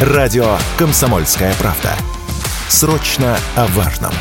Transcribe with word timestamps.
Радио 0.00 0.56
«Комсомольская 0.76 1.52
правда». 1.54 1.90
Срочно 2.68 3.36
о 3.56 3.66
важном. 3.66 4.12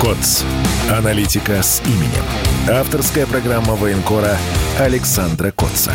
КОЦ. 0.00 0.44
Аналитика 0.88 1.60
с 1.60 1.82
именем. 1.84 2.24
Авторская 2.70 3.26
программа 3.26 3.74
военкора 3.74 4.38
Александра 4.78 5.50
Котца. 5.50 5.92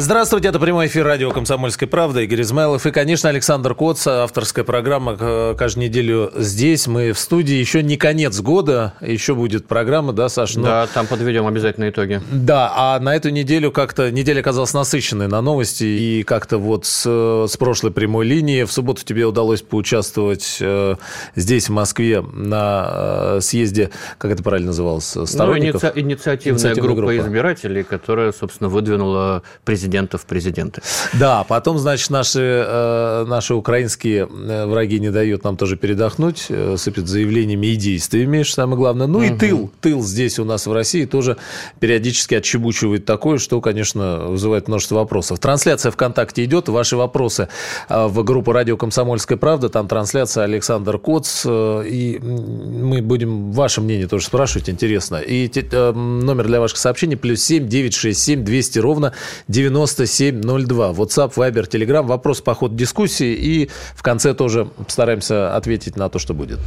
Здравствуйте, 0.00 0.48
это 0.48 0.58
прямой 0.58 0.86
эфир 0.86 1.04
радио 1.04 1.30
«Комсомольская 1.30 1.86
правда». 1.86 2.22
Игорь 2.22 2.40
Измайлов 2.40 2.86
и, 2.86 2.90
конечно, 2.90 3.28
Александр 3.28 3.74
Коц, 3.74 4.06
авторская 4.06 4.64
программа 4.64 5.14
э, 5.20 5.54
каждую 5.58 5.88
неделю 5.88 6.32
здесь. 6.36 6.86
Мы 6.86 7.12
в 7.12 7.18
студии. 7.18 7.56
Еще 7.56 7.82
не 7.82 7.98
конец 7.98 8.40
года, 8.40 8.94
еще 9.02 9.34
будет 9.34 9.66
программа, 9.66 10.14
да, 10.14 10.30
Саша? 10.30 10.58
Но... 10.58 10.64
Да, 10.64 10.86
там 10.86 11.06
подведем 11.06 11.46
обязательно 11.46 11.90
итоги. 11.90 12.22
Да, 12.32 12.72
а 12.74 12.98
на 12.98 13.14
эту 13.14 13.28
неделю 13.28 13.72
как-то, 13.72 14.10
неделя 14.10 14.40
оказалась 14.40 14.72
насыщенной 14.72 15.28
на 15.28 15.42
новости, 15.42 15.84
и 15.84 16.22
как-то 16.22 16.56
вот 16.56 16.86
с, 16.86 17.04
с 17.46 17.56
прошлой 17.58 17.90
прямой 17.90 18.24
линии 18.24 18.64
в 18.64 18.72
субботу 18.72 19.04
тебе 19.04 19.26
удалось 19.26 19.60
поучаствовать 19.60 20.56
э, 20.62 20.96
здесь, 21.36 21.68
в 21.68 21.72
Москве, 21.72 22.22
на 22.22 22.88
э, 22.90 23.38
съезде, 23.42 23.90
как 24.16 24.30
это 24.30 24.42
правильно 24.42 24.68
называлось, 24.68 25.14
сторонников? 25.26 25.82
Ну, 25.82 25.88
иници... 25.90 26.00
инициативная, 26.00 26.58
инициативная 26.58 26.94
группа, 26.94 27.12
группа 27.12 27.18
избирателей, 27.18 27.82
которая, 27.82 28.32
собственно, 28.32 28.70
выдвинула 28.70 29.42
президента 29.62 29.89
президентов 29.90 30.24
президенты. 30.24 30.82
Да, 31.14 31.44
потом, 31.44 31.78
значит, 31.78 32.10
наши, 32.10 32.64
э, 32.66 33.24
наши 33.26 33.54
украинские 33.54 34.28
э, 34.30 34.66
враги 34.66 35.00
не 35.00 35.10
дают 35.10 35.42
нам 35.42 35.56
тоже 35.56 35.76
передохнуть, 35.76 36.46
э, 36.48 36.76
сыпят 36.78 37.08
заявлениями 37.08 37.66
и 37.66 37.76
действиями, 37.76 38.44
что 38.44 38.62
самое 38.62 38.76
главное. 38.76 39.08
Ну 39.08 39.18
угу. 39.18 39.24
и 39.24 39.30
тыл, 39.30 39.70
тыл 39.80 40.02
здесь 40.02 40.38
у 40.38 40.44
нас 40.44 40.66
в 40.66 40.72
России 40.72 41.06
тоже 41.06 41.38
периодически 41.80 42.36
отчебучивает 42.36 43.04
такое, 43.04 43.38
что, 43.38 43.60
конечно, 43.60 44.26
вызывает 44.28 44.68
множество 44.68 44.96
вопросов. 44.96 45.40
Трансляция 45.40 45.90
ВКонтакте 45.90 46.44
идет, 46.44 46.68
ваши 46.68 46.96
вопросы 46.96 47.48
в 47.88 48.22
группу 48.22 48.52
«Радио 48.52 48.76
Комсомольская 48.76 49.38
правда», 49.38 49.68
там 49.68 49.88
трансляция 49.88 50.44
Александр 50.44 50.98
Коц, 50.98 51.44
и 51.46 52.20
мы 52.22 53.02
будем 53.02 53.50
ваше 53.50 53.80
мнение 53.80 54.06
тоже 54.06 54.26
спрашивать, 54.26 54.70
интересно. 54.70 55.16
И 55.16 55.50
номер 55.72 56.46
для 56.46 56.60
ваших 56.60 56.78
сообщений 56.78 57.16
плюс 57.16 57.42
семь 57.42 57.66
девять 57.66 57.94
шесть 57.94 58.22
семь 58.22 58.44
двести 58.44 58.78
ровно 58.78 59.12
90 59.48 59.79
9702. 59.86 60.92
WhatsApp, 60.92 61.34
Viber, 61.34 61.68
Telegram. 61.68 62.02
Вопрос 62.02 62.40
по 62.40 62.54
ходу 62.54 62.74
дискуссии. 62.74 63.34
И 63.34 63.70
в 63.94 64.02
конце 64.02 64.34
тоже 64.34 64.64
постараемся 64.64 65.56
ответить 65.56 65.96
на 65.96 66.08
то, 66.08 66.18
что 66.18 66.34
будет. 66.34 66.58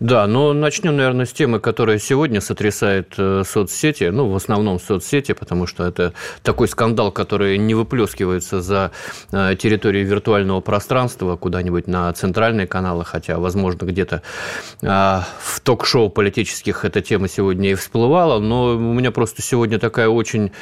Да, 0.00 0.26
но 0.26 0.52
начнем, 0.52 0.96
наверное, 0.96 1.26
с 1.26 1.32
темы, 1.32 1.60
которая 1.60 1.98
сегодня 1.98 2.40
сотрясает 2.40 3.14
э, 3.18 3.42
соцсети. 3.46 4.04
Ну, 4.04 4.30
в 4.30 4.36
основном 4.36 4.80
соцсети, 4.80 5.32
потому 5.32 5.66
что 5.66 5.84
это 5.84 6.12
такой 6.42 6.68
скандал, 6.68 7.12
который 7.12 7.58
не 7.58 7.74
выплескивается 7.74 8.60
за 8.60 8.90
э, 9.32 9.54
территорию 9.58 10.06
виртуального 10.06 10.60
пространства 10.60 11.36
куда-нибудь 11.36 11.86
на 11.86 12.12
центральные 12.12 12.66
каналы, 12.66 13.04
хотя, 13.04 13.38
возможно, 13.38 13.86
где-то 13.86 14.22
э, 14.82 14.86
в 14.86 15.60
ток-шоу 15.62 16.10
политических 16.10 16.84
эта 16.84 17.00
тема 17.00 17.28
сегодня 17.28 17.70
и 17.70 17.74
всплывала. 17.74 18.38
Но 18.38 18.76
у 18.76 18.92
меня 18.92 19.10
просто 19.10 19.42
сегодня 19.42 19.78
такая 19.78 20.08
очень 20.08 20.52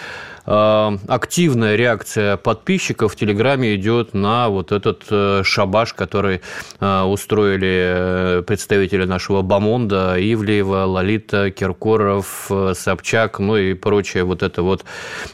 активная 0.46 1.76
реакция 1.76 2.36
подписчиков 2.36 3.12
в 3.12 3.16
Телеграме 3.16 3.74
идет 3.74 4.14
на 4.14 4.48
вот 4.48 4.72
этот 4.72 5.04
э, 5.10 5.42
шабаш, 5.44 5.92
который 5.94 6.40
э, 6.78 7.02
устроили 7.02 8.42
представители 8.46 9.04
нашего 9.04 9.42
Бамонда, 9.42 10.14
Ивлеева, 10.18 10.84
Лолита, 10.84 11.50
Киркоров, 11.50 12.50
Собчак, 12.74 13.40
ну 13.40 13.56
и 13.56 13.74
прочее 13.74 14.24
вот 14.24 14.42
это 14.42 14.62
вот 14.62 14.84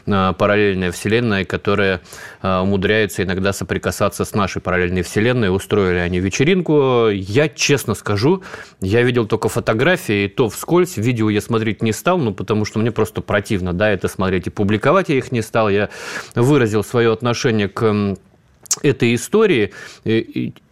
параллельная 0.05 0.91
вселенная, 0.91 1.45
которая 1.45 2.01
умудряется 2.41 3.23
иногда 3.23 3.53
соприкасаться 3.53 4.25
с 4.25 4.33
нашей 4.33 4.61
параллельной 4.61 5.03
вселенной. 5.03 5.55
Устроили 5.55 5.99
они 5.99 6.19
вечеринку. 6.19 7.09
Я 7.09 7.49
честно 7.49 7.93
скажу, 7.93 8.43
я 8.81 9.03
видел 9.03 9.27
только 9.27 9.49
фотографии, 9.49 10.25
и 10.25 10.27
то 10.27 10.49
вскользь. 10.49 10.97
Видео 10.97 11.29
я 11.29 11.41
смотреть 11.41 11.81
не 11.81 11.91
стал, 11.91 12.17
ну, 12.17 12.33
потому 12.33 12.65
что 12.65 12.79
мне 12.79 12.91
просто 12.91 13.21
противно, 13.21 13.73
да, 13.73 13.89
это 13.89 14.07
смотреть 14.07 14.47
и 14.47 14.49
публиковать 14.49 15.02
называть 15.03 15.09
я 15.09 15.17
их 15.17 15.31
не 15.31 15.41
стал, 15.41 15.69
я 15.69 15.89
выразил 16.35 16.83
свое 16.83 17.11
отношение 17.11 17.67
к 17.67 18.15
этой 18.81 19.15
истории. 19.15 19.71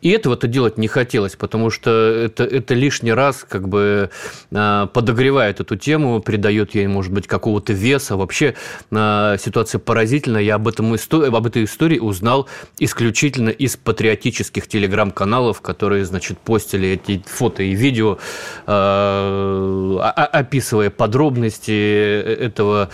Этого-то 0.10 0.48
делать 0.48 0.78
не 0.78 0.88
хотелось, 0.88 1.36
потому 1.36 1.70
что 1.70 1.90
это, 1.92 2.44
это 2.44 2.74
лишний 2.74 3.14
раз 3.14 3.46
как 3.48 3.68
бы 3.68 4.10
а, 4.54 4.88
подогревает 4.88 5.60
эту 5.60 5.76
тему, 5.76 6.22
придает 6.22 6.76
ей, 6.76 6.88
может 6.88 7.14
быть, 7.14 7.28
какого-то 7.28 7.74
веса. 7.74 8.18
Вообще 8.18 8.56
а, 8.92 9.38
ситуация 9.38 9.80
поразительная. 9.80 10.42
Я 10.42 10.56
об, 10.56 10.68
этом, 10.68 10.94
об 10.94 11.48
этой 11.48 11.64
истории 11.64 12.00
узнал 12.00 12.48
исключительно 12.80 13.50
из 13.50 13.78
патриотических 13.78 14.68
телеграм-каналов, 14.68 15.62
которые, 15.62 16.06
значит, 16.06 16.40
постили 16.40 16.90
эти 16.90 17.24
фото 17.26 17.64
и 17.64 17.74
видео, 17.74 18.18
а, 18.66 20.12
описывая 20.32 20.90
подробности 20.90 21.72
этого 21.72 22.90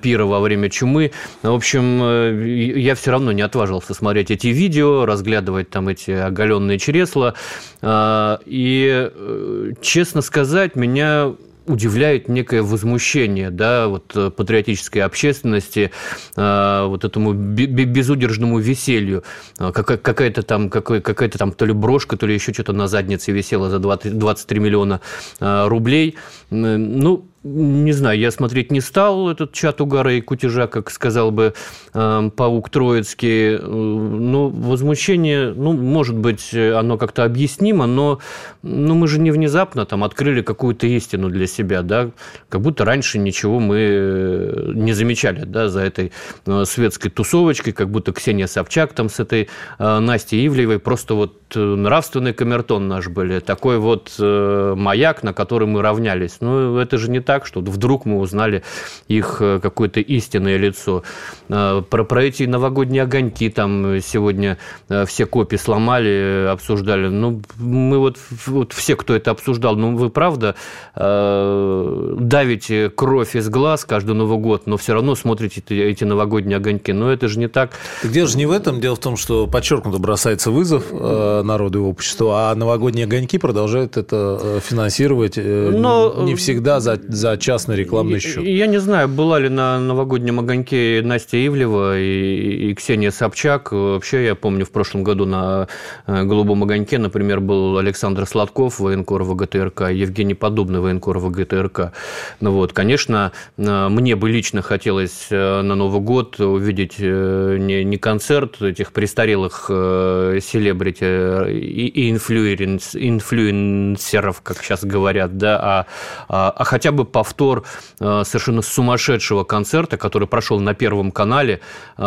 пира 0.00 0.24
во 0.24 0.40
время 0.40 0.68
чумы. 0.68 1.12
В 1.42 1.54
общем, 1.54 2.02
э, 2.02 2.80
я 2.80 2.94
все 2.94 3.10
равно 3.10 3.32
не 3.32 3.42
отважился 3.42 3.94
смотреть 3.94 4.30
эти 4.30 4.48
видео, 4.48 5.04
разглядывать 5.06 5.70
там 5.70 5.88
эти 5.88 6.10
оголенные 6.40 6.78
чресла. 6.78 7.34
А, 7.82 8.40
и, 8.46 9.10
э, 9.12 9.72
честно 9.82 10.22
сказать, 10.22 10.74
меня 10.74 11.32
удивляет 11.66 12.28
некое 12.28 12.62
возмущение 12.62 13.50
да, 13.50 13.86
вот, 13.86 14.12
э, 14.16 14.30
патриотической 14.30 15.02
общественности, 15.02 15.92
э, 16.36 16.84
вот 16.86 17.04
этому 17.04 17.34
безудержному 17.34 18.58
веселью. 18.58 19.22
Какая-то 19.58 20.42
там, 20.42 20.70
какая-то 20.70 21.38
там 21.38 21.52
то 21.52 21.66
ли 21.66 21.72
брошка, 21.72 22.16
то 22.16 22.26
ли 22.26 22.34
еще 22.34 22.52
что-то 22.52 22.72
на 22.72 22.88
заднице 22.88 23.30
висела 23.32 23.68
за 23.68 23.78
23 23.78 24.58
миллиона 24.58 25.00
рублей. 25.38 26.16
Ну, 26.50 27.26
не 27.42 27.92
знаю, 27.92 28.18
я 28.18 28.30
смотреть 28.30 28.70
не 28.70 28.80
стал 28.80 29.30
этот 29.30 29.52
чат 29.52 29.80
угара 29.80 30.12
и 30.12 30.20
кутежа, 30.20 30.66
как 30.66 30.90
сказал 30.90 31.30
бы 31.30 31.54
э, 31.94 32.30
паук 32.36 32.68
Троицкий. 32.68 33.58
Ну, 33.58 34.48
возмущение, 34.48 35.52
ну, 35.54 35.72
может 35.72 36.16
быть, 36.16 36.54
оно 36.54 36.98
как-то 36.98 37.24
объяснимо, 37.24 37.86
но 37.86 38.20
ну, 38.62 38.94
мы 38.94 39.08
же 39.08 39.20
не 39.20 39.30
внезапно 39.30 39.86
там 39.86 40.04
открыли 40.04 40.42
какую-то 40.42 40.86
истину 40.86 41.30
для 41.30 41.46
себя, 41.46 41.82
да, 41.82 42.10
как 42.48 42.60
будто 42.60 42.84
раньше 42.84 43.18
ничего 43.18 43.58
мы 43.58 43.76
э, 43.78 44.72
не 44.74 44.92
замечали, 44.92 45.44
да, 45.44 45.68
за 45.68 45.80
этой 45.80 46.12
э, 46.46 46.64
светской 46.66 47.08
тусовочкой, 47.08 47.72
как 47.72 47.90
будто 47.90 48.12
Ксения 48.12 48.46
Собчак 48.46 48.92
там 48.92 49.08
с 49.08 49.18
этой 49.18 49.48
э, 49.78 49.98
Настей 49.98 50.46
Ивлеевой 50.46 50.78
просто 50.78 51.14
вот 51.14 51.36
нравственный 51.54 52.32
камертон 52.32 52.86
наш 52.86 53.08
были, 53.08 53.40
такой 53.40 53.78
вот 53.78 54.14
маяк, 54.18 55.24
на 55.24 55.32
который 55.32 55.66
мы 55.66 55.82
равнялись. 55.82 56.36
Ну, 56.40 56.76
это 56.76 56.96
же 56.96 57.10
не 57.10 57.20
так, 57.20 57.29
что 57.38 57.60
вдруг 57.60 58.06
мы 58.06 58.18
узнали 58.18 58.62
их 59.08 59.36
э, 59.40 59.60
какое-то 59.62 60.00
истинное 60.00 60.56
лицо. 60.56 61.02
Э, 61.48 61.82
про, 61.88 62.04
про 62.04 62.24
эти 62.24 62.42
новогодние 62.44 63.02
огоньки 63.04 63.48
там 63.50 64.00
сегодня 64.00 64.58
э, 64.88 65.04
все 65.06 65.26
копии 65.26 65.56
сломали, 65.56 66.48
обсуждали. 66.50 67.08
Ну, 67.08 67.42
мы 67.58 67.98
вот, 67.98 68.18
вот 68.46 68.72
все, 68.72 68.96
кто 68.96 69.14
это 69.14 69.30
обсуждал, 69.30 69.76
ну, 69.76 69.96
вы 69.96 70.10
правда 70.10 70.54
давите 70.94 72.90
кровь 72.90 73.36
из 73.36 73.48
глаз 73.48 73.84
каждый 73.84 74.14
Новый 74.14 74.38
год, 74.38 74.66
но 74.66 74.76
все 74.76 74.94
равно 74.94 75.14
смотрите 75.14 75.62
эти, 75.68 76.04
новогодние 76.04 76.56
огоньки. 76.56 76.92
Но 76.92 77.10
это 77.10 77.28
же 77.28 77.38
не 77.38 77.48
так. 77.48 77.72
Так 78.02 78.10
дело 78.10 78.28
же 78.28 78.36
не 78.36 78.46
в 78.46 78.50
этом. 78.50 78.80
Дело 78.80 78.96
в 78.96 78.98
том, 78.98 79.16
что 79.16 79.46
подчеркнуто 79.46 79.98
бросается 79.98 80.50
вызов 80.50 80.90
народу 80.92 81.80
и 81.80 81.82
обществу, 81.82 82.30
а 82.32 82.54
новогодние 82.54 83.04
огоньки 83.04 83.38
продолжают 83.38 83.96
это 83.96 84.60
финансировать 84.62 85.36
но... 85.36 86.22
не 86.22 86.34
всегда 86.34 86.80
за 86.80 86.96
за 87.20 87.36
частный 87.36 87.76
рекламный 87.76 88.18
счет. 88.18 88.42
Я 88.42 88.66
не 88.66 88.78
знаю, 88.78 89.06
была 89.08 89.38
ли 89.38 89.48
на 89.48 89.78
новогоднем 89.78 90.40
огоньке 90.40 91.02
Настя 91.04 91.36
Ивлева 91.46 91.98
и, 91.98 92.70
и 92.70 92.74
Ксения 92.74 93.10
Собчак. 93.10 93.72
Вообще, 93.72 94.24
я 94.24 94.34
помню, 94.34 94.64
в 94.64 94.70
прошлом 94.70 95.04
году 95.04 95.26
на 95.26 95.68
э, 96.06 96.24
голубом 96.24 96.62
огоньке, 96.64 96.98
например, 96.98 97.40
был 97.40 97.76
Александр 97.76 98.26
Сладков, 98.26 98.80
военкор 98.80 99.22
ВГТРК, 99.24 99.90
Евгений 99.90 100.34
Подобный, 100.34 100.80
военкор 100.80 101.18
ВГТРК. 101.18 101.92
Ну 102.40 102.52
вот, 102.52 102.72
конечно, 102.72 103.32
э, 103.58 103.88
мне 103.88 104.16
бы 104.16 104.30
лично 104.30 104.62
хотелось 104.62 105.26
э, 105.30 105.60
на 105.60 105.74
Новый 105.74 106.00
год 106.00 106.40
увидеть 106.40 106.98
не, 106.98 107.84
не 107.84 107.98
концерт 107.98 108.62
этих 108.62 108.92
престарелых 108.92 109.66
селебрити 109.68 111.50
и 111.50 112.10
инфлюенс, 112.10 112.94
инфлюенсеров, 112.94 114.40
как 114.40 114.62
сейчас 114.62 114.84
говорят, 114.84 115.36
да, 115.36 115.58
а, 115.60 115.86
а, 116.28 116.50
а 116.50 116.64
хотя 116.64 116.92
бы 116.92 117.04
повтор 117.10 117.64
совершенно 117.98 118.62
сумасшедшего 118.62 119.44
концерта, 119.44 119.96
который 119.96 120.28
прошел 120.28 120.60
на 120.60 120.74
Первом 120.74 121.12
канале 121.12 121.60
к 121.96 122.02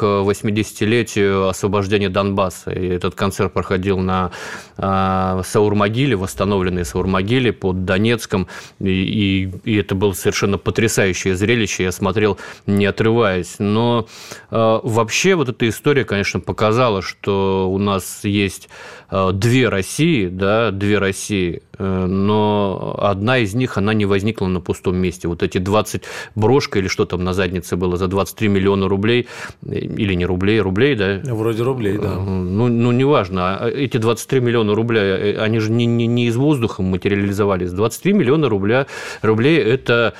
80-летию 0.00 1.48
освобождения 1.48 2.08
Донбасса. 2.08 2.70
И 2.70 2.86
этот 2.88 3.14
концерт 3.14 3.52
проходил 3.52 3.98
на 3.98 4.30
Саурмогиле, 4.76 6.16
восстановленной 6.16 6.84
Саурмогиле 6.84 7.52
под 7.52 7.84
Донецком. 7.84 8.48
И, 8.80 8.88
и, 8.88 9.52
и 9.64 9.76
это 9.76 9.94
было 9.94 10.12
совершенно 10.12 10.58
потрясающее 10.58 11.36
зрелище. 11.36 11.84
Я 11.84 11.92
смотрел, 11.92 12.38
не 12.66 12.86
отрываясь. 12.86 13.56
Но 13.58 14.06
вообще 14.50 15.34
вот 15.34 15.48
эта 15.48 15.68
история, 15.68 16.04
конечно, 16.04 16.40
показала, 16.40 17.02
что 17.02 17.70
у 17.70 17.78
нас 17.78 18.24
есть 18.24 18.68
Э, 19.08 19.30
две 19.32 19.68
России, 19.68 20.26
да, 20.26 20.70
две 20.72 20.98
России, 20.98 21.62
э, 21.78 22.06
но 22.06 22.96
одна 23.00 23.38
из 23.38 23.54
них, 23.54 23.78
она 23.78 23.94
не 23.94 24.04
возникла 24.04 24.45
на 24.48 24.60
пустом 24.60 24.96
месте. 24.96 25.28
Вот 25.28 25.42
эти 25.42 25.58
20 25.58 26.02
брошка 26.34 26.78
или 26.78 26.88
что 26.88 27.04
там 27.04 27.24
на 27.24 27.32
заднице 27.32 27.76
было 27.76 27.96
за 27.96 28.08
23 28.08 28.48
миллиона 28.48 28.88
рублей, 28.88 29.28
э, 29.64 29.78
или 29.78 30.14
не 30.14 30.26
рублей, 30.26 30.60
рублей, 30.60 30.96
да? 30.96 31.20
Вроде 31.24 31.62
рублей, 31.62 31.98
да. 31.98 32.14
Ну, 32.16 32.68
ну 32.68 32.92
неважно. 32.92 33.56
А 33.58 33.68
эти 33.68 33.98
23 33.98 34.40
миллиона 34.40 34.74
рублей, 34.74 35.36
они 35.38 35.58
же 35.58 35.70
не, 35.70 35.86
не, 35.86 36.06
не 36.06 36.26
из 36.26 36.36
воздуха 36.36 36.82
материализовались. 36.82 37.72
23 37.72 38.12
миллиона 38.12 38.48
рубля, 38.48 38.86
рублей– 39.22 39.58
это 39.58 40.14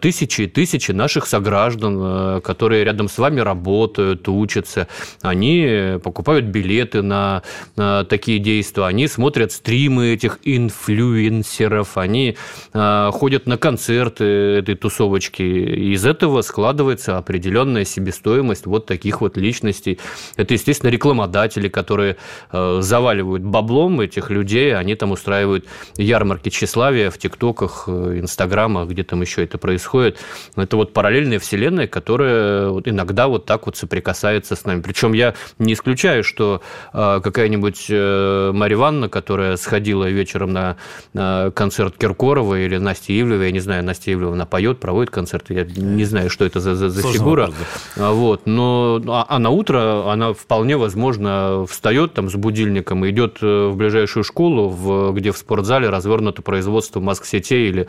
тысячи 0.00 0.42
и 0.42 0.46
тысячи 0.46 0.92
наших 0.92 1.26
сограждан, 1.26 2.40
которые 2.40 2.84
рядом 2.84 3.08
с 3.08 3.18
вами 3.18 3.40
работают, 3.40 4.28
учатся. 4.28 4.88
Они 5.22 5.98
покупают 6.02 6.46
билеты 6.46 7.02
на 7.02 7.42
такие 7.74 8.28
такие 8.28 8.40
действия, 8.40 8.84
они 8.84 9.08
смотрят 9.08 9.52
стримы 9.52 10.08
этих 10.08 10.38
инфлюенсеров, 10.42 11.96
они 11.96 12.36
э, 12.74 13.10
ходят 13.12 13.46
на 13.46 13.56
концерты 13.68 14.24
этой 14.24 14.76
тусовочки. 14.76 15.42
Из 15.42 16.06
этого 16.06 16.40
складывается 16.40 17.18
определенная 17.18 17.84
себестоимость 17.84 18.64
вот 18.64 18.86
таких 18.86 19.20
вот 19.20 19.36
личностей. 19.36 19.98
Это, 20.36 20.54
естественно, 20.54 20.90
рекламодатели, 20.90 21.68
которые 21.68 22.16
э, 22.50 22.78
заваливают 22.80 23.42
баблом 23.42 24.00
этих 24.00 24.30
людей, 24.30 24.74
они 24.74 24.94
там 24.94 25.10
устраивают 25.10 25.66
ярмарки 25.98 26.48
тщеславия 26.48 27.10
в 27.10 27.18
ТикТоках, 27.18 27.84
э, 27.88 28.20
Инстаграмах, 28.20 28.88
где 28.88 29.04
там 29.04 29.20
еще 29.20 29.44
это 29.44 29.58
происходит. 29.58 30.16
Это 30.56 30.78
вот 30.78 30.94
параллельная 30.94 31.38
вселенная, 31.38 31.88
которая 31.88 32.70
вот 32.70 32.88
иногда 32.88 33.28
вот 33.28 33.44
так 33.44 33.66
вот 33.66 33.76
соприкасается 33.76 34.56
с 34.56 34.64
нами. 34.64 34.80
Причем 34.80 35.12
я 35.12 35.34
не 35.58 35.74
исключаю, 35.74 36.24
что 36.24 36.62
э, 36.94 37.20
какая-нибудь 37.22 37.90
Марья 37.90 38.76
Ивановна, 38.76 39.10
которая 39.10 39.58
сходила 39.58 40.08
вечером 40.08 40.54
на, 40.54 41.50
концерт 41.54 41.98
Киркорова 41.98 42.58
или 42.58 42.78
Насти 42.78 43.20
Ивлева, 43.20 43.42
я 43.42 43.50
не 43.50 43.57
знаю, 43.60 43.84
Настя 43.84 44.12
Ивлева, 44.12 44.32
она 44.32 44.46
поет, 44.46 44.80
проводит 44.80 45.10
концерты, 45.10 45.54
я 45.54 45.64
не 45.64 46.04
знаю, 46.04 46.30
что 46.30 46.44
это 46.44 46.60
за, 46.60 46.74
за, 46.74 46.90
за 46.90 47.02
фигура. 47.02 47.46
Вопрос, 47.46 47.58
да. 47.96 48.10
Вот, 48.12 48.46
но 48.46 49.02
а, 49.08 49.26
а 49.28 49.38
на 49.38 49.50
утро 49.50 50.10
она 50.10 50.32
вполне 50.32 50.76
возможно 50.76 51.66
встает 51.68 52.14
там 52.14 52.30
с 52.30 52.34
будильником 52.34 53.04
и 53.04 53.10
идет 53.10 53.38
э, 53.42 53.68
в 53.68 53.76
ближайшую 53.76 54.24
школу, 54.24 54.68
в, 54.68 55.12
где 55.12 55.32
в 55.32 55.38
спортзале 55.38 55.88
развернуто 55.88 56.42
производство 56.42 57.00
маск-сетей 57.00 57.68
или 57.68 57.88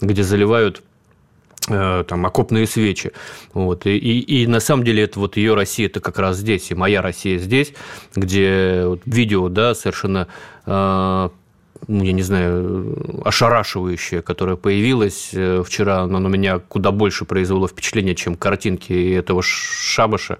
где 0.00 0.22
заливают 0.22 0.82
Э, 1.68 2.04
там 2.06 2.26
окопные 2.26 2.66
свечи. 2.66 3.12
Вот. 3.52 3.86
И, 3.86 3.96
и, 3.96 4.42
и 4.42 4.46
на 4.46 4.60
самом 4.60 4.84
деле 4.84 5.04
это 5.04 5.20
вот 5.20 5.36
ее 5.36 5.54
Россия, 5.54 5.86
это 5.86 6.00
как 6.00 6.18
раз 6.18 6.38
здесь, 6.38 6.70
и 6.70 6.74
моя 6.74 7.02
Россия 7.02 7.38
здесь, 7.38 7.74
где 8.16 8.84
вот 8.86 9.02
видео, 9.04 9.48
да, 9.48 9.74
совершенно 9.74 10.26
э, 10.66 11.28
ну, 11.88 12.04
я 12.04 12.12
не 12.12 12.22
знаю, 12.22 13.22
ошарашивающее, 13.24 14.22
которое 14.22 14.56
появилось 14.56 15.30
э, 15.32 15.62
вчера, 15.64 16.00
оно 16.00 16.18
на 16.18 16.28
меня 16.28 16.58
куда 16.58 16.90
больше 16.90 17.24
произвело 17.24 17.68
впечатление, 17.68 18.14
чем 18.14 18.34
картинки 18.36 19.14
этого 19.14 19.42
шабаша. 19.42 20.38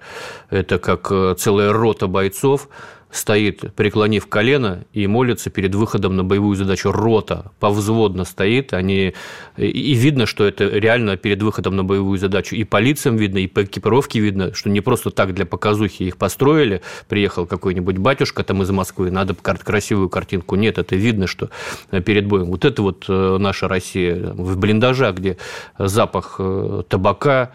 Это 0.49 0.79
как 0.79 1.37
целая 1.37 1.73
рота 1.73 2.07
бойцов, 2.07 2.69
стоит, 3.11 3.73
преклонив 3.75 4.27
колено, 4.27 4.85
и 4.93 5.05
молится 5.07 5.49
перед 5.49 5.75
выходом 5.75 6.15
на 6.15 6.23
боевую 6.23 6.55
задачу. 6.55 6.91
Рота 6.91 7.51
повзводно 7.59 8.25
стоит, 8.25 8.73
они... 8.73 9.13
и 9.57 9.93
видно, 9.93 10.25
что 10.25 10.45
это 10.45 10.67
реально 10.67 11.17
перед 11.17 11.41
выходом 11.43 11.75
на 11.75 11.83
боевую 11.83 12.17
задачу. 12.17 12.55
И 12.55 12.63
по 12.63 12.77
лицам 12.77 13.17
видно, 13.17 13.39
и 13.39 13.47
по 13.47 13.63
экипировке 13.63 14.19
видно, 14.19 14.53
что 14.53 14.69
не 14.69 14.81
просто 14.81 15.11
так 15.11 15.33
для 15.33 15.45
показухи 15.45 16.03
их 16.03 16.17
построили, 16.17 16.81
приехал 17.07 17.45
какой-нибудь 17.45 17.97
батюшка 17.97 18.43
там 18.43 18.61
из 18.63 18.71
Москвы, 18.71 19.11
надо 19.11 19.33
красивую 19.33 20.09
картинку. 20.09 20.55
Нет, 20.55 20.77
это 20.77 20.95
видно, 20.95 21.27
что 21.27 21.49
перед 22.05 22.25
боем. 22.25 22.45
Вот 22.45 22.65
это 22.65 22.81
вот 22.81 23.05
э, 23.07 23.37
наша 23.39 23.67
Россия 23.67 24.33
в 24.33 24.57
блиндажах, 24.57 25.15
где 25.15 25.37
запах 25.77 26.35
э, 26.39 26.83
табака, 26.87 27.31
Э, 27.41 27.51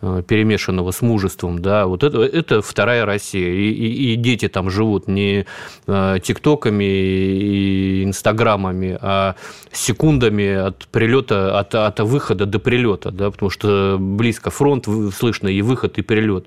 перемешанного 0.00 0.90
с 0.90 1.02
мужеством, 1.02 1.60
да, 1.60 1.86
вот 1.86 2.04
это, 2.04 2.22
это 2.22 2.62
вторая 2.62 3.06
Россия. 3.06 3.48
И, 3.48 3.70
и, 3.70 4.12
и 4.12 4.16
дети 4.16 4.48
там 4.48 4.70
живут 4.70 5.08
не 5.08 5.46
э, 5.86 6.16
тиктоками 6.22 6.84
и 6.84 8.04
инстаграмами, 8.04 8.98
а 9.00 9.36
секундами 9.72 10.52
от 10.52 10.86
прилета, 10.88 11.58
от, 11.58 11.74
от 11.74 12.00
выхода 12.00 12.46
до 12.46 12.58
прилета, 12.58 13.10
да, 13.10 13.30
потому 13.30 13.50
что 13.50 13.96
близко 13.98 14.50
фронт, 14.50 14.86
слышно 15.14 15.48
и 15.48 15.62
выход, 15.62 15.98
и 15.98 16.02
прилет 16.02 16.46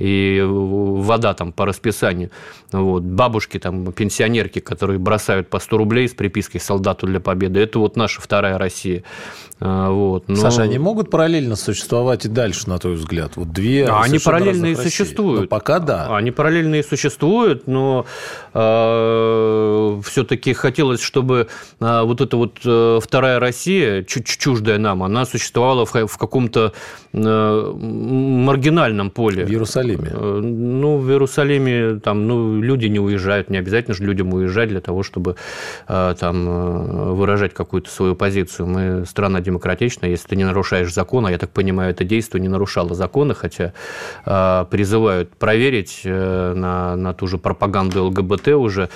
и 0.00 0.42
вода 0.42 1.34
там 1.34 1.52
по 1.52 1.66
расписанию. 1.66 2.30
Вот. 2.72 3.02
Бабушки, 3.02 3.58
там, 3.58 3.92
пенсионерки, 3.92 4.58
которые 4.58 4.98
бросают 4.98 5.48
по 5.48 5.60
100 5.60 5.76
рублей 5.76 6.08
с 6.08 6.12
припиской 6.12 6.60
«Солдату 6.60 7.06
для 7.06 7.20
победы». 7.20 7.60
Это 7.60 7.78
вот 7.78 7.96
наша 7.96 8.20
вторая 8.20 8.58
Россия. 8.58 9.04
А, 9.60 9.90
вот. 9.90 10.26
Но... 10.28 10.36
Саша, 10.36 10.62
они 10.62 10.78
могут 10.78 11.10
параллельно 11.10 11.54
существовать 11.54 12.24
и 12.24 12.28
дальше, 12.28 12.68
на 12.68 12.78
твой 12.78 12.94
взгляд? 12.94 13.32
Вот 13.36 13.52
две 13.52 13.86
а 13.86 14.02
Они 14.02 14.18
параллельно 14.18 14.66
и 14.66 14.74
существуют. 14.74 15.42
Но 15.42 15.46
пока 15.48 15.78
да. 15.80 16.16
Они 16.16 16.30
параллельно 16.30 16.76
и 16.76 16.82
существуют, 16.82 17.66
но 17.66 18.06
э, 18.54 20.00
все-таки 20.04 20.54
хотелось, 20.54 21.02
чтобы 21.02 21.48
э, 21.78 22.02
вот 22.02 22.22
эта 22.22 22.36
вот 22.38 22.60
э, 22.64 23.00
вторая 23.02 23.38
Россия, 23.38 24.02
чуть 24.02 24.26
чуждая 24.26 24.78
нам, 24.78 25.02
она 25.02 25.26
существовала 25.26 25.84
в, 25.84 25.92
в 25.92 26.16
каком-то 26.16 26.72
э, 27.12 27.72
маргинальном 27.74 29.10
поле. 29.10 29.44
В 29.44 29.50
Иерусалиме. 29.50 29.89
Э, 29.98 30.40
ну, 30.42 30.98
в 30.98 31.10
Иерусалиме 31.10 32.00
там, 32.00 32.26
ну, 32.26 32.60
люди 32.60 32.86
не 32.86 33.00
уезжают, 33.00 33.50
не 33.50 33.58
обязательно 33.58 33.94
же 33.94 34.04
людям 34.04 34.32
уезжать 34.32 34.68
для 34.68 34.80
того, 34.80 35.02
чтобы 35.02 35.36
э, 35.88 36.14
там 36.18 36.48
э, 36.48 37.12
выражать 37.12 37.54
какую-то 37.54 37.90
свою 37.90 38.14
позицию. 38.14 38.66
Мы 38.66 39.04
страна 39.06 39.40
демократично, 39.40 40.06
если 40.06 40.28
ты 40.28 40.36
не 40.36 40.44
нарушаешь 40.44 40.92
закон, 40.92 41.26
а 41.26 41.30
я 41.30 41.38
так 41.38 41.50
понимаю, 41.50 41.90
это 41.90 42.04
действие 42.04 42.42
не 42.42 42.48
нарушало 42.48 42.94
закона, 42.94 43.34
хотя 43.34 43.72
призывают 44.24 45.30
проверить 45.36 46.02
на, 46.04 46.96
на 46.96 47.14
ту 47.14 47.26
же 47.26 47.38
пропаганду 47.38 48.06
ЛГБТ 48.06 48.48
уже 48.48 48.88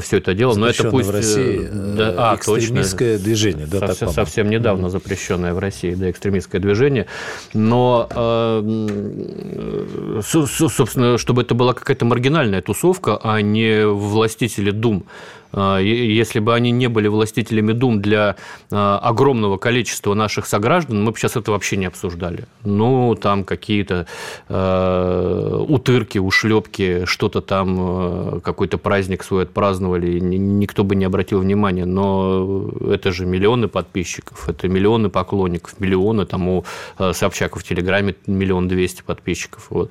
все 0.00 0.18
это 0.18 0.34
дело, 0.34 0.54
но 0.54 0.68
это 0.68 0.90
пусть... 0.90 1.08
в 1.08 1.10
России 1.10 1.68
да, 1.72 2.32
а, 2.32 2.36
экстремистское 2.36 3.12
точно, 3.12 3.24
движение, 3.24 3.66
да, 3.66 3.88
совсем, 3.88 4.08
так, 4.08 4.14
совсем 4.14 4.50
недавно 4.50 4.88
запрещенное 4.88 5.54
в 5.54 5.58
России, 5.58 5.94
да, 5.94 6.10
экстремистское 6.10 6.60
движение, 6.60 7.06
но, 7.54 8.08
э, 8.14 10.20
собственно, 10.46 11.18
чтобы 11.18 11.42
это 11.42 11.54
была 11.54 11.74
какая-то 11.74 12.04
маргинальная 12.04 12.62
тусовка, 12.62 13.18
а 13.22 13.40
не 13.40 13.86
властители 13.86 14.70
дум, 14.70 15.04
если 15.52 16.38
бы 16.38 16.54
они 16.54 16.70
не 16.70 16.88
были 16.88 17.08
властителями 17.08 17.72
дум 17.72 18.00
для 18.00 18.36
а, 18.70 18.98
огромного 18.98 19.58
количества 19.58 20.14
наших 20.14 20.46
сограждан, 20.46 21.04
мы 21.04 21.12
бы 21.12 21.18
сейчас 21.18 21.36
это 21.36 21.50
вообще 21.52 21.76
не 21.76 21.86
обсуждали. 21.86 22.46
Ну, 22.64 23.14
там 23.14 23.44
какие-то 23.44 24.06
э, 24.48 25.64
утырки, 25.68 26.18
ушлепки, 26.18 27.04
что-то 27.04 27.40
там, 27.42 28.40
какой-то 28.40 28.78
праздник 28.78 29.24
свой 29.24 29.42
отпраздновали, 29.42 30.20
никто 30.20 30.84
бы 30.84 30.94
не 30.96 31.04
обратил 31.04 31.40
внимания. 31.40 31.84
Но 31.84 32.70
это 32.88 33.12
же 33.12 33.26
миллионы 33.26 33.68
подписчиков, 33.68 34.48
это 34.48 34.68
миллионы 34.68 35.10
поклонников, 35.10 35.78
миллионы 35.80 36.24
там 36.24 36.48
у 36.48 36.64
Собчака 37.12 37.58
в 37.58 37.64
Телеграме 37.64 38.14
миллион 38.26 38.68
двести 38.68 39.02
подписчиков. 39.02 39.66
Вот. 39.70 39.90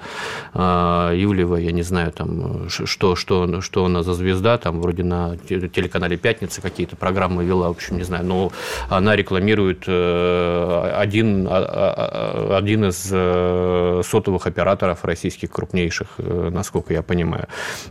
Ивлева, 0.56 1.58
я 1.58 1.72
не 1.72 1.84
знаю, 1.84 2.12
там, 2.12 2.70
что, 2.70 3.16
что, 3.16 3.62
что 3.62 3.86
она 3.86 4.04
за 4.04 4.14
звезда, 4.14 4.58
там, 4.58 4.82
вроде 4.82 5.04
на 5.04 5.38
телеканале 5.60 6.18
«Пятница» 6.18 6.62
какие-то 6.62 6.96
программы 6.96 7.44
вела, 7.44 7.68
в 7.68 7.72
общем, 7.72 7.98
не 7.98 8.04
знаю, 8.04 8.26
но 8.26 8.52
она 8.90 9.16
рекламирует 9.16 9.84
э, 9.88 10.94
один, 10.96 11.48
а, 11.50 12.52
а, 12.52 12.58
один 12.58 12.86
из 12.86 13.10
э, 13.12 14.02
сотовых 14.06 14.48
операторов 14.48 15.04
российских 15.06 15.52
крупнейших, 15.52 16.08
э, 16.18 16.50
насколько 16.52 16.94
я 16.94 17.02
понимаю. 17.02 17.48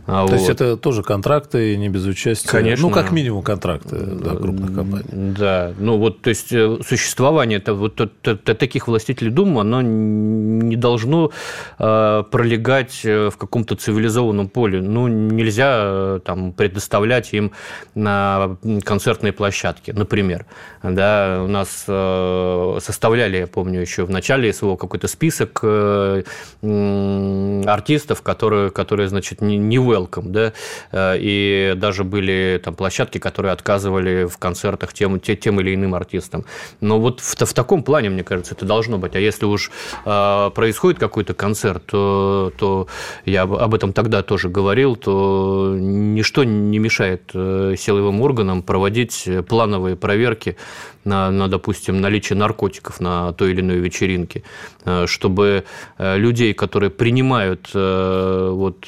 А 0.07 0.25
То 0.25 0.31
вот. 0.31 0.39
есть 0.39 0.49
это 0.49 0.77
тоже 0.77 1.03
контракты 1.03 1.77
не 1.77 1.89
без 1.89 2.05
участия? 2.05 2.47
Конечно. 2.47 2.87
Ну, 2.87 2.93
как 2.93 3.11
минимум 3.11 3.43
контракты 3.43 3.95
да, 3.95 4.35
крупных 4.35 4.75
компаний. 4.75 5.05
Да, 5.11 5.73
ну 5.77 5.97
вот, 5.97 6.21
то 6.21 6.29
есть 6.29 6.49
существование 6.49 7.57
это, 7.57 7.73
вот, 7.73 7.95
таких 8.43 8.87
властителей 8.87 9.31
Думы, 9.31 9.61
оно 9.61 9.81
не 9.81 10.75
должно 10.75 11.31
пролегать 11.77 13.03
в 13.03 13.33
каком-то 13.37 13.75
цивилизованном 13.75 14.49
поле. 14.49 14.81
Ну, 14.81 15.07
нельзя 15.07 16.19
там 16.25 16.53
предоставлять 16.53 17.33
им 17.33 17.50
на 17.95 18.57
концертные 18.83 19.33
площадки, 19.33 19.91
например. 19.91 20.45
Да, 20.83 21.41
у 21.43 21.47
нас 21.47 21.85
э, 21.87 22.77
составляли, 22.81 23.37
я 23.37 23.47
помню, 23.47 23.81
еще 23.81 24.03
в 24.03 24.09
начале 24.09 24.51
СВО 24.51 24.75
какой-то 24.75 25.07
список 25.07 25.59
э, 25.61 26.23
артистов, 26.61 28.21
которые, 28.23 28.71
которые 28.71 29.07
значит, 29.07 29.41
не 29.41 29.77
welcome, 29.77 30.29
да, 30.29 30.53
э, 30.91 31.17
и 31.19 31.73
даже 31.75 32.03
были 32.03 32.59
там 32.63 32.75
площадки, 32.75 33.19
которые 33.19 33.51
отказывали 33.51 34.25
в 34.25 34.37
концертах 34.37 34.93
тем, 34.93 35.19
тем 35.19 35.59
или 35.59 35.75
иным 35.75 35.93
артистам. 35.93 36.45
Но 36.79 36.99
вот 36.99 37.19
в, 37.19 37.35
в 37.35 37.53
таком 37.53 37.83
плане, 37.83 38.09
мне 38.09 38.23
кажется, 38.23 38.55
это 38.55 38.65
должно 38.65 38.97
быть. 38.97 39.15
А 39.15 39.19
если 39.19 39.45
уж 39.45 39.71
происходит 40.03 40.99
какой-то 40.99 41.33
концерт, 41.33 41.85
то, 41.85 42.51
то 42.57 42.87
я 43.25 43.43
об 43.43 43.75
этом 43.75 43.93
тогда 43.93 44.23
тоже 44.23 44.49
говорил, 44.49 44.95
то 44.95 45.75
ничто 45.77 46.43
не 46.43 46.79
мешает 46.79 47.31
силовым 47.77 48.21
органам 48.21 48.61
проводить 48.61 49.27
плановые 49.47 49.95
проверки 49.95 50.57
на, 51.03 51.31
на, 51.31 51.47
допустим, 51.47 52.01
наличие 52.01 52.37
наркотиков 52.37 52.99
на 52.99 53.33
той 53.33 53.51
или 53.51 53.61
иной 53.61 53.77
вечеринке, 53.77 54.43
э, 54.85 55.05
чтобы 55.07 55.63
э, 55.97 56.17
людей, 56.17 56.53
которые 56.53 56.89
принимают 56.89 57.69
э, 57.73 58.49
вот 58.51 58.87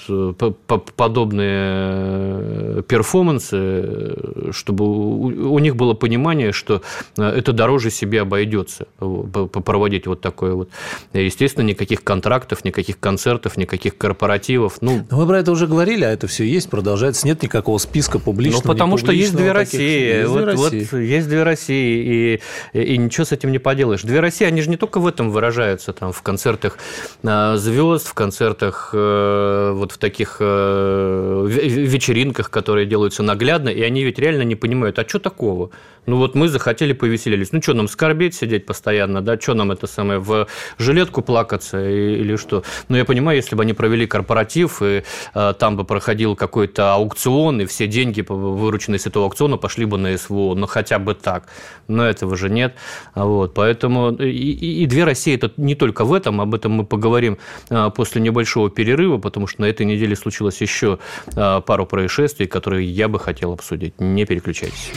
подобные 0.95 2.83
перформансы, 2.83 4.51
чтобы 4.51 4.85
у 4.85 5.59
них 5.59 5.75
было 5.75 5.93
понимание, 5.93 6.51
что 6.51 6.81
это 7.17 7.53
дороже 7.53 7.89
себе 7.89 8.21
обойдется 8.21 8.87
проводить 8.97 10.07
вот 10.07 10.21
такое 10.21 10.53
вот. 10.53 10.69
Естественно, 11.13 11.65
никаких 11.65 12.03
контрактов, 12.03 12.65
никаких 12.65 12.99
концертов, 12.99 13.57
никаких 13.57 13.97
корпоративов. 13.97 14.77
Ну, 14.81 15.05
Но 15.09 15.17
мы 15.17 15.27
про 15.27 15.39
это 15.39 15.51
уже 15.51 15.67
говорили, 15.67 16.03
а 16.03 16.11
это 16.11 16.27
все 16.27 16.43
есть, 16.43 16.69
продолжается. 16.69 17.25
Нет 17.27 17.41
никакого 17.43 17.77
списка 17.77 18.19
публичного. 18.43 18.67
Ну, 18.67 18.73
потому 18.73 18.97
что 18.97 19.11
есть 19.11 19.35
две 19.35 19.51
России. 19.51 20.17
Есть, 20.17 20.29
вот, 20.29 20.37
две 20.37 20.45
России. 20.45 20.87
вот 20.91 20.99
есть 20.99 21.27
две 21.29 21.43
России 21.43 22.39
и, 22.73 22.79
и 22.79 22.97
ничего 22.97 23.25
с 23.25 23.31
этим 23.31 23.51
не 23.51 23.59
поделаешь. 23.59 24.01
Две 24.03 24.19
России, 24.19 24.45
они 24.45 24.61
же 24.61 24.69
не 24.69 24.77
только 24.77 24.99
в 24.99 25.07
этом 25.07 25.31
выражаются, 25.31 25.93
там, 25.93 26.11
в 26.11 26.21
концертах 26.21 26.77
а, 27.23 27.55
звезд, 27.57 28.07
в 28.07 28.13
концертах, 28.13 28.91
э, 28.93 29.71
вот 29.73 29.91
в 29.91 29.97
таких 29.97 30.37
э, 30.39 31.45
вечеринках, 31.49 32.49
которые 32.49 32.85
делаются 32.85 33.23
наглядно, 33.23 33.69
и 33.69 33.81
они 33.81 34.03
ведь 34.03 34.19
реально 34.19 34.43
не 34.43 34.55
понимают, 34.55 34.99
а 34.99 35.07
что 35.07 35.19
такого? 35.19 35.69
Ну 36.05 36.17
вот 36.17 36.35
мы 36.35 36.47
захотели 36.47 36.93
повеселились. 36.93 37.51
Ну 37.51 37.61
что, 37.61 37.73
нам 37.73 37.87
скорбеть, 37.87 38.35
сидеть 38.35 38.65
постоянно, 38.65 39.21
да? 39.21 39.39
Что 39.39 39.53
нам 39.53 39.71
это 39.71 39.87
самое, 39.87 40.19
в 40.19 40.47
жилетку 40.77 41.21
плакаться 41.21 41.83
или 41.83 42.35
что? 42.35 42.63
Ну 42.89 42.97
я 42.97 43.05
понимаю, 43.05 43.37
если 43.37 43.55
бы 43.55 43.63
они 43.63 43.73
провели 43.73 44.05
корпоратив, 44.05 44.81
и 44.81 45.03
э, 45.33 45.53
там 45.57 45.77
бы 45.77 45.85
проходил 45.85 46.35
какой-то 46.35 46.93
аукцион, 46.93 47.61
и 47.61 47.65
все 47.65 47.87
деньги, 47.87 48.23
вырученные 48.27 48.99
с 48.99 49.07
этого 49.07 49.25
аукциона, 49.25 49.57
пошли 49.57 49.85
бы 49.85 49.97
на 49.97 50.17
СВО, 50.17 50.55
ну 50.55 50.67
хотя 50.67 50.99
бы 50.99 51.13
так. 51.13 51.47
Но 51.87 52.05
этого 52.05 52.35
же 52.35 52.49
нет. 52.49 52.75
Вот, 53.15 53.53
поэтому 53.53 54.11
и, 54.11 54.29
и, 54.29 54.83
и 54.83 54.85
две 54.85 55.03
России 55.03 55.33
это 55.33 55.51
не 55.57 55.75
только 55.75 56.05
в 56.05 56.13
этом, 56.13 56.41
об 56.41 56.53
этом 56.53 56.73
мы 56.73 56.85
поговорим 56.85 57.37
э, 57.69 57.91
после 57.95 58.21
небольшого 58.21 58.69
перерыва, 58.69 59.17
потому 59.17 59.47
что 59.47 59.61
на 59.61 59.65
этой 59.65 59.85
неделе 59.85 60.15
случилось 60.15 60.59
еще 60.61 60.99
э, 61.35 61.61
пару 61.65 61.85
происшествий, 61.85 62.47
которые 62.47 62.89
я 62.89 63.07
бы 63.07 63.19
хотел 63.19 63.53
обсудить. 63.53 63.99
Не 63.99 64.25
переключайтесь. 64.25 64.91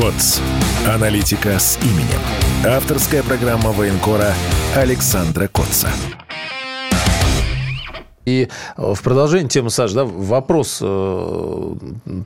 КОЦ. 0.00 0.40
Аналитика 0.86 1.58
с 1.58 1.78
именем. 1.82 2.20
Авторская 2.66 3.22
программа 3.22 3.70
военкора 3.70 4.32
Александра 4.74 5.46
Котца. 5.46 5.90
И 8.30 8.48
э, 8.76 8.94
в 8.94 9.02
продолжение 9.02 9.48
темы, 9.48 9.70
Саш, 9.70 9.92
да, 9.92 10.04
вопрос 10.04 10.78
э, 10.80 11.74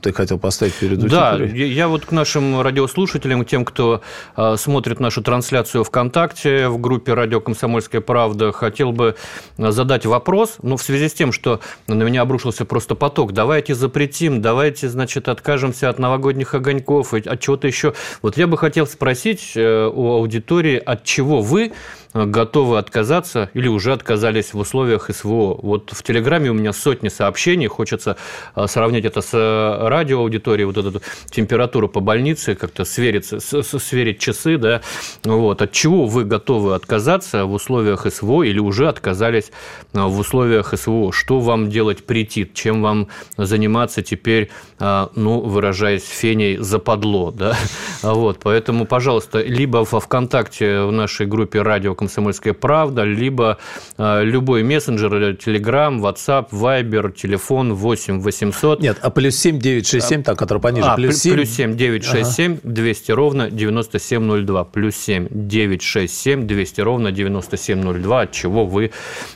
ты 0.01 0.13
хотел 0.13 0.37
поставить 0.37 0.75
перед 0.75 1.01
аудиторией. 1.01 1.49
Да, 1.49 1.57
я 1.57 1.87
вот 1.87 2.05
к 2.05 2.11
нашим 2.11 2.61
радиослушателям, 2.61 3.43
тем, 3.43 3.65
кто 3.65 4.01
э, 4.37 4.55
смотрит 4.57 4.99
нашу 4.99 5.23
трансляцию 5.23 5.83
ВКонтакте 5.83 6.67
в 6.67 6.79
группе 6.79 7.13
«Радио 7.13 7.41
Комсомольская 7.41 8.01
правда», 8.01 8.51
хотел 8.51 8.91
бы 8.91 9.15
задать 9.57 10.05
вопрос, 10.05 10.57
ну, 10.61 10.77
в 10.77 10.83
связи 10.83 11.09
с 11.09 11.13
тем, 11.13 11.31
что 11.31 11.59
на 11.87 12.03
меня 12.03 12.21
обрушился 12.21 12.65
просто 12.65 12.93
поток. 12.93 13.33
Давайте 13.33 13.73
запретим, 13.73 14.41
давайте, 14.41 14.89
значит, 14.89 15.27
откажемся 15.27 15.89
от 15.89 15.97
новогодних 15.97 16.53
огоньков, 16.53 17.13
от 17.13 17.39
чего-то 17.39 17.67
еще. 17.67 17.93
Вот 18.21 18.37
я 18.37 18.45
бы 18.47 18.57
хотел 18.57 18.85
спросить 18.85 19.53
у 19.55 20.11
аудитории, 20.11 20.77
от 20.77 21.03
чего 21.03 21.41
вы 21.41 21.73
готовы 22.15 22.77
отказаться 22.77 23.49
или 23.53 23.67
уже 23.67 23.91
отказались 23.91 24.53
в 24.53 24.57
условиях 24.57 25.09
СВО. 25.13 25.59
Вот 25.61 25.91
в 25.91 26.01
Телеграме 26.01 26.49
у 26.49 26.53
меня 26.53 26.71
сотни 26.71 27.09
сообщений, 27.09 27.67
хочется 27.67 28.15
а, 28.53 28.67
сравнить 28.67 29.03
это 29.03 29.19
с 29.19 29.33
э, 29.33 29.87
радиоаудиторией, 29.87 30.65
вот 30.65 30.77
эту 30.77 31.01
температуру 31.29 31.89
по 31.89 31.99
больнице, 31.99 32.55
как-то 32.55 32.85
сверить, 32.85 33.25
сверить 33.25 34.19
часы, 34.19 34.57
да, 34.57 34.81
вот, 35.25 35.61
от 35.61 35.71
чего 35.73 36.05
вы 36.05 36.23
готовы 36.23 36.75
отказаться 36.75 37.45
в 37.45 37.51
условиях 37.51 38.05
СВО 38.09 38.43
или 38.43 38.59
уже 38.59 38.87
отказались 38.87 39.51
в 39.91 40.19
условиях 40.19 40.73
СВО, 40.77 41.11
что 41.11 41.39
вам 41.39 41.69
делать 41.69 42.05
претит, 42.05 42.53
чем 42.53 42.81
вам 42.81 43.09
заниматься 43.35 44.01
теперь, 44.01 44.49
ну, 44.79 45.41
выражаясь 45.41 46.05
феней, 46.05 46.57
западло, 46.57 47.31
да, 47.31 47.57
вот, 48.03 48.39
поэтому, 48.41 48.85
пожалуйста, 48.85 49.41
либо 49.41 49.85
во 49.89 49.99
ВКонтакте 49.99 50.83
в 50.83 50.91
нашей 50.91 51.25
группе 51.25 51.61
радио 51.61 51.93
«Комсомольская 52.05 52.53
правда», 52.53 53.03
либо 53.03 53.57
э, 53.97 54.23
любой 54.23 54.63
мессенджер, 54.63 55.11
Telegram, 55.33 55.99
WhatsApp, 55.99 56.49
Viber, 56.51 57.11
телефон 57.11 57.73
8 57.73 58.21
800. 58.21 58.79
Нет, 58.79 58.97
а 59.01 59.09
плюс 59.09 59.35
7 59.37 59.57
967, 59.57 60.23
так, 60.23 60.37
который 60.37 60.59
пониже. 60.59 60.87
А, 60.87 60.95
плюс 60.95 61.17
7, 61.17 61.33
плюс 61.33 61.49
7 61.49 61.75
967 61.75 62.51
ага. 62.51 62.61
200 62.63 63.11
ровно 63.11 63.49
9702. 63.49 64.63
Плюс 64.65 64.95
7 64.95 65.27
967 65.31 66.45
200 66.45 66.81
ровно 66.81 67.11
9702, 67.11 68.21
от 68.21 68.31
чего 68.31 68.65
вы 68.65 68.91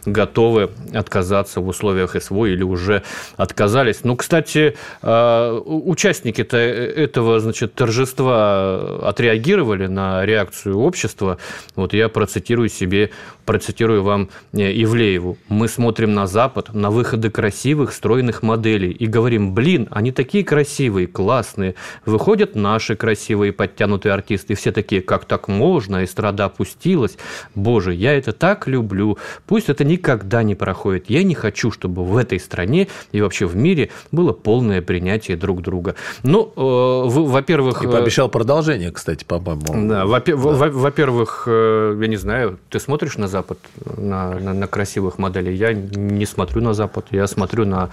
готовы 0.06 0.70
отказаться 0.94 1.62
в 1.62 1.68
условиях 1.68 2.16
СВО 2.22 2.46
или 2.46 2.62
уже 2.62 3.02
отказались. 3.36 4.04
Ну, 4.04 4.16
кстати, 4.16 4.76
э, 5.02 5.62
участники 5.66 6.42
-то 6.42 6.58
этого, 6.58 7.40
значит, 7.40 7.74
торжества 7.74 9.10
отреагировали 9.10 9.88
на 9.88 10.24
реакцию 10.24 10.78
общества. 10.78 11.38
Вот 11.76 11.94
я 11.94 12.10
процитирую 12.10 12.59
процитирую 12.60 12.70
себе, 12.70 13.10
процитирую 13.46 14.04
вам 14.04 14.30
э, 14.54 14.84
Ивлееву. 14.84 15.38
Мы 15.50 15.68
смотрим 15.68 16.14
на 16.14 16.28
Запад, 16.28 16.74
на 16.74 16.90
выходы 16.92 17.30
красивых, 17.30 17.94
стройных 17.94 18.44
моделей 18.44 18.92
и 18.92 19.08
говорим, 19.08 19.54
блин, 19.54 19.88
они 19.92 20.12
такие 20.12 20.44
красивые, 20.44 21.08
классные. 21.08 21.76
Выходят 22.06 22.56
наши 22.56 22.96
красивые, 22.96 23.52
подтянутые 23.52 24.14
артисты, 24.14 24.54
и 24.54 24.56
все 24.56 24.72
такие, 24.72 25.02
как 25.02 25.26
так 25.26 25.48
можно, 25.48 26.04
эстрада 26.04 26.46
опустилась. 26.46 27.18
Боже, 27.56 27.94
я 27.94 28.14
это 28.14 28.34
так 28.34 28.68
люблю. 28.68 29.18
Пусть 29.48 29.70
это 29.70 29.84
никогда 29.84 30.44
не 30.44 30.56
проходит. 30.56 31.10
Я 31.10 31.24
не 31.24 31.36
хочу, 31.36 31.72
чтобы 31.72 32.04
в 32.04 32.18
этой 32.18 32.40
стране 32.40 32.88
и 33.14 33.22
вообще 33.22 33.46
в 33.46 33.56
мире 33.56 33.90
было 34.12 34.34
полное 34.34 34.82
принятие 34.82 35.38
друг 35.38 35.62
друга. 35.62 35.96
Ну, 36.24 36.52
э, 36.56 36.60
во-первых... 36.60 37.84
И 37.84 37.88
пообещал 37.88 38.30
продолжение, 38.30 38.92
кстати, 38.92 39.24
по-моему. 39.26 39.90
Да, 39.90 40.06
во-первых, 40.06 41.44
э, 41.48 41.98
я 42.02 42.08
не 42.08 42.18
знаю, 42.18 42.49
ты 42.70 42.80
смотришь 42.80 43.18
на 43.18 43.28
Запад, 43.28 43.60
на, 43.98 44.40
на, 44.40 44.54
на 44.54 44.68
красивых 44.68 45.18
моделей? 45.18 45.56
Я 45.56 45.74
не 45.74 46.26
смотрю 46.26 46.62
на 46.62 46.74
Запад, 46.74 47.08
я 47.12 47.28
смотрю 47.28 47.66
на, 47.66 47.90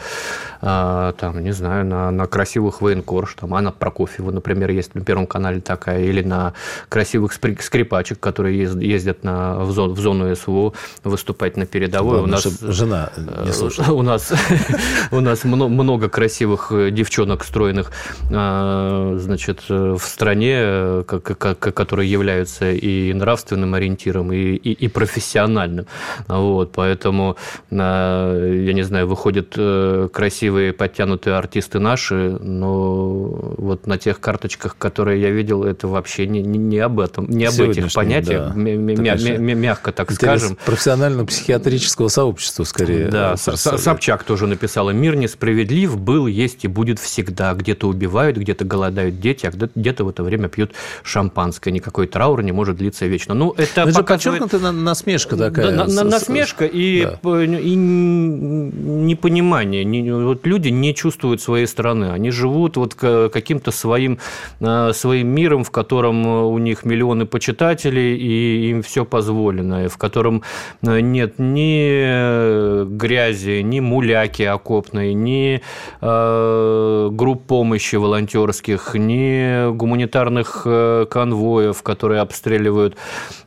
а, 0.61 1.13
там, 1.13 1.43
не 1.43 1.53
знаю, 1.53 1.85
на, 1.87 2.11
на 2.11 2.27
красивых 2.27 2.81
военкорш, 2.81 3.35
там, 3.35 3.55
Анна 3.55 3.73
Прокофьева, 3.73 4.31
например, 4.31 4.71
есть 4.71 4.95
на 4.95 5.03
Первом 5.03 5.27
канале 5.27 5.61
такая, 5.61 6.05
или 6.05 6.23
на 6.23 6.55
красивых 6.89 7.33
скрипачек, 7.33 8.21
которые 8.21 8.59
ездят 8.63 9.25
на, 9.25 9.59
в, 9.61 9.73
зону, 9.73 9.95
в 9.95 10.01
зону 10.01 10.35
СВО 10.35 10.73
выступать 11.05 11.57
на 11.57 11.67
передовой. 11.67 12.21
у 12.21 12.27
нас 12.27 12.47
жена 12.63 13.13
не 13.45 13.53
слушает. 13.53 13.89
У 13.89 14.03
нас, 14.03 14.33
у 15.11 15.21
нас 15.21 15.45
много 15.45 16.09
красивых 16.09 16.73
девчонок, 16.93 17.45
стройных, 17.45 17.91
а, 18.33 19.17
значит, 19.19 19.65
в 19.69 20.01
стране, 20.01 21.05
которые 21.05 22.11
являются 22.11 22.71
и 22.71 23.13
нравственным 23.13 23.75
ориентиром, 23.75 24.33
и 24.37 24.57
и, 24.57 24.73
и, 24.73 24.89
профессиональным. 24.89 25.87
Вот, 26.29 26.73
поэтому, 26.73 27.37
э, 27.71 28.65
я 28.67 28.73
не 28.73 28.83
знаю, 28.83 29.07
выходят 29.07 29.55
э, 29.57 30.09
красивые, 30.13 30.73
подтянутые 30.73 31.37
артисты 31.37 31.79
наши, 31.79 32.37
но 32.41 33.55
вот 33.59 33.87
на 33.87 33.99
тех 33.99 34.21
карточках, 34.21 34.77
которые 34.79 35.21
я 35.21 35.31
видел, 35.31 35.65
это 35.65 35.89
вообще 35.89 36.27
не, 36.27 36.43
не 36.43 36.79
об 36.79 37.01
этом, 37.01 37.29
не 37.31 37.45
об 37.45 37.61
этих 37.61 37.93
понятиях, 37.93 38.49
да. 38.49 38.55
мя- 38.55 38.77
мя- 38.77 39.55
мягко 39.55 39.93
так 39.93 40.11
скажем. 40.13 40.59
Профессионально-психиатрического 40.65 42.09
сообщества, 42.09 42.65
скорее. 42.65 43.09
Да, 43.09 43.37
Собчак 43.37 44.25
тоже 44.25 44.47
написала, 44.47 44.91
мир 44.91 45.17
несправедлив, 45.17 45.99
был, 45.99 46.27
есть 46.27 46.65
и 46.65 46.69
будет 46.69 46.99
всегда. 46.99 47.55
Где-то 47.55 47.89
убивают, 47.89 48.37
где-то 48.37 48.65
голодают 48.65 49.21
дети, 49.21 49.47
а 49.47 49.51
где-то 49.51 50.05
в 50.05 50.09
это 50.09 50.23
время 50.23 50.49
пьют 50.49 50.73
шампанское. 51.03 51.71
Никакой 51.71 52.07
траур 52.07 52.43
не 52.43 52.53
может 52.53 52.77
длиться 52.77 53.07
вечно. 53.07 53.35
Ну, 53.35 53.53
это, 53.57 53.83
это 53.83 53.93
пока 53.95 54.19
подчеркнутая 54.33 54.73
насмешка 54.73 55.37
такая. 55.37 55.77
Да, 55.77 55.87
на, 55.87 56.05
насмешка 56.05 56.67
и, 56.67 57.09
да. 57.23 57.45
и 57.45 57.75
непонимание. 57.75 59.85
Не, 59.85 60.13
вот 60.13 60.47
люди 60.47 60.69
не 60.69 60.95
чувствуют 60.95 61.41
своей 61.41 61.67
страны. 61.67 62.13
Они 62.13 62.31
живут 62.31 62.77
вот 62.77 62.95
каким-то 62.95 63.71
своим, 63.71 64.19
э, 64.61 64.93
своим 64.93 65.29
миром, 65.29 65.65
в 65.65 65.71
котором 65.71 66.27
у 66.27 66.59
них 66.59 66.85
миллионы 66.85 67.27
почитателей, 67.27 68.17
и 68.17 68.71
им 68.71 68.83
все 68.83 69.05
позволено, 69.05 69.89
в 69.89 69.97
котором 69.97 70.43
э, 70.83 71.01
нет 71.01 71.35
ни 71.39 72.85
грязи, 72.85 73.63
ни 73.63 73.81
муляки 73.81 74.43
окопной, 74.43 75.15
ни 75.15 75.63
э, 76.01 77.09
групп 77.13 77.47
помощи 77.47 77.97
волонтерских, 77.97 78.95
ни 78.95 79.73
гуманитарных 79.73 80.63
э, 80.65 81.07
конвоев, 81.11 81.83
которые 81.83 82.21
обстреливают 82.21 82.97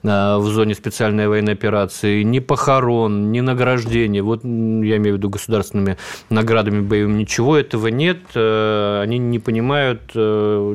э, 0.04 0.38
в 0.38 0.48
зоне 0.48 0.69
специальной 0.74 1.28
военной 1.28 1.54
операции, 1.54 2.24
ни 2.24 2.40
похорон, 2.40 3.32
ни 3.32 3.40
награждения. 3.42 4.22
Вот 4.22 4.44
я 4.44 4.98
имею 4.98 5.16
в 5.16 5.18
виду 5.18 5.30
государственными 5.30 5.98
наградами 6.30 6.82
боевыми. 6.82 7.20
Ничего 7.20 7.58
этого 7.58 7.88
нет. 7.88 8.20
Э, 8.36 9.02
они 9.02 9.18
не 9.18 9.40
понимают, 9.40 10.02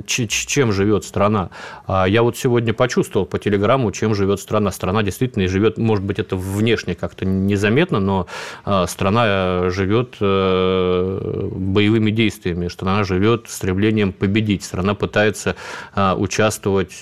чем 0.06 0.72
живет 0.72 1.04
страна. 1.04 1.50
А 1.86 2.06
я 2.06 2.22
вот 2.22 2.36
сегодня 2.36 2.74
почувствовал 2.74 3.26
по 3.26 3.38
телеграмму, 3.38 3.92
чем 3.92 4.14
живет 4.14 4.40
страна. 4.40 4.70
Страна 4.70 5.02
действительно 5.02 5.46
живет, 5.48 5.78
может 5.78 6.04
быть, 6.04 6.18
это 6.18 6.36
внешне 6.36 6.94
как-то 6.94 7.24
незаметно, 7.24 8.00
но 8.00 8.26
страна 8.86 9.70
живет 9.70 10.16
боевыми 10.20 12.10
действиями, 12.10 12.68
страна 12.68 13.04
живет 13.04 13.46
стремлением 13.48 14.12
победить, 14.12 14.64
страна 14.64 14.94
пытается 14.94 15.56
участвовать 15.94 16.98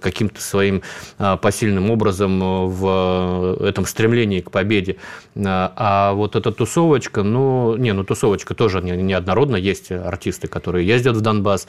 каким-то 0.00 0.40
своим 0.40 0.82
посильным 1.18 1.61
образом 1.62 2.68
в 2.68 3.56
этом 3.60 3.86
стремлении 3.86 4.40
к 4.40 4.50
победе. 4.50 4.96
А 5.34 6.12
вот 6.14 6.36
эта 6.36 6.52
тусовочка, 6.52 7.22
ну, 7.22 7.76
не, 7.76 7.92
ну, 7.92 8.04
тусовочка 8.04 8.54
тоже 8.54 8.82
неоднородно. 8.82 9.56
Есть 9.56 9.92
артисты, 9.92 10.48
которые 10.48 10.86
ездят 10.86 11.16
в 11.16 11.20
Донбасс. 11.20 11.66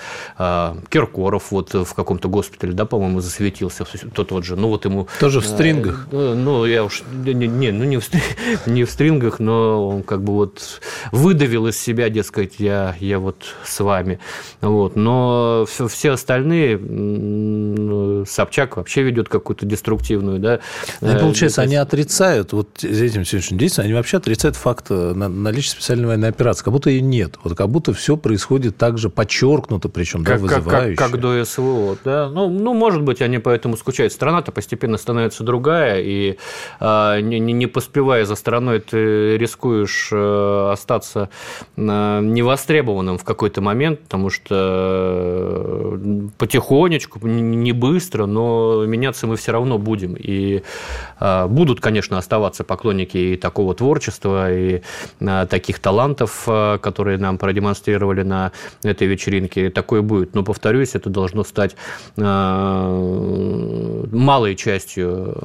Киркоров 0.89 1.51
вот 1.51 1.73
в 1.73 1.93
каком-то 1.93 2.27
госпитале, 2.27 2.73
да, 2.73 2.85
по-моему, 2.85 3.21
засветился. 3.21 3.85
Тот 4.13 4.31
вот 4.31 4.45
же, 4.45 4.55
ну, 4.55 4.69
вот 4.69 4.85
ему... 4.85 5.07
Тоже 5.19 5.39
в 5.39 5.45
стрингах? 5.45 6.07
Ну, 6.11 6.65
я 6.65 6.83
уж... 6.83 7.03
Не, 7.11 7.33
не 7.33 7.71
ну, 7.71 7.83
не 7.83 7.97
в, 7.97 8.03
не 8.65 8.83
в 8.83 8.89
стрингах, 8.89 9.39
но 9.39 9.89
он 9.89 10.03
как 10.03 10.23
бы 10.23 10.33
вот 10.33 10.81
выдавил 11.11 11.67
из 11.67 11.79
себя, 11.79 12.09
дескать, 12.09 12.59
я, 12.59 12.95
я 12.99 13.19
вот 13.19 13.55
с 13.63 13.79
вами. 13.79 14.19
Вот. 14.61 14.95
Но 14.95 15.65
все 15.67 16.11
остальные, 16.11 16.77
Собчак 18.25 18.77
вообще 18.77 19.03
ведет 19.03 19.29
какую-то 19.29 19.65
деструктивную, 19.83 20.39
да. 20.39 20.59
Ну, 21.01 21.15
и 21.15 21.19
получается, 21.19 21.61
они 21.61 21.75
отрицают, 21.75 22.53
вот 22.53 22.83
этим 22.83 23.25
сегодняшним 23.25 23.57
действием, 23.57 23.85
они 23.85 23.93
вообще 23.93 24.17
отрицают 24.17 24.55
факт 24.55 24.85
э, 24.89 25.13
наличия 25.13 25.71
специальной 25.71 26.07
военной 26.07 26.29
операции, 26.29 26.63
как 26.63 26.73
будто 26.73 26.89
ее 26.89 27.01
нет. 27.01 27.37
Вот 27.43 27.55
как 27.57 27.69
будто 27.69 27.93
все 27.93 28.15
происходит 28.15 28.77
так 28.77 28.97
же 28.97 29.09
подчеркнуто, 29.09 29.89
причем, 29.89 30.23
как, 30.23 30.37
да, 30.37 30.41
вызывающе. 30.41 30.95
Как, 30.95 31.11
как, 31.11 31.11
как 31.11 31.21
до 31.21 31.43
СВО, 31.45 31.97
да. 32.03 32.29
Ну, 32.29 32.49
ну, 32.49 32.73
может 32.73 33.03
быть, 33.03 33.21
они 33.21 33.39
поэтому 33.39 33.75
скучают. 33.75 34.13
Страна-то 34.13 34.51
постепенно 34.51 34.97
становится 34.97 35.43
другая, 35.43 36.01
и 36.01 36.37
а, 36.79 37.19
не, 37.19 37.39
не 37.39 37.67
поспевая 37.67 38.25
за 38.25 38.35
страной, 38.35 38.79
ты 38.79 39.37
рискуешь 39.37 40.09
а, 40.13 40.71
остаться 40.71 41.29
а, 41.75 42.21
невостребованным 42.21 43.17
в 43.17 43.23
какой-то 43.23 43.61
момент, 43.61 44.01
потому 44.01 44.29
что 44.29 44.55
а, 44.55 45.99
потихонечку, 46.37 47.19
не 47.27 47.71
быстро, 47.73 48.25
но 48.25 48.85
меняться 48.85 49.27
мы 49.27 49.35
все 49.35 49.51
равно 49.51 49.72
будем. 49.77 50.15
И 50.17 50.63
а, 51.23 51.47
будут, 51.47 51.79
конечно, 51.79 52.17
оставаться 52.17 52.65
поклонники 52.65 53.17
и 53.17 53.37
такого 53.37 53.73
творчества, 53.73 54.53
и 54.53 54.81
а, 55.21 55.45
таких 55.45 55.79
талантов, 55.79 56.43
а, 56.47 56.77
которые 56.77 57.17
нам 57.17 57.37
продемонстрировали 57.37 58.23
на 58.23 58.51
этой 58.83 59.07
вечеринке. 59.07 59.69
Такое 59.69 60.01
будет. 60.01 60.35
Но, 60.35 60.43
повторюсь, 60.43 60.95
это 60.95 61.09
должно 61.09 61.43
стать 61.45 61.77
малой 64.13 64.55
частью 64.55 65.37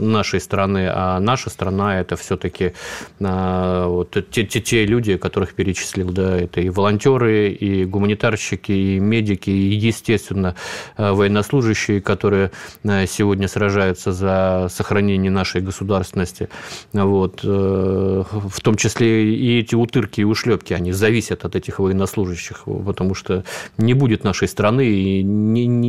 нашей 0.00 0.40
страны, 0.40 0.88
а 0.90 1.20
наша 1.20 1.50
страна– 1.50 2.00
это 2.02 2.16
все-таки 2.16 2.72
вот 3.20 4.16
те, 4.30 4.44
те, 4.44 4.60
те 4.60 4.86
люди, 4.86 5.16
которых 5.16 5.54
перечислил, 5.54 6.10
да, 6.10 6.36
это 6.36 6.60
и 6.60 6.70
волонтеры, 6.70 7.50
и 7.50 7.84
гуманитарщики, 7.84 8.72
и 8.72 8.98
медики, 8.98 9.50
и, 9.50 9.74
естественно, 9.74 10.54
военнослужащие, 10.96 12.00
которые 12.00 12.50
сегодня 13.06 13.48
сражаются 13.48 13.67
за 14.12 14.68
сохранение 14.70 15.30
нашей 15.30 15.60
государственности. 15.60 16.48
Вот. 16.92 17.40
Э, 17.44 18.24
в 18.30 18.60
том 18.60 18.76
числе 18.76 19.34
и 19.34 19.60
эти 19.60 19.74
утырки 19.74 20.20
и 20.20 20.24
ушлепки, 20.24 20.72
они 20.72 20.92
зависят 20.92 21.44
от 21.44 21.56
этих 21.56 21.78
военнослужащих, 21.78 22.64
потому 22.86 23.14
что 23.14 23.44
не 23.76 23.94
будет 23.94 24.24
нашей 24.24 24.48
страны 24.48 24.86
и 24.86 25.22
не, 25.22 25.66
не 25.66 25.87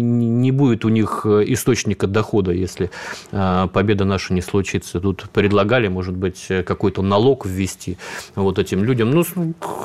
будет 0.60 0.84
у 0.84 0.90
них 0.90 1.26
источника 1.26 2.06
дохода, 2.06 2.52
если 2.52 2.92
э, 3.32 3.68
победа 3.72 4.04
наша 4.04 4.34
не 4.34 4.42
случится. 4.42 5.00
Тут 5.00 5.30
предлагали, 5.32 5.88
может 5.88 6.16
быть, 6.16 6.48
какой-то 6.66 7.02
налог 7.02 7.46
ввести 7.46 7.98
вот 8.36 8.60
этим 8.60 8.84
людям. 8.84 9.12
Ну, 9.12 9.24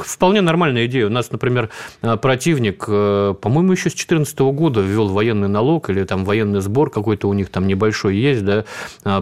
вполне 0.05 0.41
нормальная 0.41 0.87
идея. 0.87 1.07
У 1.07 1.11
нас, 1.11 1.31
например, 1.31 1.71
противник, 2.01 2.85
э, 2.89 3.35
по-моему, 3.41 3.73
еще 3.73 3.89
с 3.89 3.95
2014 3.95 4.39
года 4.53 4.81
ввел 4.81 5.09
военный 5.09 5.49
налог 5.49 5.91
или 5.91 6.03
там 6.05 6.25
военный 6.25 6.61
сбор 6.61 6.91
какой-то 6.91 7.29
у 7.29 7.35
них 7.35 7.51
там 7.51 7.69
небольшой 7.69 8.17
есть, 8.17 8.45
да, 8.45 8.65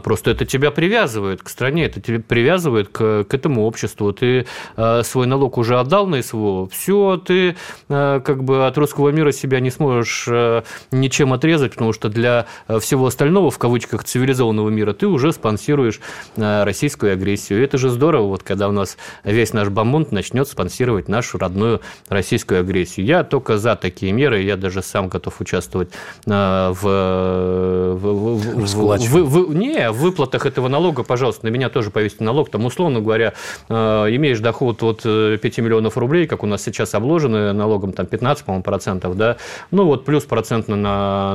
просто 0.00 0.30
это 0.30 0.46
тебя 0.46 0.70
привязывает 0.70 1.42
к 1.42 1.48
стране, 1.50 1.84
это 1.84 2.00
тебя 2.00 2.20
привязывает 2.20 2.88
к, 2.88 3.24
к 3.24 3.34
этому 3.34 3.66
обществу. 3.66 4.12
Ты 4.12 4.46
свой 5.02 5.26
налог 5.26 5.58
уже 5.58 5.78
отдал 5.78 6.06
на 6.06 6.22
СВО, 6.22 6.66
все, 6.68 7.16
ты 7.18 7.56
как 7.88 8.44
бы 8.44 8.66
от 8.66 8.78
русского 8.78 9.10
мира 9.10 9.32
себя 9.32 9.60
не 9.60 9.70
сможешь 9.70 10.28
ничем 10.90 11.32
отрезать, 11.42 11.72
потому 11.72 11.92
что 11.92 12.08
для 12.08 12.46
всего 12.78 13.06
остального, 13.06 13.50
в 13.50 13.58
кавычках, 13.58 14.04
цивилизованного 14.04 14.70
мира 14.70 14.92
ты 14.92 15.08
уже 15.08 15.32
спонсируешь 15.32 16.00
российскую 16.36 17.14
агрессию. 17.14 17.60
И 17.60 17.64
это 17.64 17.78
же 17.78 17.90
здорово, 17.90 18.28
вот 18.28 18.44
когда 18.44 18.68
у 18.68 18.72
нас 18.72 18.96
весь 19.24 19.52
наш 19.52 19.68
бомонд 19.68 20.12
начнет 20.12 20.46
спонсировать 20.46 21.08
нашу 21.08 21.38
родную 21.38 21.80
российскую 22.08 22.60
агрессию. 22.60 23.06
Я 23.06 23.24
только 23.24 23.58
за 23.58 23.74
такие 23.74 24.12
меры, 24.12 24.42
я 24.42 24.56
даже 24.56 24.82
сам 24.82 25.08
готов 25.08 25.40
участвовать 25.40 25.90
в, 26.24 26.74
в, 26.80 27.94
в, 27.96 28.36
в, 28.36 29.48
в, 29.48 29.54
не, 29.54 29.90
в 29.90 29.96
выплатах 29.96 30.46
этого 30.46 30.68
налога, 30.68 31.02
пожалуйста, 31.02 31.46
на 31.46 31.50
меня 31.50 31.70
тоже 31.70 31.90
повесьте 31.90 32.22
налог. 32.22 32.50
Там, 32.50 32.64
условно 32.64 33.00
говоря, 33.00 33.34
э, 33.68 33.74
имеешь 33.74 34.38
доход 34.38 34.82
от 34.84 35.02
5 35.02 35.06
э, 35.06 35.62
миллионов 35.62 35.98
рублей, 35.98 36.28
как 36.28 36.44
у 36.44 36.46
нас 36.46 36.62
сейчас 36.62 36.94
обложены 36.94 37.52
налогом, 37.52 37.92
там 37.92 38.06
15, 38.06 38.44
по-моему, 38.44 38.62
процентов, 38.62 39.16
да, 39.16 39.38
ну 39.72 39.86
вот 39.86 40.04
плюс 40.04 40.24
процентно 40.24 40.76
на 40.76 41.31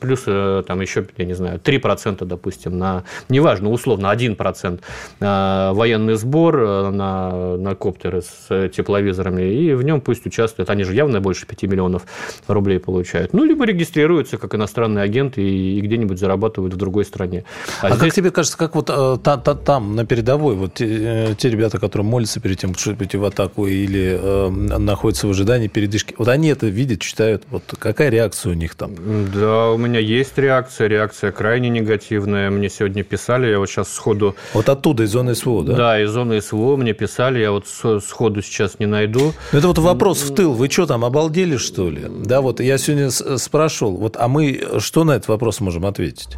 плюс 0.00 0.24
э, 0.26 0.62
там 0.66 0.80
еще, 0.80 1.06
я 1.16 1.24
не 1.24 1.34
знаю, 1.34 1.58
3 1.58 1.78
процента, 1.78 2.24
допустим, 2.24 2.78
на, 2.78 3.04
неважно, 3.28 3.70
условно, 3.70 4.10
1 4.10 4.36
процент 4.36 4.82
военный 5.20 6.14
сбор 6.14 6.90
на, 6.90 7.56
на 7.56 7.74
коптеры 7.74 8.22
с 8.22 8.68
тепловизорами, 8.68 9.42
и 9.42 9.74
в 9.74 9.82
нем 9.82 10.00
пусть 10.00 10.26
участвуют, 10.26 10.70
они 10.70 10.84
же 10.84 10.94
явно 10.94 11.20
больше 11.20 11.46
5 11.46 11.62
миллионов 11.64 12.02
рублей 12.46 12.78
получают. 12.78 13.32
Ну, 13.32 13.44
либо 13.44 13.64
регистрируются 13.64 14.36
как 14.36 14.54
иностранные 14.54 15.04
агенты 15.04 15.42
и, 15.42 15.78
и 15.78 15.80
где-нибудь 15.80 16.18
зарабатывают 16.18 16.74
в 16.74 16.76
другой 16.76 17.04
стране. 17.04 17.44
А, 17.80 17.86
а 17.86 17.90
здесь... 17.90 18.00
как 18.00 18.14
тебе 18.14 18.30
кажется, 18.30 18.58
как 18.58 18.74
вот 18.74 18.90
э, 18.90 19.18
та, 19.22 19.36
та, 19.36 19.54
там, 19.54 19.94
на 19.94 20.04
передовой, 20.04 20.54
вот 20.54 20.74
те, 20.74 20.86
э, 20.86 21.34
те 21.36 21.50
ребята, 21.50 21.78
которые 21.78 22.06
молятся 22.06 22.40
перед 22.40 22.58
тем, 22.58 22.74
чтобы 22.74 23.04
идти 23.04 23.16
в 23.16 23.24
атаку 23.24 23.66
или 23.66 24.18
э, 24.20 24.48
находятся 24.50 25.26
в 25.26 25.30
ожидании 25.30 25.68
передышки, 25.68 26.14
вот 26.18 26.28
они 26.28 26.48
это 26.48 26.66
видят, 26.66 27.00
читают, 27.00 27.44
вот 27.50 27.62
какая 27.78 28.10
реакция 28.10 28.52
у 28.52 28.54
них 28.54 28.74
там? 28.74 28.94
Да, 29.34 29.70
у 29.70 29.76
меня 29.76 29.98
есть 29.98 30.38
реакция, 30.38 30.88
реакция 30.88 31.32
крайне 31.32 31.68
негативная. 31.68 32.50
Мне 32.50 32.68
сегодня 32.70 33.02
писали, 33.02 33.48
я 33.48 33.58
вот 33.58 33.68
сейчас 33.68 33.92
сходу... 33.92 34.36
Вот 34.52 34.68
оттуда, 34.68 35.02
из 35.02 35.10
зоны 35.10 35.34
СВО, 35.34 35.62
да? 35.64 35.74
Да, 35.74 36.02
из 36.02 36.10
зоны 36.10 36.40
СВО 36.40 36.76
мне 36.76 36.92
писали, 36.92 37.40
я 37.40 37.50
вот 37.50 37.66
сходу 37.66 38.42
сейчас 38.42 38.78
не 38.78 38.86
найду. 38.86 39.32
Ну, 39.52 39.58
это 39.58 39.68
вот 39.68 39.78
вопрос 39.78 40.22
в 40.22 40.34
тыл, 40.34 40.52
вы 40.52 40.70
что 40.70 40.86
там, 40.86 41.04
обалдели, 41.04 41.56
что 41.56 41.90
ли? 41.90 42.02
Да, 42.08 42.40
вот 42.40 42.60
я 42.60 42.78
сегодня 42.78 43.10
спрашивал, 43.10 43.96
вот, 43.96 44.16
а 44.18 44.28
мы 44.28 44.62
что 44.78 45.04
на 45.04 45.12
этот 45.12 45.28
вопрос 45.28 45.60
можем 45.60 45.86
ответить? 45.86 46.36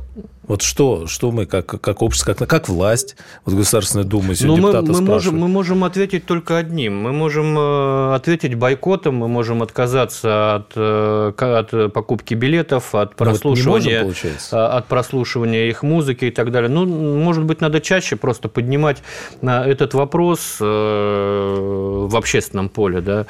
Вот 0.49 0.63
что, 0.63 1.07
что 1.07 1.33
мы 1.33 1.47
как, 1.47 1.67
как 1.67 2.03
общество, 2.03 2.35
как, 2.35 2.49
как 2.49 2.69
власть, 2.69 3.17
вот 3.45 3.57
Государственная 3.57 4.05
Дума 4.05 4.35
сегодня 4.35 4.63
ну, 4.63 4.83
мы, 4.83 4.93
мы 4.93 5.01
можем, 5.01 5.39
мы 5.39 5.49
можем 5.49 5.83
ответить 5.83 6.25
только 6.25 6.57
одним. 6.57 6.97
Мы 6.97 7.13
можем 7.13 7.59
э, 7.59 8.15
ответить 8.15 8.55
бойкотом, 8.55 9.17
мы 9.17 9.29
можем 9.29 9.63
отказаться 9.63 10.55
от, 10.57 10.73
э, 10.77 11.33
от 11.37 11.93
покупки 11.93 12.35
билетов, 12.35 12.95
от 12.95 13.17
прослушивания, 13.17 14.05
вот 14.05 14.09
можем, 14.09 14.31
а, 14.53 14.79
от 14.79 14.87
прослушивания 14.87 15.69
их 15.69 15.83
музыки 15.83 16.27
и 16.27 16.31
так 16.31 16.53
далее. 16.53 16.71
Ну, 16.71 16.87
может 16.87 17.45
быть, 17.45 17.61
надо 17.61 17.81
чаще 17.81 18.15
просто 18.15 18.49
поднимать 18.49 19.03
этот 19.43 19.95
вопрос 19.95 20.59
э, 20.61 22.07
в 22.09 22.17
общественном 22.17 22.69
поле, 22.69 23.01
да, 23.01 23.27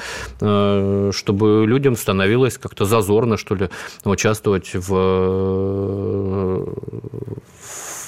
чтобы 1.13 1.65
людям 1.67 1.97
становилось 1.97 2.59
как-то 2.59 2.85
зазорно, 2.85 3.39
что 3.39 3.55
ли, 3.55 3.71
участвовать 4.05 4.71
в 4.75 6.67
you. 7.12 7.56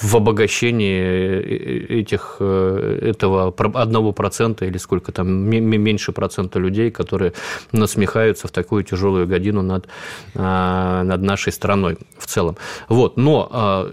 В 0.01 0.15
обогащении 0.15 1.99
этих, 2.01 2.37
этого 2.39 3.53
одного 3.73 4.11
процента 4.11 4.65
или 4.65 4.77
сколько 4.77 5.11
там, 5.11 5.29
меньше 5.29 6.11
процента 6.11 6.59
людей, 6.59 6.91
которые 6.91 7.33
насмехаются 7.71 8.47
в 8.47 8.51
такую 8.51 8.83
тяжелую 8.83 9.27
годину 9.27 9.61
над, 9.61 9.87
над 10.33 11.21
нашей 11.21 11.51
страной 11.51 11.97
в 12.17 12.25
целом. 12.27 12.55
Вот, 12.87 13.17
но 13.17 13.87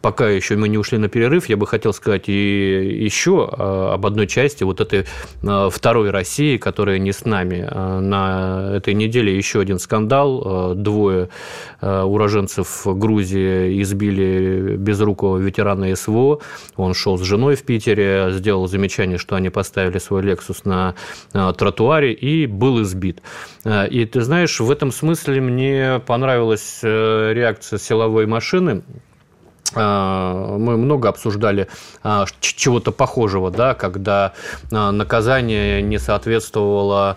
пока 0.00 0.28
еще 0.28 0.56
мы 0.56 0.68
не 0.68 0.78
ушли 0.78 0.98
на 0.98 1.08
перерыв, 1.08 1.48
я 1.48 1.56
бы 1.56 1.66
хотел 1.66 1.92
сказать 1.92 2.28
и 2.28 3.04
еще 3.04 3.46
об 3.46 4.04
одной 4.06 4.26
части 4.26 4.64
вот 4.64 4.80
этой 4.80 5.04
второй 5.70 6.10
России, 6.10 6.56
которая 6.56 6.98
не 6.98 7.12
с 7.12 7.24
нами. 7.24 7.68
На 8.00 8.72
этой 8.74 8.94
неделе 8.94 9.36
еще 9.36 9.60
один 9.60 9.78
скандал. 9.78 10.74
Двое 10.74 11.28
уроженцев 11.80 12.82
Грузии 12.84 13.80
избили 13.82 14.76
безрукого 14.76 15.35
ветерана 15.38 15.94
СВО. 15.94 16.40
Он 16.76 16.94
шел 16.94 17.18
с 17.18 17.22
женой 17.22 17.56
в 17.56 17.62
Питере, 17.62 18.28
сделал 18.30 18.66
замечание, 18.68 19.18
что 19.18 19.36
они 19.36 19.50
поставили 19.50 19.98
свой 19.98 20.22
«Лексус» 20.22 20.64
на 20.64 20.94
тротуаре 21.32 22.12
и 22.12 22.46
был 22.46 22.82
избит. 22.82 23.22
И 23.64 24.04
ты 24.04 24.20
знаешь, 24.20 24.60
в 24.60 24.70
этом 24.70 24.92
смысле 24.92 25.40
мне 25.40 26.00
понравилась 26.06 26.80
э, 26.82 27.32
реакция 27.32 27.78
силовой 27.78 28.26
машины, 28.26 28.82
мы 29.74 30.76
много 30.76 31.08
обсуждали 31.08 31.68
а, 32.02 32.26
чего-то 32.40 32.92
похожего, 32.92 33.50
да, 33.50 33.74
когда 33.74 34.32
а, 34.72 34.92
наказание 34.92 35.82
не 35.82 35.98
соответствовало 35.98 37.16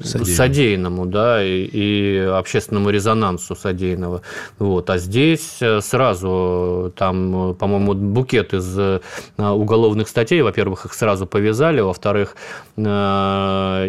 Содеянному, 0.00 0.36
содеянному 0.36 1.06
да, 1.06 1.44
и, 1.44 1.64
и 1.64 2.18
общественному 2.18 2.90
резонансу 2.90 3.56
содеянного. 3.56 4.22
Вот. 4.58 4.88
А 4.90 4.98
здесь 4.98 5.58
э, 5.60 5.80
сразу 5.80 6.92
там, 6.96 7.56
по-моему, 7.56 7.94
букет 7.94 8.54
из 8.54 8.78
э, 8.78 9.00
уголовных 9.36 10.08
статей. 10.08 10.42
Во-первых, 10.42 10.86
их 10.86 10.94
сразу 10.94 11.26
повязали, 11.26 11.80
во-вторых, 11.80 12.36
э, 12.76 12.82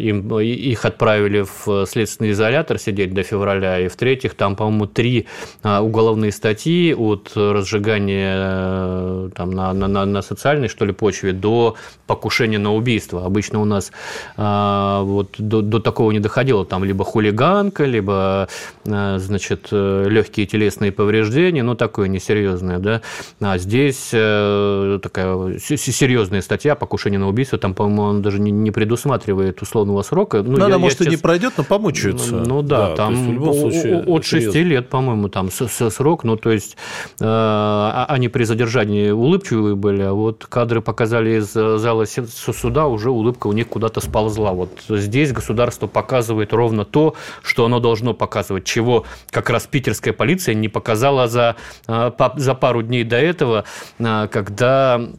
им, 0.02 0.40
их 0.40 0.86
отправили 0.86 1.46
в 1.66 1.86
следственный 1.86 2.32
изолятор 2.32 2.80
сидеть 2.80 3.14
до 3.14 3.22
февраля, 3.22 3.80
и 3.80 3.88
в-третьих, 3.88 4.34
там, 4.34 4.56
по-моему, 4.56 4.88
три 4.88 5.28
уголовные 5.64 6.32
статьи 6.32 6.94
от 6.94 7.32
разжигания 7.36 9.30
там, 9.30 9.52
на, 9.52 9.74
на, 9.74 10.06
на 10.06 10.22
социальной, 10.22 10.68
что 10.68 10.86
ли, 10.86 10.94
почве 10.94 11.34
до 11.34 11.76
покушения 12.08 12.60
на 12.60 12.74
убийство. 12.74 13.26
Обычно 13.26 13.62
у 13.62 13.66
нас 13.66 13.92
вот 14.38 15.36
до, 15.38 15.62
до 15.62 15.80
такого 15.80 16.12
не 16.12 16.20
доходило. 16.20 16.66
Там 16.66 16.84
либо 16.84 17.04
хулиганка, 17.04 17.86
либо, 17.86 18.48
э, 18.86 19.18
значит, 19.20 19.68
э, 19.72 20.06
легкие 20.08 20.46
телесные 20.46 20.92
повреждения, 20.92 21.64
ну, 21.64 21.76
такое 21.76 22.08
несерьезное, 22.08 22.80
да. 22.80 23.02
А 23.40 23.58
здесь 23.58 24.10
э, 24.14 25.00
такая 25.02 25.58
серьезная 25.60 26.42
статья, 26.42 26.76
покушение 26.76 27.20
на 27.20 27.28
убийство, 27.28 27.58
там, 27.58 27.74
по-моему, 27.74 28.02
он 28.04 28.22
даже 28.22 28.40
не 28.40 28.72
предусматривает 28.72 29.62
условного 29.62 30.02
срока. 30.04 30.44
Ну, 30.44 30.58
ну 30.58 30.66
она, 30.66 30.78
может, 30.78 31.00
сейчас... 31.00 31.08
и 31.08 31.12
не 31.12 31.18
пройдет, 31.18 31.54
но 31.58 31.64
помучается. 31.64 32.36
Ну, 32.36 32.62
да, 32.62 32.90
да 32.90 32.96
там 32.96 33.16
случае, 33.54 34.04
от 34.04 34.26
6 34.26 34.56
лет, 34.56 34.90
по-моему, 34.90 35.29
там 35.30 35.50
срок, 35.52 36.24
ну, 36.24 36.36
то 36.36 36.52
есть 36.52 36.78
а, 37.20 38.06
они 38.10 38.30
при 38.30 38.44
задержании 38.44 39.12
улыбчивые 39.12 39.76
были, 39.76 40.02
а 40.04 40.14
вот 40.14 40.46
кадры 40.48 40.82
показали 40.82 41.40
из 41.40 41.52
зала 41.52 42.06
суда, 42.06 42.88
уже 42.88 43.12
улыбка 43.12 43.48
у 43.48 43.54
них 43.54 43.68
куда-то 43.68 44.02
сползла. 44.02 44.52
Вот 44.52 44.72
здесь 44.90 45.32
государство 45.32 45.88
показывает 45.88 46.54
ровно 46.54 46.86
то, 46.86 47.16
что 47.44 47.66
оно 47.66 47.80
должно 47.80 48.14
показывать, 48.14 48.66
чего 48.66 49.06
как 49.30 49.50
раз 49.50 49.68
питерская 49.68 50.14
полиция 50.14 50.56
не 50.56 50.70
показала 50.70 51.28
за, 51.28 51.56
а, 51.88 52.14
за 52.36 52.56
пару 52.56 52.82
дней 52.82 53.04
до 53.04 53.18
этого, 53.18 53.66
а, 54.00 54.28
когда 54.28 55.10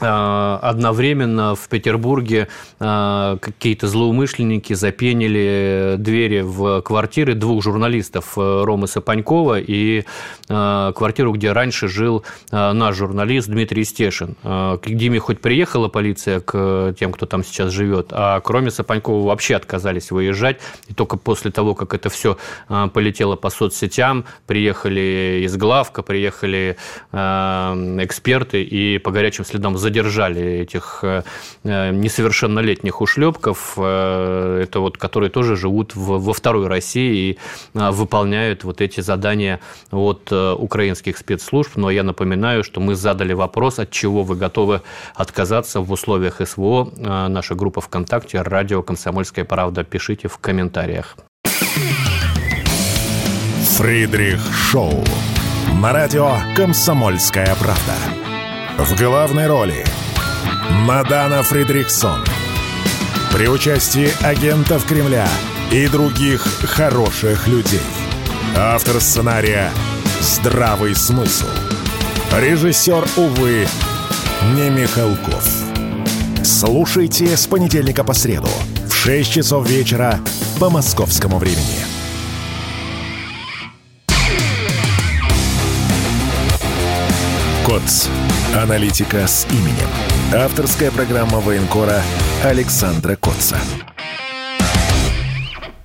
одновременно 0.00 1.54
в 1.54 1.68
Петербурге 1.68 2.48
а, 2.80 3.38
какие-то 3.38 3.86
злоумышленники 3.86 4.72
запенили 4.72 5.96
двери 5.98 6.40
в 6.40 6.82
квартиры 6.82 7.34
двух 7.34 7.62
журналистов 7.62 8.34
э, 8.36 8.62
Ромы 8.64 8.86
Сапанькова 8.86 9.60
и 9.60 10.04
а, 10.48 10.92
квартиру, 10.92 11.32
где 11.32 11.52
раньше 11.52 11.88
жил 11.88 12.24
наш 12.50 12.96
журналист 12.96 13.48
Дмитрий 13.48 13.84
Стешин. 13.84 14.36
К 14.42 14.80
Диме 14.84 15.18
хоть 15.18 15.40
приехала 15.40 15.88
полиция 15.88 16.40
к 16.40 16.94
тем, 16.98 17.12
кто 17.12 17.26
там 17.26 17.44
сейчас 17.44 17.70
живет, 17.72 18.08
а 18.10 18.40
кроме 18.40 18.70
Сапанькова 18.70 19.26
вообще 19.26 19.56
отказались 19.56 20.10
выезжать. 20.10 20.60
И 20.88 20.94
только 20.94 21.16
после 21.16 21.50
того, 21.50 21.74
как 21.74 21.94
это 21.94 22.08
все 22.08 22.36
полетело 22.68 23.36
по 23.36 23.50
соцсетям, 23.50 24.24
приехали 24.46 25.42
из 25.44 25.56
главка, 25.56 26.02
приехали 26.02 26.76
эксперты 27.12 28.62
и 28.62 28.98
по 28.98 29.10
горячим 29.10 29.44
следам 29.44 29.76
задержали 29.84 30.42
этих 30.62 31.00
э, 31.02 31.22
э, 31.64 31.90
несовершеннолетних 31.92 33.00
ушлепков, 33.00 33.74
э, 33.76 34.62
это 34.62 34.80
вот, 34.80 34.96
которые 34.96 35.30
тоже 35.30 35.56
живут 35.56 35.92
во 35.94 36.32
второй 36.32 36.66
России 36.68 37.14
и 37.14 37.38
выполняют 37.74 38.64
вот 38.64 38.80
эти 38.80 39.02
задания 39.02 39.60
от 39.92 40.32
украинских 40.32 41.18
спецслужб. 41.18 41.76
Но 41.76 41.90
я 41.90 42.02
напоминаю, 42.02 42.64
что 42.64 42.80
мы 42.80 42.94
задали 42.94 43.34
вопрос, 43.34 43.78
от 43.78 43.90
чего 43.90 44.22
вы 44.22 44.36
готовы 44.36 44.80
отказаться 45.14 45.80
в 45.80 45.92
условиях 45.92 46.40
СВО. 46.48 46.90
Наша 47.28 47.54
группа 47.54 47.80
ВКонтакте 47.80 48.42
«Радио 48.42 48.82
Комсомольская 48.82 49.44
правда». 49.44 49.84
Пишите 49.84 50.28
в 50.28 50.38
комментариях. 50.38 51.16
Фридрих 53.76 54.40
Шоу. 54.70 55.04
На 55.82 55.92
радио 55.92 56.30
«Комсомольская 56.56 57.54
правда». 57.56 58.23
В 58.78 58.98
главной 58.98 59.46
роли 59.46 59.86
Мадана 60.68 61.44
Фридриксон. 61.44 62.24
При 63.32 63.46
участии 63.46 64.10
агентов 64.24 64.84
Кремля 64.84 65.28
и 65.70 65.86
других 65.86 66.42
хороших 66.42 67.46
людей. 67.46 67.80
Автор 68.56 69.00
сценария 69.00 69.70
«Здравый 70.20 70.96
смысл». 70.96 71.46
Режиссер, 72.36 73.06
увы, 73.16 73.68
не 74.56 74.70
Михалков. 74.70 75.48
Слушайте 76.42 77.36
с 77.36 77.46
понедельника 77.46 78.02
по 78.02 78.12
среду 78.12 78.48
в 78.88 78.92
6 78.92 79.32
часов 79.32 79.68
вечера 79.68 80.18
по 80.58 80.68
московскому 80.68 81.38
времени. 81.38 81.78
КОЦ. 87.64 88.08
Аналитика 88.54 89.26
с 89.26 89.48
именем. 89.50 89.88
Авторская 90.32 90.92
программа 90.92 91.40
военкора 91.40 92.00
Александра 92.44 93.16
Котца. 93.16 93.56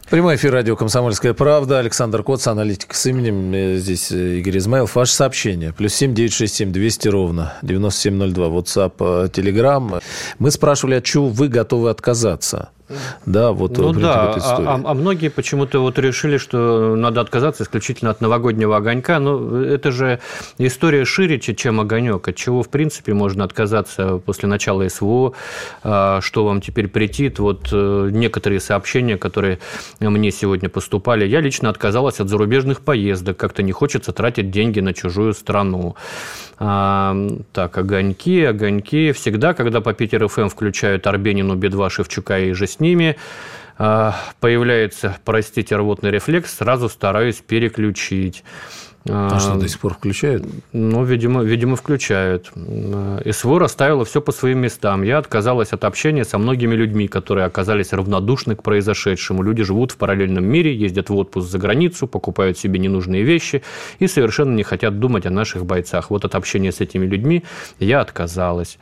Прямой 0.08 0.36
эфир 0.36 0.54
радио 0.54 0.76
«Комсомольская 0.76 1.34
правда». 1.34 1.80
Александр 1.80 2.22
Коц, 2.22 2.46
аналитик 2.46 2.94
с 2.94 3.06
именем. 3.08 3.54
Э, 3.54 3.78
здесь 3.78 4.12
э, 4.12 4.38
Игорь 4.38 4.60
Измайлов. 4.60 4.96
Ваше 4.96 5.14
сообщение. 5.14 5.74
Плюс 5.74 5.96
семь 5.96 6.14
девять 6.14 6.34
шесть 6.34 6.56
семь 6.56 6.72
двести 6.72 7.08
ровно. 7.08 7.54
девяносто 7.64 8.02
семь 8.02 8.16
ноль 8.16 8.34
два. 8.34 8.48
WhatsApp, 8.48 9.32
Telegram. 9.32 10.02
Мы 10.38 10.52
спрашивали, 10.52 10.96
от 10.96 11.04
чего 11.04 11.28
вы 11.28 11.48
готовы 11.48 11.90
отказаться? 11.90 12.70
Да, 13.26 13.52
вот 13.52 13.78
ну, 13.78 13.94
да, 13.94 14.34
а, 14.34 14.58
а, 14.58 14.82
а 14.84 14.94
многие 14.94 15.30
почему-то 15.30 15.80
вот 15.80 16.00
решили, 16.00 16.38
что 16.38 16.96
надо 16.96 17.22
отказаться 17.22 17.64
исключительно 17.64 18.12
от 18.12 18.22
новогоднего 18.22 18.78
огонька. 18.78 19.20
Но 19.20 19.62
это 19.62 19.92
же 19.92 20.20
история 20.58 21.06
шире, 21.06 21.40
чем 21.40 21.80
огонек. 21.80 22.28
От 22.28 22.36
чего, 22.36 22.64
в 22.64 22.70
принципе, 22.70 23.14
можно 23.14 23.44
отказаться 23.44 24.18
после 24.18 24.50
начала 24.50 24.88
СВО, 24.88 25.34
а, 25.84 26.20
что 26.22 26.46
вам 26.46 26.62
теперь 26.62 26.88
претит. 26.88 27.40
Вот 27.40 27.70
э, 27.72 28.10
некоторые 28.12 28.60
сообщения, 28.60 29.18
которые 29.18 29.60
мне 30.00 30.32
сегодня 30.32 30.70
поступали, 30.70 31.26
я 31.26 31.42
лично 31.42 31.70
отказалась 31.70 32.20
от 32.20 32.30
зарубежных 32.30 32.82
поездок. 32.82 33.38
Как-то 33.38 33.62
не 33.62 33.72
хочется 33.72 34.12
тратить 34.14 34.50
деньги 34.52 34.80
на 34.80 34.94
чужую 34.94 35.34
страну. 35.34 35.96
А, 36.62 37.16
так, 37.54 37.78
огоньки, 37.78 38.44
огоньки. 38.44 39.14
Всегда, 39.14 39.54
когда 39.54 39.80
по 39.80 39.94
Питер 39.94 40.28
ФМ 40.28 40.50
включают 40.50 41.08
Арбенину, 41.08 41.56
Бедва, 41.56 41.90
Шевчука 41.90 42.40
и 42.40 42.52
же 42.52 42.68
с 42.80 42.82
ними, 42.82 43.18
а, 43.78 44.16
появляется, 44.40 45.18
простите, 45.26 45.76
рвотный 45.76 46.12
рефлекс, 46.12 46.56
сразу 46.56 46.90
стараюсь 46.90 47.38
переключить. 47.38 48.44
А 49.08 49.40
что, 49.40 49.56
до 49.56 49.68
сих 49.68 49.80
пор 49.80 49.94
включают? 49.94 50.46
Ну, 50.74 51.04
видимо, 51.04 51.42
видимо, 51.42 51.76
включают. 51.76 52.52
СВО 53.32 53.60
расставила 53.60 54.04
все 54.06 54.22
по 54.22 54.32
своим 54.32 54.60
местам. 54.60 55.04
Я 55.04 55.18
отказалась 55.18 55.72
от 55.72 55.84
общения 55.86 56.26
со 56.26 56.38
многими 56.38 56.76
людьми, 56.76 57.08
которые 57.08 57.46
оказались 57.46 57.94
равнодушны 57.94 58.56
к 58.56 58.64
произошедшему. 58.64 59.42
Люди 59.42 59.64
живут 59.64 59.92
в 59.92 59.98
параллельном 59.98 60.46
мире, 60.46 60.76
ездят 60.76 61.10
в 61.10 61.16
отпуск 61.16 61.50
за 61.50 61.58
границу, 61.58 62.08
покупают 62.08 62.58
себе 62.58 62.80
ненужные 62.80 63.24
вещи 63.24 63.64
и 64.00 64.08
совершенно 64.08 64.54
не 64.54 64.64
хотят 64.64 65.00
думать 65.00 65.26
о 65.26 65.32
наших 65.32 65.66
бойцах. 65.66 66.10
Вот 66.12 66.26
от 66.26 66.36
общения 66.36 66.72
с 66.72 66.82
этими 66.82 67.06
людьми 67.06 67.44
я 67.80 68.02
отказалась. 68.02 68.78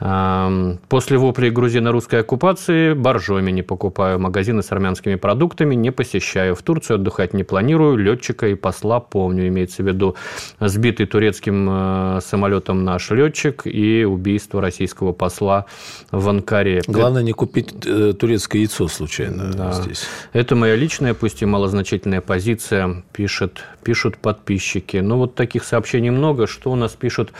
После 0.00 1.18
воплей 1.18 1.50
грузино-русской 1.50 2.20
оккупации 2.20 2.94
боржоми 2.94 3.50
не 3.50 3.60
покупаю, 3.60 4.18
магазины 4.18 4.62
с 4.62 4.72
армянскими 4.72 5.16
продуктами 5.16 5.74
не 5.74 5.92
посещаю, 5.92 6.54
в 6.54 6.62
Турцию 6.62 6.94
отдыхать 6.96 7.34
не 7.34 7.44
планирую, 7.44 7.98
летчика 7.98 8.48
и 8.48 8.54
посла 8.54 9.00
помню, 9.00 9.48
имеется 9.48 9.82
в 9.82 9.86
виду 9.86 10.16
сбитый 10.58 11.04
турецким 11.04 11.68
э, 11.70 12.20
самолетом 12.22 12.82
наш 12.82 13.10
летчик 13.10 13.62
и 13.66 14.04
убийство 14.04 14.62
российского 14.62 15.12
посла 15.12 15.66
в 16.10 16.26
Анкаре. 16.30 16.82
Главное 16.86 17.22
не 17.22 17.32
купить 17.32 17.74
э, 17.84 18.14
турецкое 18.18 18.62
яйцо 18.62 18.88
случайно 18.88 19.52
да. 19.52 19.72
здесь. 19.72 20.04
Это 20.32 20.56
моя 20.56 20.76
личная, 20.76 21.12
пусть 21.12 21.42
и 21.42 21.46
малозначительная 21.46 22.22
позиция, 22.22 23.02
пишет, 23.12 23.64
пишут 23.82 24.16
подписчики. 24.16 24.96
Ну, 24.96 25.18
вот 25.18 25.34
таких 25.34 25.64
сообщений 25.64 26.10
много. 26.10 26.46
Что 26.46 26.72
у 26.72 26.76
нас 26.76 26.92
пишут 26.92 27.32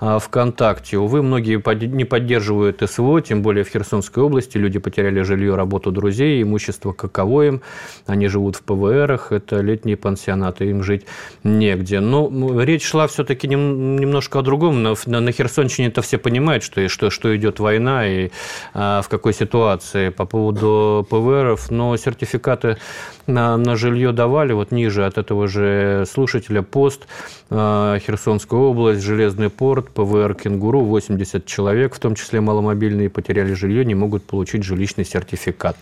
а, 0.00 0.18
ВКонтакте? 0.18 0.96
Увы, 0.96 1.22
многие 1.22 1.60
не 1.86 2.05
поддерживают 2.06 2.82
СВО, 2.88 3.20
тем 3.20 3.42
более 3.42 3.64
в 3.64 3.68
Херсонской 3.68 4.22
области. 4.22 4.56
Люди 4.56 4.78
потеряли 4.78 5.20
жилье, 5.22 5.54
работу 5.54 5.90
друзей, 5.92 6.42
имущество 6.42 6.92
каково 6.92 7.42
им. 7.42 7.62
Они 8.06 8.28
живут 8.28 8.56
в 8.56 8.62
ПВРах, 8.62 9.32
это 9.32 9.60
летние 9.60 9.96
пансионаты, 9.96 10.70
им 10.70 10.82
жить 10.82 11.06
негде. 11.44 12.00
Но 12.00 12.62
речь 12.62 12.84
шла 12.84 13.06
все-таки 13.06 13.48
немножко 13.48 14.38
о 14.38 14.42
другом. 14.42 14.82
На, 14.82 14.94
на 15.06 15.32
Херсонщине 15.32 15.88
это 15.88 16.02
все 16.02 16.18
понимают, 16.18 16.62
что, 16.62 16.88
что, 16.88 17.10
что 17.10 17.36
идет 17.36 17.60
война 17.60 18.06
и 18.06 18.30
а, 18.72 19.02
в 19.02 19.08
какой 19.08 19.34
ситуации. 19.34 20.08
По 20.08 20.24
поводу 20.24 21.06
ПВРов, 21.10 21.70
но 21.70 21.96
сертификаты 21.96 22.78
на, 23.26 23.56
на 23.56 23.76
жилье 23.76 24.12
давали, 24.12 24.52
вот 24.52 24.70
ниже 24.70 25.04
от 25.04 25.18
этого 25.18 25.48
же 25.48 26.04
слушателя 26.10 26.62
пост 26.62 27.06
а, 27.48 27.98
Херсонская 27.98 28.58
область, 28.58 29.02
Железный 29.02 29.50
порт, 29.50 29.90
ПВР 29.90 30.34
«Кенгуру», 30.34 30.80
80 30.80 31.46
человек, 31.46 31.94
в 31.94 31.98
том 31.98 32.16
числе 32.16 32.40
маломобильные, 32.40 33.08
потеряли 33.08 33.54
жилье, 33.54 33.84
не 33.84 33.94
могут 33.94 34.24
получить 34.24 34.64
жилищный 34.64 35.04
сертификат. 35.04 35.76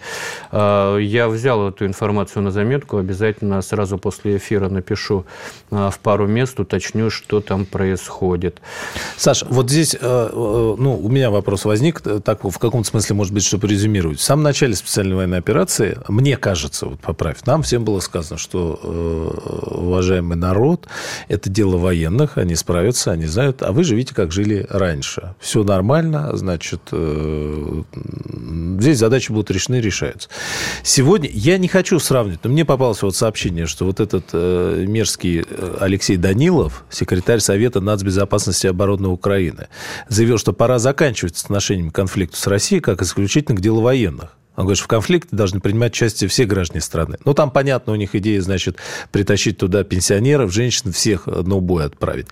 А, 0.53 0.99
я 0.99 1.29
взял 1.29 1.69
эту 1.69 1.87
информацию 1.87 2.43
на 2.43 2.51
заметку, 2.51 2.99
обязательно 2.99 3.63
сразу 3.63 3.97
после 3.97 4.37
эфира 4.37 4.69
напишу 4.69 5.25
а, 5.71 5.91
в 5.91 5.99
пару 6.01 6.27
мест, 6.27 6.61
уточню, 6.61 7.09
что 7.09 7.41
там 7.41 7.65
происходит. 7.65 8.61
Саш, 9.17 9.45
вот 9.49 9.71
здесь, 9.71 9.97
ну, 10.01 11.01
у 11.03 11.09
меня 11.09 11.31
вопрос 11.31 11.65
возник, 11.65 12.01
так 12.01 12.45
в 12.45 12.59
каком-то 12.59 12.89
смысле, 12.89 13.17
может 13.17 13.33
быть, 13.33 13.45
чтобы 13.45 13.69
резюмировать. 13.69 14.19
В 14.19 14.23
самом 14.23 14.43
начале 14.43 14.75
специальной 14.75 15.17
военной 15.17 15.39
операции, 15.39 15.99
мне 16.09 16.37
кажется, 16.37 16.87
вот 16.87 17.01
поправь, 17.01 17.34
нам 17.47 17.63
всем 17.63 17.85
было 17.85 18.01
сказано, 18.01 18.39
что 18.39 18.81
э, 18.83 19.75
уважаемый 19.75 20.37
народ, 20.37 20.87
это 21.29 21.51
дело 21.51 21.77
военных, 21.77 22.39
они 22.39 22.55
справятся, 22.55 23.13
они 23.13 23.27
знают, 23.27 23.63
а 23.63 23.73
вы 23.73 23.85
живите, 23.85 24.15
как 24.15 24.33
жили 24.33 24.67
раньше. 24.69 25.35
Все 25.39 25.65
нормально, 25.65 26.37
значит, 26.37 26.81
э, 26.93 27.83
здесь 28.81 28.99
задачи 28.99 29.33
будут 29.33 29.51
решены, 29.51 29.77
решаются. 29.81 30.29
Сегодня 30.83 31.29
я 31.33 31.59
не 31.59 31.69
хочу 31.69 31.99
сравнивать, 31.99 32.41
но 32.45 32.51
мне 32.51 32.65
попалось 32.65 33.03
вот 33.03 33.17
сообщение, 33.17 33.67
что 33.67 33.85
вот 33.85 34.01
этот 34.01 34.27
э, 34.33 34.85
мерзкий 34.87 35.45
Алексей 35.81 36.17
Данилов, 36.17 36.85
секретарь 36.91 37.41
Совета 37.41 37.81
нацбезопасности 37.81 38.67
и 38.67 38.71
обороны 38.71 39.09
Украины, 39.09 39.69
заявил, 40.09 40.39
что 40.39 40.53
пора 40.53 40.79
заканчивать 40.79 41.37
с 41.37 41.45
отношениями 41.45 41.91
к 41.91 41.95
конфликту 41.95 42.37
с 42.37 42.47
Россией 42.47 42.81
как 42.81 43.03
исключительно 43.03 43.57
к 43.57 43.61
делу 43.61 43.81
военных. 43.81 44.37
Он 44.57 44.65
говорит, 44.65 44.79
что 44.79 44.85
в 44.85 44.89
конфликте 44.89 45.35
должны 45.35 45.61
принимать 45.61 45.93
участие 45.93 46.29
все 46.29 46.45
граждане 46.45 46.81
страны. 46.81 47.19
Ну, 47.25 47.35
там, 47.35 47.51
понятно, 47.51 47.93
у 47.93 47.97
них 47.97 48.15
идея, 48.15 48.41
значит, 48.41 48.77
притащить 49.11 49.59
туда 49.59 49.83
пенсионеров, 49.83 50.53
женщин, 50.53 50.93
всех 50.93 51.27
на 51.27 51.57
убой 51.57 51.85
отправить. 51.85 52.27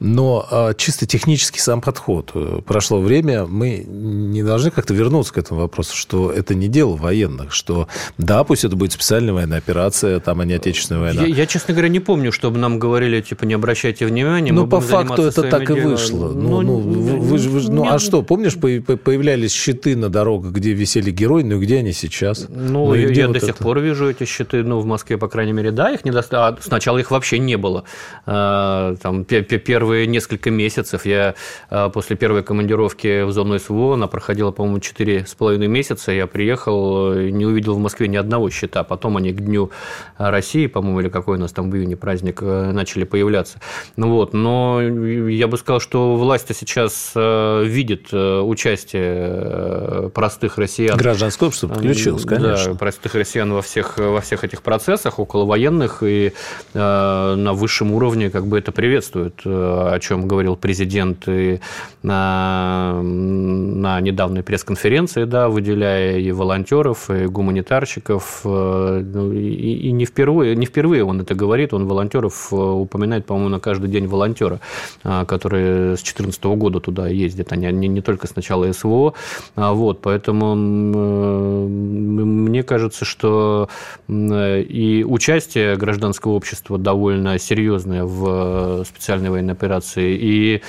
Но 0.00 0.46
а, 0.50 0.74
чисто 0.74 1.06
технический 1.06 1.60
сам 1.60 1.80
подход. 1.80 2.32
Прошло 2.66 3.00
время, 3.00 3.46
мы 3.46 3.84
не 3.86 4.42
должны 4.42 4.70
как-то 4.70 4.92
вернуться 4.92 5.32
к 5.32 5.38
этому 5.38 5.60
вопросу, 5.60 5.96
что 5.96 6.32
это 6.32 6.54
не 6.54 6.68
дело 6.68 6.96
военных, 6.96 7.52
что 7.52 7.86
да, 8.16 8.42
пусть 8.42 8.64
это 8.64 8.74
будет 8.74 8.92
специальная 8.92 9.32
военная 9.32 9.58
операция, 9.58 10.18
там, 10.20 10.40
а 10.40 10.44
не 10.44 10.54
отечественная 10.54 11.00
война. 11.00 11.22
Я, 11.22 11.28
я 11.28 11.46
честно 11.46 11.74
говоря, 11.74 11.88
не 11.88 12.00
помню, 12.00 12.32
чтобы 12.32 12.58
нам 12.58 12.78
говорили, 12.78 13.20
типа, 13.20 13.44
не 13.44 13.54
обращайте 13.54 14.04
внимания. 14.06 14.52
Ну, 14.52 14.66
по 14.66 14.80
факту 14.80 15.22
это 15.22 15.42
так 15.42 15.66
делами. 15.66 15.80
и 15.80 15.84
вышло. 15.84 16.32
Ну, 16.32 16.60
ну, 16.62 16.80
ну, 16.80 17.18
вы, 17.20 17.38
вы, 17.38 17.60
ну, 17.70 17.88
а 17.88 17.98
что, 17.98 18.22
помнишь, 18.22 18.56
появлялись 18.56 19.52
щиты 19.52 19.94
на 19.94 20.08
дорогах, 20.08 20.52
где 20.52 20.72
висели 20.72 21.10
герои, 21.10 21.42
ну, 21.42 21.60
где 21.60 21.67
они 21.76 21.92
сейчас? 21.92 22.46
Ну, 22.48 22.86
ну 22.86 22.94
я, 22.94 23.08
я 23.08 23.26
вот 23.26 23.38
до 23.38 23.46
сих 23.46 23.56
пор 23.56 23.80
вижу 23.80 24.08
эти 24.08 24.24
щиты, 24.24 24.62
ну, 24.62 24.80
в 24.80 24.86
Москве, 24.86 25.18
по 25.18 25.28
крайней 25.28 25.52
мере, 25.52 25.70
да, 25.70 25.90
их 25.90 26.04
недостаточно. 26.04 26.38
А 26.38 26.56
сначала 26.62 26.98
их 26.98 27.10
вообще 27.10 27.38
не 27.38 27.56
было. 27.56 27.84
А, 28.26 28.94
там, 29.02 29.24
первые 29.24 30.06
несколько 30.06 30.50
месяцев 30.50 31.06
я 31.06 31.34
а, 31.70 31.88
после 31.88 32.16
первой 32.16 32.42
командировки 32.42 33.22
в 33.22 33.32
зону 33.32 33.58
СВО, 33.58 33.94
она 33.94 34.06
проходила, 34.06 34.50
по-моему, 34.50 34.80
четыре 34.80 35.26
с 35.26 35.34
половиной 35.34 35.68
месяца, 35.68 36.12
я 36.12 36.26
приехал, 36.26 37.14
не 37.14 37.46
увидел 37.46 37.74
в 37.74 37.78
Москве 37.78 38.08
ни 38.08 38.16
одного 38.16 38.50
щита. 38.50 38.84
Потом 38.84 39.16
они 39.16 39.32
к 39.32 39.40
Дню 39.40 39.70
России, 40.16 40.66
по-моему, 40.66 41.00
или 41.00 41.08
какой 41.08 41.38
у 41.38 41.40
нас 41.40 41.52
там 41.52 41.70
в 41.70 41.76
июне 41.76 41.96
праздник, 41.96 42.38
э, 42.42 42.72
начали 42.72 43.04
появляться. 43.04 43.60
Ну 43.96 44.10
вот, 44.10 44.32
но 44.32 44.80
я 44.80 45.48
бы 45.48 45.56
сказал, 45.58 45.80
что 45.80 46.16
власть 46.16 46.54
сейчас 46.54 47.12
э, 47.14 47.64
видит 47.64 48.08
э, 48.12 48.40
участие 48.40 50.10
простых 50.10 50.58
россиян. 50.58 50.96
Гражданское 50.96 51.46
общество 51.58 51.68
подключилось, 51.68 52.24
конечно. 52.24 52.72
Да, 52.72 52.78
простых 52.78 53.14
россиян 53.14 53.52
во 53.52 53.62
всех, 53.62 53.98
во 53.98 54.20
всех 54.20 54.44
этих 54.44 54.62
процессах, 54.62 55.18
около 55.18 55.44
военных, 55.44 56.02
и 56.02 56.32
э, 56.74 57.34
на 57.36 57.52
высшем 57.52 57.92
уровне 57.92 58.30
как 58.30 58.46
бы 58.46 58.58
это 58.58 58.72
приветствует, 58.72 59.40
э, 59.44 59.50
о 59.50 59.98
чем 60.00 60.28
говорил 60.28 60.56
президент 60.56 61.28
и 61.28 61.60
на, 62.02 63.00
на 63.02 64.00
недавней 64.00 64.42
пресс-конференции, 64.42 65.24
да, 65.24 65.48
выделяя 65.48 66.18
и 66.18 66.30
волонтеров, 66.32 67.10
и 67.10 67.26
гуманитарщиков, 67.26 68.42
э, 68.44 69.02
ну, 69.04 69.32
и, 69.32 69.88
и 69.88 69.92
не, 69.92 70.04
впервые, 70.04 70.54
не 70.56 70.66
впервые 70.66 71.04
он 71.04 71.20
это 71.20 71.34
говорит, 71.34 71.74
он 71.74 71.86
волонтеров 71.86 72.48
э, 72.52 72.56
упоминает, 72.56 73.26
по-моему, 73.26 73.48
на 73.48 73.60
каждый 73.60 73.90
день 73.90 74.06
волонтера, 74.06 74.60
э, 75.04 75.24
которые 75.26 75.96
с 75.96 76.02
2014 76.02 76.44
года 76.44 76.80
туда 76.80 77.08
ездят, 77.08 77.52
они 77.52 77.66
не, 77.72 77.88
не 77.88 78.00
только 78.00 78.26
с 78.26 78.36
начала 78.36 78.70
СВО, 78.72 79.14
а 79.56 79.72
вот, 79.72 80.00
поэтому 80.00 80.54
мне 81.68 82.62
кажется, 82.62 83.04
что 83.04 83.68
и 84.08 85.04
участие 85.06 85.76
гражданского 85.76 86.32
общества 86.32 86.78
довольно 86.78 87.38
серьезное 87.38 88.04
в 88.04 88.84
специальной 88.84 89.30
военной 89.30 89.54
операции, 89.54 90.16
и 90.16 90.62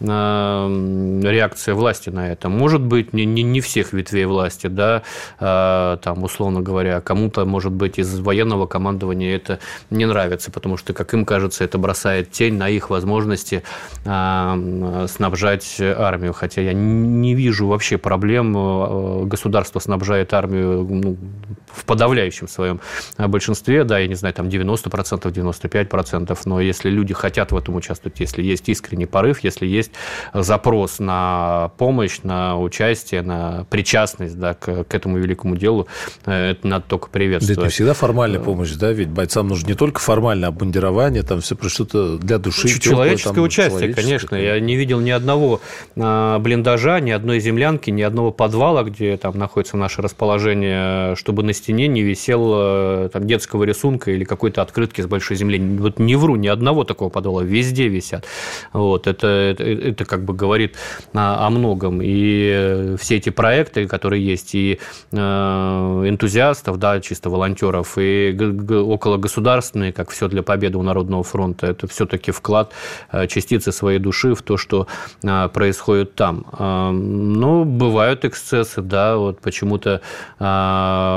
реакция 0.00 1.74
власти 1.74 2.10
на 2.10 2.30
это. 2.30 2.48
Может 2.48 2.80
быть, 2.80 3.12
не, 3.12 3.24
не, 3.24 3.42
не 3.42 3.60
всех 3.60 3.92
ветвей 3.92 4.24
власти, 4.24 4.66
да, 4.66 5.02
а, 5.38 5.96
там, 5.98 6.22
условно 6.22 6.60
говоря, 6.60 7.00
кому-то, 7.00 7.44
может 7.44 7.72
быть, 7.72 7.98
из 7.98 8.18
военного 8.18 8.66
командования 8.66 9.36
это 9.36 9.60
не 9.90 10.06
нравится, 10.06 10.50
потому 10.50 10.76
что, 10.76 10.92
как 10.92 11.14
им 11.14 11.24
кажется, 11.24 11.64
это 11.64 11.78
бросает 11.78 12.30
тень 12.30 12.54
на 12.54 12.68
их 12.68 12.90
возможности 12.90 13.62
а, 14.04 14.58
снабжать 15.08 15.80
армию. 15.80 16.32
Хотя 16.32 16.62
я 16.62 16.72
не 16.72 17.34
вижу 17.34 17.66
вообще 17.66 17.98
проблем. 17.98 18.54
А, 18.56 19.24
государство 19.24 19.78
снабжает 19.78 20.32
армию 20.34 20.86
ну, 20.88 21.16
в 21.72 21.84
подавляющем 21.84 22.48
своем 22.48 22.80
большинстве, 23.18 23.84
да, 23.84 23.98
я 23.98 24.08
не 24.08 24.14
знаю, 24.14 24.34
там 24.34 24.48
90%, 24.48 25.30
95%, 25.30 26.38
но 26.44 26.60
если 26.60 26.90
люди 26.90 27.14
хотят 27.14 27.52
в 27.52 27.56
этом 27.56 27.76
участвовать, 27.76 28.20
если 28.20 28.42
есть 28.42 28.68
искренний 28.68 29.06
порыв, 29.06 29.40
если 29.40 29.66
есть 29.66 29.83
запрос 30.32 30.98
на 30.98 31.70
помощь, 31.78 32.20
на 32.22 32.58
участие, 32.58 33.22
на 33.22 33.66
причастность 33.70 34.38
да, 34.38 34.54
к, 34.54 34.84
к 34.84 34.94
этому 34.94 35.18
великому 35.18 35.56
делу, 35.56 35.86
э, 36.26 36.50
это 36.50 36.66
надо 36.66 36.84
только 36.88 37.08
приветствовать. 37.08 37.56
Да 37.56 37.62
это 37.62 37.68
не 37.68 37.72
всегда 37.72 37.94
формальная 37.94 38.40
э, 38.40 38.44
помощь, 38.44 38.72
да, 38.72 38.92
ведь 38.92 39.08
бойцам 39.08 39.48
нужно 39.48 39.68
не 39.68 39.74
только 39.74 40.00
формальное 40.00 40.48
обмундирование, 40.48 41.22
там 41.22 41.40
все 41.40 41.56
что-то 41.68 42.18
для 42.18 42.38
души. 42.38 42.68
Человеческое 42.78 43.30
теплое, 43.30 43.46
участие, 43.46 43.70
человеческое, 43.70 44.02
конечно. 44.02 44.36
Я 44.36 44.60
не 44.60 44.76
видел 44.76 45.00
ни 45.00 45.10
одного 45.10 45.60
а, 45.96 46.38
блиндажа, 46.38 47.00
ни 47.00 47.10
одной 47.10 47.40
землянки, 47.40 47.90
ни 47.90 48.02
одного 48.02 48.30
подвала, 48.30 48.82
где 48.82 49.16
там 49.16 49.38
находится 49.38 49.76
наше 49.76 50.02
расположение, 50.02 51.16
чтобы 51.16 51.42
на 51.42 51.52
стене 51.52 51.88
не 51.88 52.02
висел 52.02 52.52
э, 52.54 53.08
там 53.12 53.26
детского 53.26 53.64
рисунка 53.64 54.10
или 54.10 54.24
какой-то 54.24 54.62
открытки 54.62 55.00
с 55.00 55.06
большой 55.06 55.36
земли. 55.36 55.58
Вот 55.78 55.98
не 55.98 56.16
вру, 56.16 56.36
ни 56.36 56.48
одного 56.48 56.84
такого 56.84 57.08
подвала, 57.08 57.42
везде 57.42 57.88
висят. 57.88 58.26
Вот, 58.72 59.06
это, 59.06 59.26
это, 59.26 59.64
это 59.74 60.04
как 60.04 60.24
бы 60.24 60.34
говорит 60.34 60.76
о 61.12 61.50
многом. 61.50 62.00
И 62.02 62.50
э, 62.52 62.96
все 63.00 63.16
эти 63.16 63.30
проекты, 63.30 63.86
которые 63.86 64.24
есть, 64.24 64.54
и 64.54 64.78
э, 65.12 65.16
энтузиастов, 65.16 66.78
да, 66.78 67.00
чисто 67.00 67.30
волонтеров, 67.30 67.98
и 67.98 68.36
около 68.70 69.16
государственные, 69.16 69.92
как 69.92 70.10
все 70.10 70.28
для 70.28 70.42
победы 70.42 70.78
у 70.78 70.82
Народного 70.82 71.22
фронта, 71.22 71.66
это 71.66 71.86
все-таки 71.86 72.30
вклад 72.30 72.72
э, 73.12 73.26
частицы 73.26 73.72
своей 73.72 73.98
души 73.98 74.34
в 74.34 74.42
то, 74.42 74.56
что 74.56 74.86
происходит 75.52 76.14
там. 76.14 76.46
Но 76.58 77.64
бывают 77.64 78.24
эксцессы, 78.24 78.82
да, 78.82 79.16
вот 79.16 79.40
почему-то 79.40 80.00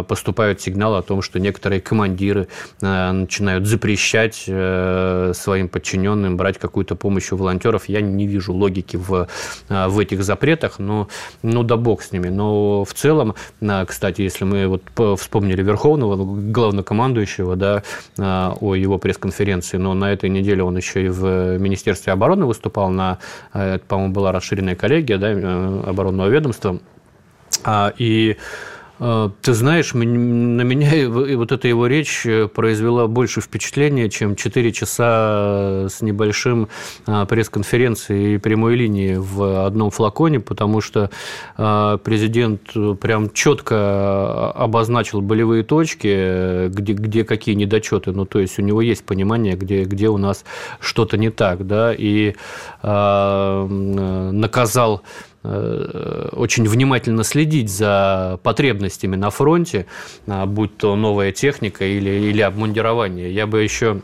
поступают 0.07 0.61
сигналы 0.61 0.97
о 0.97 1.01
том, 1.01 1.21
что 1.21 1.39
некоторые 1.39 1.81
командиры 1.81 2.47
начинают 2.81 3.65
запрещать 3.65 4.35
своим 4.35 5.69
подчиненным 5.69 6.37
брать 6.37 6.57
какую-то 6.57 6.95
помощь 6.95 7.31
у 7.31 7.37
волонтеров. 7.37 7.89
Я 7.89 8.01
не 8.01 8.27
вижу 8.27 8.46
вижу 8.47 8.53
логики 8.53 8.97
в, 8.97 9.27
в 9.69 9.99
этих 9.99 10.23
запретах, 10.23 10.79
но 10.79 11.07
ну 11.43 11.63
да 11.63 11.77
бог 11.77 12.01
с 12.01 12.11
ними. 12.11 12.29
Но 12.29 12.83
в 12.83 12.93
целом, 12.93 13.35
кстати, 13.87 14.21
если 14.21 14.45
мы 14.45 14.67
вот 14.67 15.19
вспомнили 15.19 15.61
Верховного 15.61 16.15
главнокомандующего, 16.51 17.55
да, 17.55 17.83
о 18.17 18.75
его 18.75 18.97
пресс-конференции, 18.97 19.77
но 19.77 19.93
на 19.93 20.11
этой 20.11 20.29
неделе 20.29 20.63
он 20.63 20.77
еще 20.77 21.05
и 21.05 21.09
в 21.09 21.57
Министерстве 21.57 22.13
обороны 22.13 22.45
выступал, 22.45 22.89
на, 22.89 23.17
по-моему, 23.51 24.13
была 24.13 24.31
расширенная 24.31 24.75
коллегия 24.75 25.17
да, 25.17 25.31
оборонного 25.89 26.29
ведомства, 26.29 26.79
и 27.97 28.37
а, 28.37 28.76
ты 28.99 29.53
знаешь, 29.53 29.93
на 29.93 30.63
меня 30.63 31.09
вот 31.09 31.51
эта 31.51 31.67
его 31.67 31.85
речь 31.85 32.25
э, 32.25 32.47
произвела 32.47 33.07
больше 33.07 33.41
впечатления, 33.41 34.09
чем 34.09 34.35
4 34.35 34.71
часа 34.71 35.85
с 35.87 36.01
небольшим 36.01 36.67
а, 37.05 37.25
пресс-конференции 37.25 38.35
и 38.35 38.37
прямой 38.37 38.75
линии 38.75 39.15
в 39.15 39.65
одном 39.67 39.91
флаконе, 39.91 40.39
потому 40.39 40.81
что 40.81 41.11
а, 41.57 41.97
президент 41.97 42.73
прям 42.99 43.29
четко 43.31 44.51
обозначил 44.51 45.21
болевые 45.21 45.63
точки, 45.63 46.69
где, 46.69 46.93
где 46.93 47.23
какие 47.23 47.53
недочеты. 47.53 48.11
Ну, 48.13 48.25
то 48.25 48.39
есть 48.39 48.57
у 48.57 48.63
него 48.63 48.81
есть 48.81 49.03
понимание, 49.05 49.55
где, 49.55 49.83
где 49.83 50.09
у 50.09 50.17
нас 50.17 50.43
что-то 50.79 51.17
не 51.17 51.29
так, 51.29 51.67
да, 51.67 51.93
и 51.93 52.33
наказал 54.31 55.03
Э, 55.36 55.36
очень 55.47 56.67
внимательно 56.67 57.23
следить 57.23 57.69
за 57.69 58.39
потребностями 58.43 59.15
на 59.15 59.29
фронте, 59.29 59.85
а, 60.27 60.45
будь 60.45 60.77
то 60.77 60.95
новая 60.95 61.31
техника 61.31 61.85
или, 61.85 62.09
или 62.09 62.41
обмундирование. 62.41 63.31
Я 63.33 63.47
бы 63.47 63.63
еще 63.63 64.01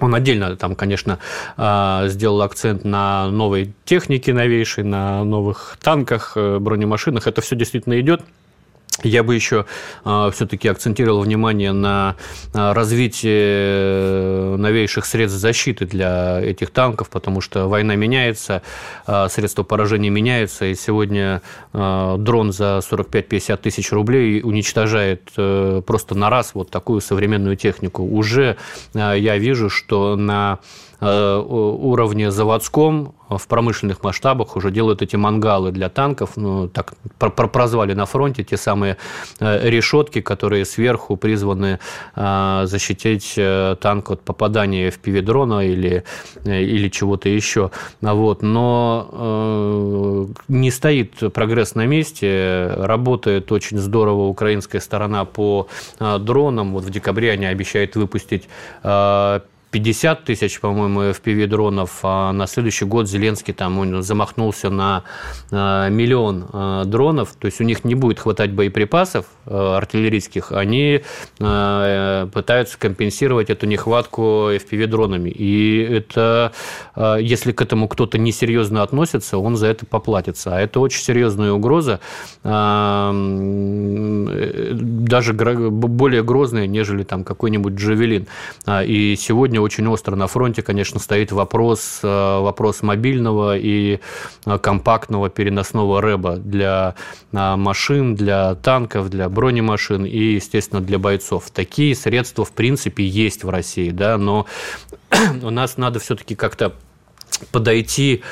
он 0.00 0.14
отдельно 0.14 0.56
там, 0.56 0.74
конечно, 0.74 1.18
а, 1.56 2.06
сделал 2.08 2.42
акцент 2.42 2.84
на 2.84 3.28
новой 3.30 3.72
технике 3.84 4.32
новейшей, 4.32 4.84
на 4.84 5.24
новых 5.24 5.76
танках, 5.82 6.32
э, 6.36 6.58
бронемашинах. 6.58 7.26
Это 7.26 7.40
все 7.40 7.56
действительно 7.56 7.98
идет. 8.00 8.22
Я 9.04 9.22
бы 9.22 9.34
еще 9.34 9.64
э, 10.04 10.30
все-таки 10.34 10.66
акцентировал 10.66 11.20
внимание 11.20 11.72
на 11.72 12.16
развитие 12.52 13.32
э, 13.34 14.56
новейших 14.58 15.06
средств 15.06 15.38
защиты 15.38 15.86
для 15.86 16.40
этих 16.40 16.70
танков, 16.70 17.08
потому 17.08 17.40
что 17.40 17.68
война 17.68 17.94
меняется, 17.94 18.62
э, 19.06 19.28
средства 19.28 19.62
поражения 19.62 20.10
меняются, 20.10 20.64
и 20.66 20.74
сегодня 20.74 21.42
э, 21.72 22.16
дрон 22.18 22.52
за 22.52 22.78
45-50 22.78 23.56
тысяч 23.58 23.92
рублей 23.92 24.40
уничтожает 24.42 25.30
э, 25.36 25.80
просто 25.86 26.16
на 26.16 26.28
раз 26.28 26.52
вот 26.54 26.70
такую 26.70 27.00
современную 27.00 27.56
технику. 27.56 28.02
Уже 28.02 28.56
я 28.94 29.38
вижу, 29.38 29.70
что 29.70 30.16
на 30.16 30.58
уровне 31.00 32.30
заводском 32.30 33.14
в 33.28 33.46
промышленных 33.46 34.02
масштабах 34.02 34.56
уже 34.56 34.70
делают 34.70 35.02
эти 35.02 35.16
мангалы 35.16 35.70
для 35.70 35.88
танков, 35.88 36.30
ну, 36.36 36.68
так 36.68 36.94
прозвали 37.18 37.92
на 37.92 38.06
фронте 38.06 38.42
те 38.42 38.56
самые 38.56 38.96
э, 39.38 39.68
решетки, 39.68 40.20
которые 40.20 40.64
сверху 40.64 41.16
призваны 41.16 41.78
э, 42.16 42.62
защитить 42.64 43.38
танк 43.80 44.10
от 44.10 44.22
попадания 44.22 44.90
в 44.90 44.98
пивидрона 44.98 45.66
или, 45.66 46.04
или 46.44 46.88
чего-то 46.88 47.28
еще. 47.28 47.70
Вот. 48.00 48.42
Но 48.42 50.26
не 50.48 50.70
стоит 50.70 51.32
прогресс 51.32 51.74
на 51.74 51.86
месте, 51.86 52.72
работает 52.76 53.52
очень 53.52 53.78
здорово 53.78 54.26
украинская 54.26 54.80
сторона 54.80 55.24
по 55.24 55.68
дронам. 55.98 56.72
Вот 56.72 56.84
в 56.84 56.90
декабре 56.90 57.32
они 57.32 57.46
обещают 57.46 57.96
выпустить 57.96 58.48
50 59.70 60.24
тысяч, 60.24 60.60
по-моему, 60.60 61.02
FPV-дронов, 61.02 61.90
а 62.02 62.32
на 62.32 62.46
следующий 62.46 62.86
год 62.86 63.08
Зеленский 63.08 63.52
там 63.52 63.78
он 63.78 64.02
замахнулся 64.02 64.70
на 64.70 65.04
э, 65.50 65.90
миллион 65.90 66.46
э, 66.52 66.82
дронов, 66.86 67.34
то 67.38 67.46
есть 67.46 67.60
у 67.60 67.64
них 67.64 67.84
не 67.84 67.94
будет 67.94 68.18
хватать 68.18 68.52
боеприпасов 68.52 69.26
э, 69.46 69.54
артиллерийских, 69.54 70.52
они 70.52 71.02
пытаются 71.38 72.78
компенсировать 72.78 73.50
эту 73.50 73.66
нехватку 73.66 74.50
FPV-дронами. 74.50 75.30
И 75.30 75.78
это, 75.78 76.52
если 77.20 77.52
к 77.52 77.62
этому 77.62 77.88
кто-то 77.88 78.18
несерьезно 78.18 78.82
относится, 78.82 79.38
он 79.38 79.56
за 79.56 79.68
это 79.68 79.86
поплатится. 79.86 80.56
А 80.56 80.60
это 80.60 80.80
очень 80.80 81.00
серьезная 81.00 81.52
угроза, 81.52 82.00
даже 82.42 83.12
более 85.32 86.22
грозная, 86.22 86.66
нежели 86.66 87.04
там 87.04 87.24
какой-нибудь 87.24 87.74
Джавелин. 87.74 88.26
И 88.84 89.16
сегодня 89.18 89.57
сегодня 89.58 89.60
очень 89.60 89.86
остро 89.88 90.16
на 90.16 90.26
фронте, 90.26 90.62
конечно, 90.62 91.00
стоит 91.00 91.32
вопрос, 91.32 92.00
э, 92.02 92.06
вопрос 92.06 92.82
мобильного 92.82 93.58
и 93.58 93.98
э, 94.46 94.58
компактного 94.58 95.28
переносного 95.30 96.00
рэба 96.00 96.36
для 96.36 96.94
э, 97.32 97.56
машин, 97.56 98.14
для 98.14 98.54
танков, 98.54 99.10
для 99.10 99.28
бронемашин 99.28 100.04
и, 100.04 100.34
естественно, 100.34 100.80
для 100.80 100.98
бойцов. 100.98 101.50
Такие 101.50 101.94
средства, 101.94 102.44
в 102.44 102.52
принципе, 102.52 103.04
есть 103.04 103.44
в 103.44 103.50
России, 103.50 103.90
да, 103.90 104.16
но 104.16 104.46
у 105.42 105.50
нас 105.50 105.76
надо 105.76 105.98
все-таки 105.98 106.34
как-то 106.34 106.72
подойти 107.52 108.22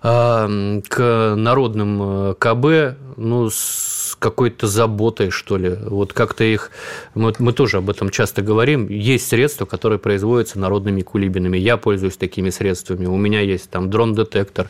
к 0.00 1.34
народным 1.36 2.34
КБ 2.36 2.96
ну, 3.16 3.50
с 3.50 4.07
какой-то 4.18 4.66
заботой, 4.66 5.30
что 5.30 5.56
ли. 5.56 5.76
Вот 5.80 6.12
как-то 6.12 6.44
их... 6.44 6.70
Мы, 7.14 7.32
мы 7.38 7.52
тоже 7.52 7.78
об 7.78 7.90
этом 7.90 8.10
часто 8.10 8.42
говорим. 8.42 8.88
Есть 8.88 9.28
средства, 9.28 9.64
которые 9.64 9.98
производятся 9.98 10.58
народными 10.58 11.02
кулибинами. 11.02 11.56
Я 11.56 11.76
пользуюсь 11.76 12.16
такими 12.16 12.50
средствами. 12.50 13.06
У 13.06 13.16
меня 13.16 13.40
есть 13.40 13.70
там 13.70 13.90
дрон-детектор, 13.90 14.68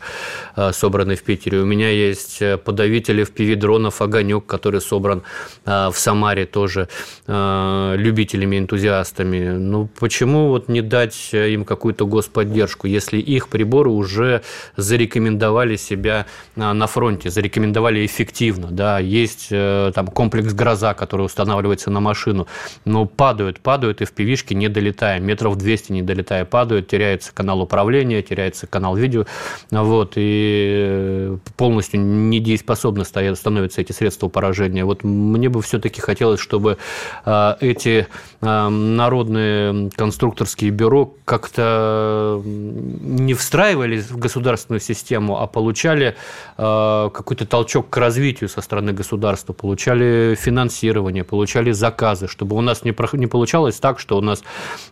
э, 0.55 0.71
собранный 0.71 1.15
в 1.15 1.23
Питере. 1.23 1.59
У 1.59 1.65
меня 1.65 1.89
есть 1.89 2.41
э, 2.41 2.57
подавители 2.57 3.23
в 3.23 3.31
пиви-дронов 3.31 4.01
«Огонек», 4.01 4.45
который 4.45 4.81
собран 4.81 5.23
э, 5.65 5.89
в 5.91 5.97
Самаре 5.97 6.45
тоже 6.45 6.87
любителями, 7.27 8.57
энтузиастами. 8.57 9.49
Ну, 9.49 9.89
почему 9.99 10.49
вот 10.49 10.67
не 10.67 10.81
дать 10.81 11.29
им 11.33 11.63
какую-то 11.63 12.05
господдержку, 12.05 12.87
если 12.87 13.17
их 13.17 13.49
приборы 13.49 13.89
уже 13.89 14.41
зарекомендовали 14.75 15.75
себя 15.75 16.25
на 16.55 16.87
фронте, 16.87 17.29
зарекомендовали 17.29 18.05
эффективно, 18.05 18.67
да, 18.71 18.99
есть 18.99 19.38
э, 19.49 19.91
там 19.93 20.07
комплекс 20.07 20.53
«Гроза», 20.53 20.93
который 20.93 21.25
устанавливается 21.25 21.89
на 21.89 21.99
машину, 21.99 22.47
но 22.85 23.05
падают, 23.05 23.59
падают, 23.59 24.01
и 24.01 24.05
в 24.05 24.11
пивишке 24.11 24.55
не 24.55 24.67
долетая, 24.67 25.19
метров 25.19 25.57
200 25.57 25.91
не 25.91 26.01
долетая, 26.01 26.45
падают, 26.45 26.87
теряется 26.87 27.33
канал 27.33 27.61
управления, 27.61 28.21
теряется 28.21 28.67
канал 28.67 28.95
видео, 28.95 29.25
вот, 29.71 30.13
и 30.15 30.77
э, 30.87 31.37
полностью 31.57 31.99
недееспособны 32.01 33.05
становятся 33.05 33.81
эти 33.81 33.91
средства 33.91 34.27
поражения. 34.27 34.85
Вот 34.85 35.03
мне 35.03 35.49
бы 35.49 35.61
все-таки 35.61 36.01
хотелось, 36.01 36.39
чтобы 36.39 36.77
э, 37.25 37.55
эти 37.61 38.07
народные 38.41 39.89
конструкторские 39.91 40.71
бюро 40.71 41.13
как-то 41.25 42.41
не 42.45 43.33
встраивались 43.33 44.09
в 44.09 44.17
государственную 44.17 44.79
систему, 44.79 45.41
а 45.41 45.47
получали 45.47 46.15
какой-то 46.55 47.45
толчок 47.45 47.89
к 47.89 47.97
развитию 47.97 48.49
со 48.49 48.61
стороны 48.61 48.93
государства, 48.93 49.28
получали 49.53 50.35
финансирование, 50.35 51.23
получали 51.23 51.71
заказы, 51.71 52.27
чтобы 52.27 52.55
у 52.55 52.61
нас 52.61 52.83
не, 52.83 52.95
не 53.17 53.27
получалось 53.27 53.79
так, 53.79 53.99
что 53.99 54.17
у 54.17 54.21
нас 54.21 54.43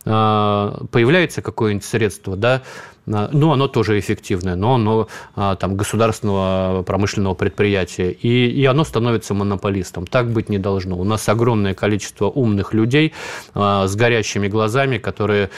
э, 0.06 0.86
появляется 0.92 1.42
какое-нибудь 1.42 1.86
средство, 1.86 2.36
да, 2.36 2.64
ну, 3.08 3.52
оно 3.52 3.68
тоже 3.70 3.98
эффективное, 4.00 4.56
но 4.56 4.76
оно 4.76 5.08
а, 5.36 5.56
там, 5.56 5.78
государственного 5.78 6.84
промышленного 6.84 7.36
предприятия, 7.36 8.12
и, 8.12 8.48
и 8.50 8.66
оно 8.66 8.84
становится 8.84 9.34
монополистом. 9.34 10.06
Так 10.06 10.30
быть 10.32 10.50
не 10.50 10.58
должно. 10.58 10.98
У 11.00 11.06
нас 11.06 11.30
огромное 11.30 11.74
количество 11.74 12.26
умных 12.26 12.74
людей 12.74 13.14
а, 13.54 13.88
с 13.88 13.96
горящими 13.96 14.50
глазами, 14.50 14.98
которые 14.98 15.50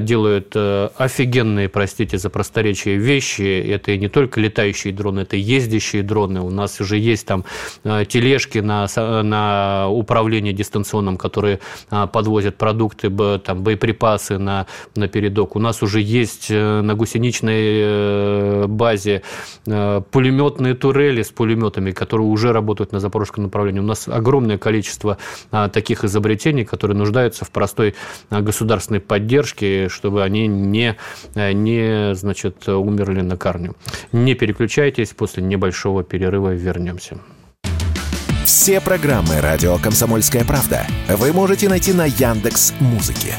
делают 0.00 0.52
э, 0.54 0.88
офигенные, 0.96 1.68
простите 1.68 2.18
за 2.18 2.28
просторечие, 2.30 2.96
вещи. 2.96 3.70
Это 3.70 3.96
не 3.96 4.08
только 4.08 4.40
летающие 4.40 4.92
дроны, 4.92 5.20
это 5.20 5.36
ездящие 5.36 6.02
дроны. 6.02 6.40
У 6.40 6.50
нас 6.50 6.80
уже 6.80 6.98
есть 6.98 7.26
там 7.26 7.44
тележки 7.84 8.58
на, 8.58 8.86
на 8.96 9.88
управление 9.88 10.52
дистанционным, 10.52 11.16
которые 11.16 11.60
подвозят 11.88 12.56
продукты, 12.56 13.10
там, 13.38 13.62
боеприпасы 13.62 14.38
на, 14.38 14.66
на 14.94 15.08
передок. 15.08 15.56
У 15.56 15.58
нас 15.58 15.82
уже 15.82 16.00
есть 16.00 16.48
э, 16.50 16.80
на 16.82 16.97
гусеничной 16.98 17.80
э, 17.80 18.66
базе, 18.68 19.22
э, 19.66 20.02
пулеметные 20.10 20.74
турели 20.74 21.22
с 21.22 21.30
пулеметами, 21.30 21.92
которые 21.92 22.26
уже 22.26 22.52
работают 22.52 22.92
на 22.92 23.00
запорожском 23.00 23.44
направлении. 23.44 23.80
У 23.80 23.84
нас 23.84 24.06
огромное 24.08 24.58
количество 24.58 25.16
а, 25.50 25.68
таких 25.68 26.04
изобретений, 26.04 26.64
которые 26.64 26.96
нуждаются 26.96 27.44
в 27.44 27.50
простой 27.50 27.94
а, 28.28 28.42
государственной 28.42 29.00
поддержке, 29.00 29.88
чтобы 29.88 30.22
они 30.22 30.46
не, 30.46 30.96
э, 31.34 31.52
не 31.52 32.14
значит, 32.14 32.68
умерли 32.68 33.22
на 33.22 33.36
корню. 33.36 33.74
Не 34.12 34.34
переключайтесь, 34.34 35.10
после 35.10 35.42
небольшого 35.42 36.04
перерыва 36.04 36.54
вернемся. 36.54 37.18
Все 38.44 38.80
программы 38.80 39.40
«Радио 39.42 39.76
Комсомольская 39.76 40.44
правда» 40.44 40.86
вы 41.08 41.32
можете 41.32 41.68
найти 41.68 41.92
на 41.92 42.06
Яндекс 42.06 42.72
Музыке. 42.80 43.34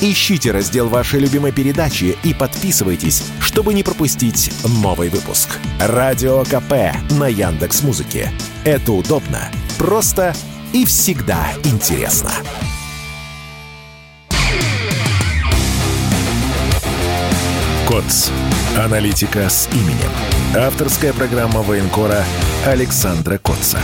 Ищите 0.00 0.50
раздел 0.50 0.88
вашей 0.88 1.20
любимой 1.20 1.52
передачи 1.52 2.16
и 2.22 2.34
подписывайтесь, 2.34 3.22
чтобы 3.40 3.74
не 3.74 3.82
пропустить 3.82 4.50
новый 4.64 5.08
выпуск. 5.08 5.58
Радио 5.80 6.44
КП 6.44 6.96
на 7.10 7.28
Яндекс 7.28 7.82
Музыке. 7.82 8.30
Это 8.64 8.92
удобно, 8.92 9.50
просто 9.78 10.34
и 10.72 10.84
всегда 10.84 11.46
интересно. 11.64 12.32
КОЦ. 17.88 18.30
Аналитика 18.76 19.48
с 19.48 19.68
именем. 19.72 20.10
Авторская 20.56 21.12
программа 21.12 21.62
военкора 21.62 22.24
Александра 22.66 23.38
Котца. 23.38 23.78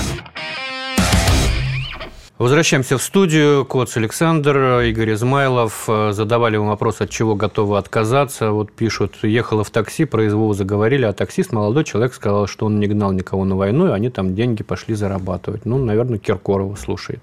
Возвращаемся 2.41 2.97
в 2.97 3.03
студию. 3.03 3.67
Коц 3.67 3.99
Александр, 3.99 4.81
Игорь 4.81 5.13
Измайлов. 5.13 5.85
Задавали 5.87 6.55
ему 6.55 6.69
вопрос, 6.69 7.03
от 7.03 7.11
чего 7.11 7.35
готовы 7.35 7.77
отказаться. 7.77 8.51
Вот 8.51 8.73
пишут, 8.73 9.17
ехала 9.23 9.63
в 9.63 9.69
такси, 9.69 10.07
произвол 10.07 10.55
заговорили, 10.55 11.05
а 11.05 11.13
таксист, 11.13 11.53
молодой 11.53 11.85
человек, 11.85 12.15
сказал, 12.15 12.47
что 12.47 12.65
он 12.65 12.81
не 12.81 12.87
гнал 12.87 13.13
никого 13.13 13.45
на 13.45 13.57
войну, 13.57 13.89
и 13.89 13.91
они 13.91 14.09
там 14.09 14.35
деньги 14.35 14.63
пошли 14.63 14.95
зарабатывать. 14.95 15.67
Ну, 15.67 15.77
наверное, 15.77 16.19
Киркорова 16.19 16.77
слушает. 16.77 17.23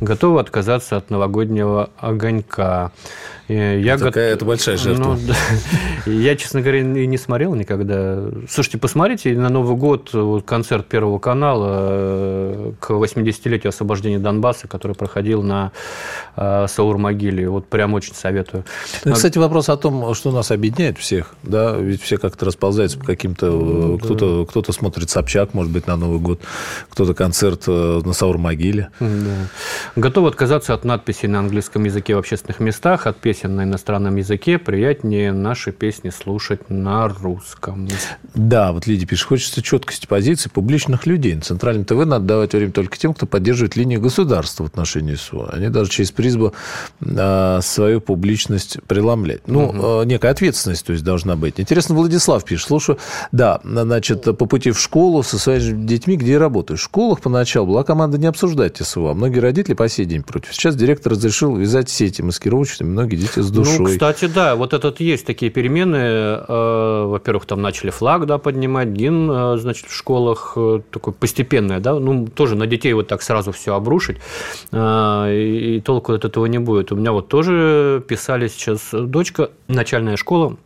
Готовы 0.00 0.40
отказаться 0.40 0.96
от 0.96 1.10
новогоднего 1.10 1.90
огонька. 1.98 2.92
Я 3.48 3.96
Такая 3.96 4.30
гот... 4.30 4.36
это 4.36 4.44
большая 4.44 4.76
жертва. 4.76 5.14
Ну, 5.14 5.18
да. 5.26 6.10
Я, 6.10 6.36
честно 6.36 6.60
говоря, 6.60 6.82
не 6.82 7.16
смотрел 7.16 7.54
никогда. 7.54 8.24
Слушайте, 8.48 8.76
посмотрите 8.76 9.32
на 9.38 9.48
Новый 9.48 9.74
год 9.74 10.12
вот, 10.12 10.44
концерт 10.44 10.86
Первого 10.86 11.18
канала 11.18 11.66
э, 11.70 12.72
к 12.78 12.90
80-летию 12.90 13.70
освобождения 13.70 14.18
Донбасса, 14.18 14.68
который 14.68 14.94
проходил 14.94 15.42
на 15.42 15.72
э, 16.36 16.66
Саур-могиле. 16.68 17.48
Вот 17.48 17.68
прям 17.68 17.94
очень 17.94 18.14
советую. 18.14 18.64
Ну, 19.06 19.14
кстати, 19.14 19.38
вопрос 19.38 19.70
о 19.70 19.78
том, 19.78 20.14
что 20.14 20.30
нас 20.30 20.50
объединяет 20.50 20.98
всех. 20.98 21.34
Да? 21.42 21.74
Ведь 21.74 22.02
все 22.02 22.18
как-то 22.18 22.44
расползаются 22.44 22.98
по 22.98 23.06
каким-то... 23.06 23.46
Ну, 23.50 23.98
кто-то, 23.98 24.40
да. 24.40 24.50
кто-то 24.50 24.72
смотрит 24.72 25.08
Собчак, 25.08 25.54
может 25.54 25.72
быть, 25.72 25.86
на 25.86 25.96
Новый 25.96 26.20
год, 26.20 26.42
кто-то 26.90 27.14
концерт 27.14 27.64
э, 27.66 28.00
на 28.04 28.12
Саур-могиле. 28.12 28.90
Да. 29.00 29.48
Готов 29.96 30.26
отказаться 30.26 30.74
от 30.74 30.84
надписей 30.84 31.28
на 31.28 31.38
английском 31.38 31.84
языке 31.84 32.14
в 32.14 32.18
общественных 32.18 32.60
местах, 32.60 33.06
от 33.06 33.16
песен 33.16 33.37
песен 33.38 33.54
на 33.54 33.62
иностранном 33.62 34.16
языке, 34.16 34.58
приятнее 34.58 35.32
наши 35.32 35.70
песни 35.70 36.10
слушать 36.10 36.70
на 36.70 37.06
русском. 37.08 37.88
Да, 38.34 38.72
вот 38.72 38.88
Лидия 38.88 39.06
пишет, 39.06 39.28
хочется 39.28 39.62
четкости 39.62 40.06
позиции 40.06 40.48
публичных 40.48 41.06
людей. 41.06 41.34
На 41.36 41.42
центральном 41.42 41.84
ТВ 41.84 42.04
надо 42.04 42.24
давать 42.24 42.52
время 42.52 42.72
только 42.72 42.98
тем, 42.98 43.14
кто 43.14 43.26
поддерживает 43.26 43.76
линию 43.76 44.00
государства 44.00 44.64
в 44.64 44.66
отношении 44.66 45.14
СУ. 45.14 45.48
Они 45.52 45.68
даже 45.68 45.88
через 45.90 46.10
призбу 46.10 46.52
а, 47.00 47.60
свою 47.62 48.00
публичность 48.00 48.78
преломлять. 48.88 49.46
Ну, 49.46 49.66
угу. 49.66 50.02
некая 50.02 50.32
ответственность, 50.32 50.84
то 50.84 50.92
есть, 50.92 51.04
должна 51.04 51.36
быть. 51.36 51.60
Интересно, 51.60 51.94
Владислав 51.94 52.44
пишет, 52.44 52.66
слушаю, 52.66 52.98
да, 53.30 53.60
значит, 53.62 54.24
по 54.24 54.46
пути 54.46 54.72
в 54.72 54.80
школу 54.80 55.22
со 55.22 55.38
своими 55.38 55.86
детьми, 55.86 56.16
где 56.16 56.32
я 56.32 56.38
работаю. 56.40 56.76
В 56.76 56.82
школах 56.82 57.20
поначалу 57.20 57.68
была 57.68 57.84
команда 57.84 58.18
не 58.18 58.26
обсуждать 58.26 58.78
СУ, 58.78 59.06
а 59.06 59.14
многие 59.14 59.38
родители 59.38 59.74
по 59.74 59.88
сей 59.88 60.06
день 60.06 60.24
против. 60.24 60.52
Сейчас 60.52 60.74
директор 60.74 61.12
разрешил 61.12 61.54
вязать 61.54 61.88
сети 61.88 62.22
маскировочными, 62.22 62.90
многие 62.90 63.16
дети 63.16 63.27
с 63.34 63.50
ну, 63.50 63.54
душой. 63.54 63.78
Ну, 63.78 63.84
кстати, 63.86 64.26
да, 64.26 64.56
вот 64.56 64.72
этот 64.72 65.00
есть 65.00 65.26
такие 65.26 65.50
перемены. 65.50 65.96
Э, 65.96 67.04
во-первых, 67.06 67.46
там 67.46 67.62
начали 67.62 67.90
флаг 67.90 68.26
да, 68.26 68.38
поднимать, 68.38 68.88
гимн, 68.88 69.30
э, 69.30 69.56
значит, 69.58 69.86
в 69.86 69.94
школах 69.94 70.52
э, 70.56 70.80
такой 70.90 71.12
постепенное, 71.12 71.80
да, 71.80 71.98
ну, 71.98 72.26
тоже 72.26 72.56
на 72.56 72.66
детей 72.66 72.92
вот 72.92 73.08
так 73.08 73.22
сразу 73.22 73.52
все 73.52 73.74
обрушить, 73.74 74.18
и 74.72 75.82
толку 75.84 76.12
от 76.12 76.24
этого 76.24 76.46
не 76.46 76.58
будет. 76.58 76.92
У 76.92 76.96
меня 76.96 77.12
вот 77.12 77.28
тоже 77.28 78.02
писали 78.06 78.48
сейчас 78.48 78.90
дочка, 78.92 79.50
начальная 79.68 80.16
школа, 80.16 80.56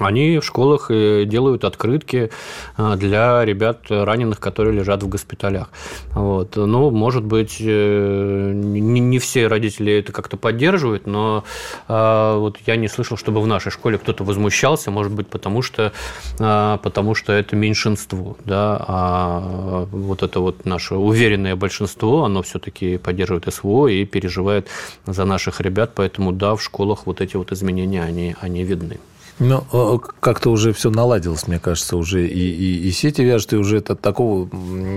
они 0.00 0.38
в 0.38 0.44
школах 0.44 0.90
э, 0.90 1.24
делают 1.24 1.64
открытки 1.64 2.30
э, 2.76 2.96
для 2.96 3.44
ребят 3.44 3.86
раненых, 3.88 4.40
которые 4.40 4.74
лежат 4.74 5.02
в 5.02 5.08
госпиталях. 5.08 5.70
Вот. 6.12 6.56
Ну, 6.56 6.90
может 6.90 7.24
быть, 7.24 7.56
э, 7.60 8.52
не 8.54 9.18
все 9.18 9.46
родители 9.46 9.92
это 9.92 10.12
как-то 10.12 10.36
поддерживают, 10.36 11.06
но 11.06 11.44
вот 11.88 12.58
я 12.66 12.76
не 12.76 12.88
слышал, 12.88 13.16
чтобы 13.16 13.40
в 13.40 13.46
нашей 13.46 13.70
школе 13.70 13.98
кто-то 13.98 14.24
возмущался, 14.24 14.90
может 14.90 15.12
быть, 15.12 15.28
потому 15.28 15.62
что, 15.62 15.92
потому 16.38 17.14
что 17.14 17.32
это 17.32 17.56
меньшинство, 17.56 18.36
да, 18.44 18.84
а 18.86 19.86
вот 19.90 20.22
это 20.22 20.40
вот 20.40 20.64
наше 20.64 20.94
уверенное 20.94 21.56
большинство, 21.56 22.24
оно 22.24 22.42
все-таки 22.42 22.98
поддерживает 22.98 23.52
СВО 23.52 23.88
и 23.88 24.04
переживает 24.04 24.68
за 25.06 25.24
наших 25.24 25.60
ребят, 25.60 25.92
поэтому 25.94 26.32
да, 26.32 26.54
в 26.54 26.62
школах 26.62 27.06
вот 27.06 27.20
эти 27.20 27.36
вот 27.36 27.52
изменения, 27.52 28.02
они, 28.02 28.36
они 28.40 28.64
видны. 28.64 28.98
Ну, 29.38 30.00
как-то 30.20 30.50
уже 30.50 30.72
все 30.72 30.90
наладилось, 30.90 31.46
мне 31.46 31.58
кажется, 31.58 31.96
уже 31.96 32.26
и, 32.26 32.50
и, 32.50 32.88
и 32.88 32.90
сети 32.90 33.22
вяжут, 33.22 33.52
и 33.52 33.56
уже 33.56 33.78
это, 33.78 33.94
такого 33.94 34.48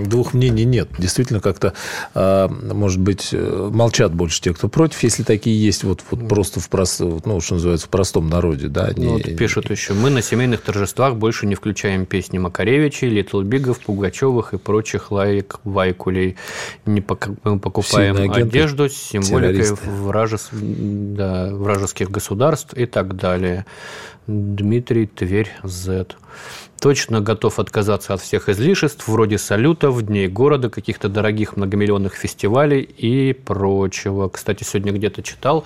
двух 0.06 0.32
мнений 0.32 0.64
нет. 0.64 0.88
Действительно, 0.98 1.40
как-то, 1.40 1.74
а, 2.14 2.48
может 2.48 3.00
быть, 3.00 3.30
э, 3.32 3.70
молчат 3.72 4.14
больше 4.14 4.40
те, 4.40 4.54
кто 4.54 4.68
против, 4.68 5.02
если 5.02 5.24
такие 5.24 5.62
есть, 5.62 5.84
вот, 5.84 6.02
вот 6.10 6.26
просто 6.26 6.60
в, 6.60 6.70
прост, 6.70 7.00
ну, 7.00 7.40
что 7.40 7.54
называется, 7.54 7.86
в 7.86 7.90
простом 7.90 8.30
народе. 8.30 8.68
Да, 8.68 8.86
они... 8.86 9.04
ну, 9.04 9.12
вот 9.12 9.36
пишут 9.36 9.70
еще, 9.70 9.92
мы 9.92 10.08
на 10.08 10.22
семейных 10.22 10.62
торжествах 10.62 11.16
больше 11.16 11.46
не 11.46 11.54
включаем 11.54 12.06
песни 12.06 12.38
Макаревичей, 12.38 13.08
Литл 13.08 13.42
Бигов, 13.42 13.80
Пугачевых 13.80 14.54
и 14.54 14.58
прочих 14.58 15.10
лайк 15.10 15.60
Вайкулей. 15.64 16.36
Не 16.86 17.02
покупаем 17.02 18.30
одежду 18.30 18.88
с 18.88 18.94
символикой 18.94 19.76
вражес... 19.84 20.48
да, 20.52 21.50
вражеских 21.52 22.10
государств 22.10 22.72
и 22.74 22.86
так 22.86 23.16
далее. 23.16 23.66
Дмитрий 24.26 25.06
Тверь 25.06 25.50
Z. 25.62 26.16
Точно 26.80 27.20
готов 27.20 27.58
отказаться 27.58 28.14
от 28.14 28.22
всех 28.22 28.48
излишеств, 28.48 29.06
вроде 29.06 29.36
салютов, 29.36 30.00
дней 30.02 30.28
города, 30.28 30.70
каких-то 30.70 31.10
дорогих 31.10 31.56
многомиллионных 31.56 32.14
фестивалей 32.14 32.80
и 32.80 33.34
прочего. 33.34 34.28
Кстати, 34.28 34.64
сегодня 34.64 34.92
где-то 34.92 35.22
читал 35.22 35.64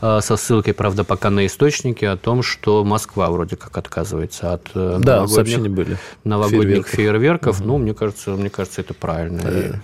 э, 0.00 0.20
со 0.20 0.36
ссылкой, 0.36 0.74
правда, 0.74 1.02
пока 1.02 1.30
на 1.30 1.46
источники, 1.46 2.04
о 2.04 2.16
том, 2.16 2.44
что 2.44 2.84
Москва 2.84 3.30
вроде 3.30 3.56
как 3.56 3.76
отказывается 3.76 4.52
от 4.52 4.70
э, 4.74 4.98
да, 5.00 5.22
новогодних, 5.22 5.70
были. 5.70 5.96
новогодних 6.22 6.86
фейерверков. 6.86 6.90
фейерверков. 6.90 7.60
Угу. 7.60 7.68
Ну, 7.68 7.78
мне 7.78 7.94
кажется, 7.94 8.30
мне 8.30 8.50
кажется, 8.50 8.82
это 8.82 8.94
правильно. 8.94 9.42
Да. 9.42 9.80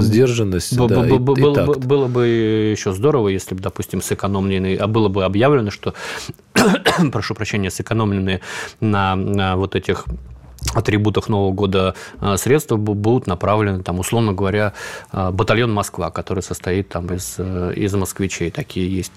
Сдержанность, 0.00 0.72
б- 0.76 0.88
да, 0.88 1.00
б- 1.02 1.06
и, 1.14 1.18
было, 1.42 1.54
и 1.74 1.78
было 1.86 2.06
бы 2.08 2.26
еще 2.26 2.92
здорово, 2.92 3.28
если 3.28 3.54
бы, 3.54 3.60
допустим, 3.60 4.00
сэкономленные, 4.00 4.78
а 4.78 4.86
было 4.86 5.08
бы 5.08 5.24
объявлено, 5.24 5.70
что, 5.70 5.94
прошу 7.12 7.34
прощения, 7.34 7.70
сэкономленные 7.70 8.40
на, 8.80 9.14
на 9.16 9.56
вот 9.56 9.74
этих 9.76 10.06
атрибутах 10.74 11.28
Нового 11.28 11.52
года 11.52 11.94
а, 12.20 12.36
средства 12.36 12.76
будут 12.76 13.26
направлены, 13.26 13.82
там, 13.82 13.98
условно 13.98 14.32
говоря, 14.32 14.72
а, 15.10 15.30
батальон 15.30 15.72
Москва, 15.72 16.10
который 16.10 16.42
состоит 16.42 16.88
там, 16.88 17.12
из, 17.12 17.34
э, 17.38 17.72
из 17.76 17.94
москвичей. 17.94 18.50
Такие 18.50 18.94
есть 18.94 19.12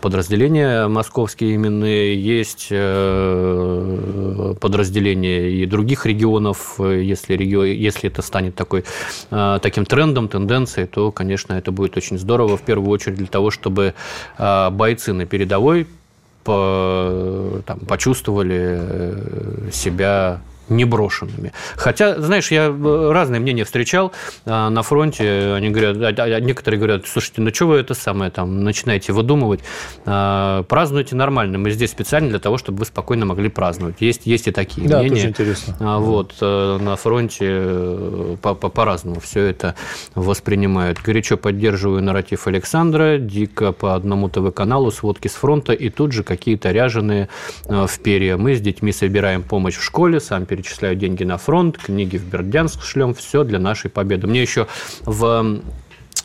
подразделения 0.00 0.86
московские 0.88 1.56
именные, 1.56 2.20
есть 2.20 2.68
э, 2.70 4.54
подразделения 4.60 5.50
и 5.50 5.66
других 5.66 6.06
регионов. 6.06 6.78
Если, 6.78 7.34
регион, 7.34 7.66
если 7.66 8.10
это 8.10 8.22
станет 8.22 8.54
такой, 8.54 8.84
таким 9.30 9.84
трендом, 9.84 10.28
тенденцией, 10.28 10.86
то, 10.86 11.12
конечно, 11.12 11.54
это 11.54 11.72
будет 11.72 11.96
очень 11.96 12.18
здорово. 12.18 12.56
В 12.56 12.62
первую 12.62 12.90
очередь 12.90 13.16
для 13.16 13.26
того, 13.26 13.50
чтобы 13.50 13.94
бойцы 14.38 15.12
на 15.12 15.26
передовой 15.26 15.86
по, 16.46 17.60
там, 17.66 17.80
почувствовали 17.80 18.60
э, 18.60 19.70
себя 19.72 20.40
не 20.68 20.84
брошенными. 20.84 21.52
Хотя, 21.76 22.20
знаешь, 22.20 22.50
я 22.50 22.66
э, 22.66 23.10
разные 23.12 23.40
мнения 23.40 23.64
встречал 23.64 24.12
а, 24.44 24.70
на 24.70 24.82
фронте. 24.82 25.54
Они 25.54 25.70
говорят, 25.70 25.96
а, 25.98 26.22
а, 26.22 26.40
некоторые 26.40 26.78
говорят, 26.78 27.06
слушайте, 27.06 27.40
ну 27.40 27.52
что 27.52 27.66
вы 27.66 27.76
это 27.76 27.94
самое 27.94 28.30
там 28.30 28.64
начинаете 28.64 29.12
выдумывать? 29.12 29.60
Празднуйте 30.04 31.14
нормально. 31.16 31.58
Мы 31.58 31.70
здесь 31.70 31.90
специально 31.90 32.28
для 32.28 32.38
того, 32.38 32.58
чтобы 32.58 32.78
вы 32.78 32.84
спокойно 32.84 33.26
могли 33.26 33.48
праздновать. 33.48 33.96
Есть, 34.00 34.26
есть 34.26 34.48
и 34.48 34.50
такие 34.50 34.88
да, 34.88 34.98
мнения. 34.98 35.16
Тоже 35.16 35.28
интересно. 35.28 35.98
Вот, 36.00 36.34
э, 36.40 36.78
на 36.80 36.96
фронте 36.96 37.46
э, 37.48 38.36
по-разному 38.40 39.20
все 39.20 39.42
это 39.42 39.74
воспринимают. 40.14 41.00
Горячо 41.00 41.36
поддерживаю 41.36 42.02
нарратив 42.02 42.46
Александра, 42.46 43.18
дико 43.18 43.72
по 43.72 43.94
одному 43.94 44.28
ТВ-каналу 44.28 44.90
сводки 44.90 45.28
с 45.28 45.32
фронта, 45.32 45.72
и 45.72 45.90
тут 45.90 46.12
же 46.12 46.22
какие-то 46.22 46.70
ряженые 46.70 47.28
в 47.66 47.98
перья. 48.02 48.36
Мы 48.36 48.54
с 48.54 48.60
детьми 48.60 48.92
собираем 48.92 49.42
помощь 49.42 49.76
в 49.76 49.82
школе, 49.82 50.20
сам 50.20 50.46
перечисляют 50.56 50.98
деньги 50.98 51.22
на 51.22 51.36
фронт, 51.36 51.76
книги 51.76 52.16
в 52.16 52.24
Бердянск 52.24 52.82
шлем, 52.82 53.14
все 53.14 53.44
для 53.44 53.58
нашей 53.58 53.90
победы. 53.90 54.26
Мне 54.26 54.40
еще 54.40 54.66
в 55.04 55.60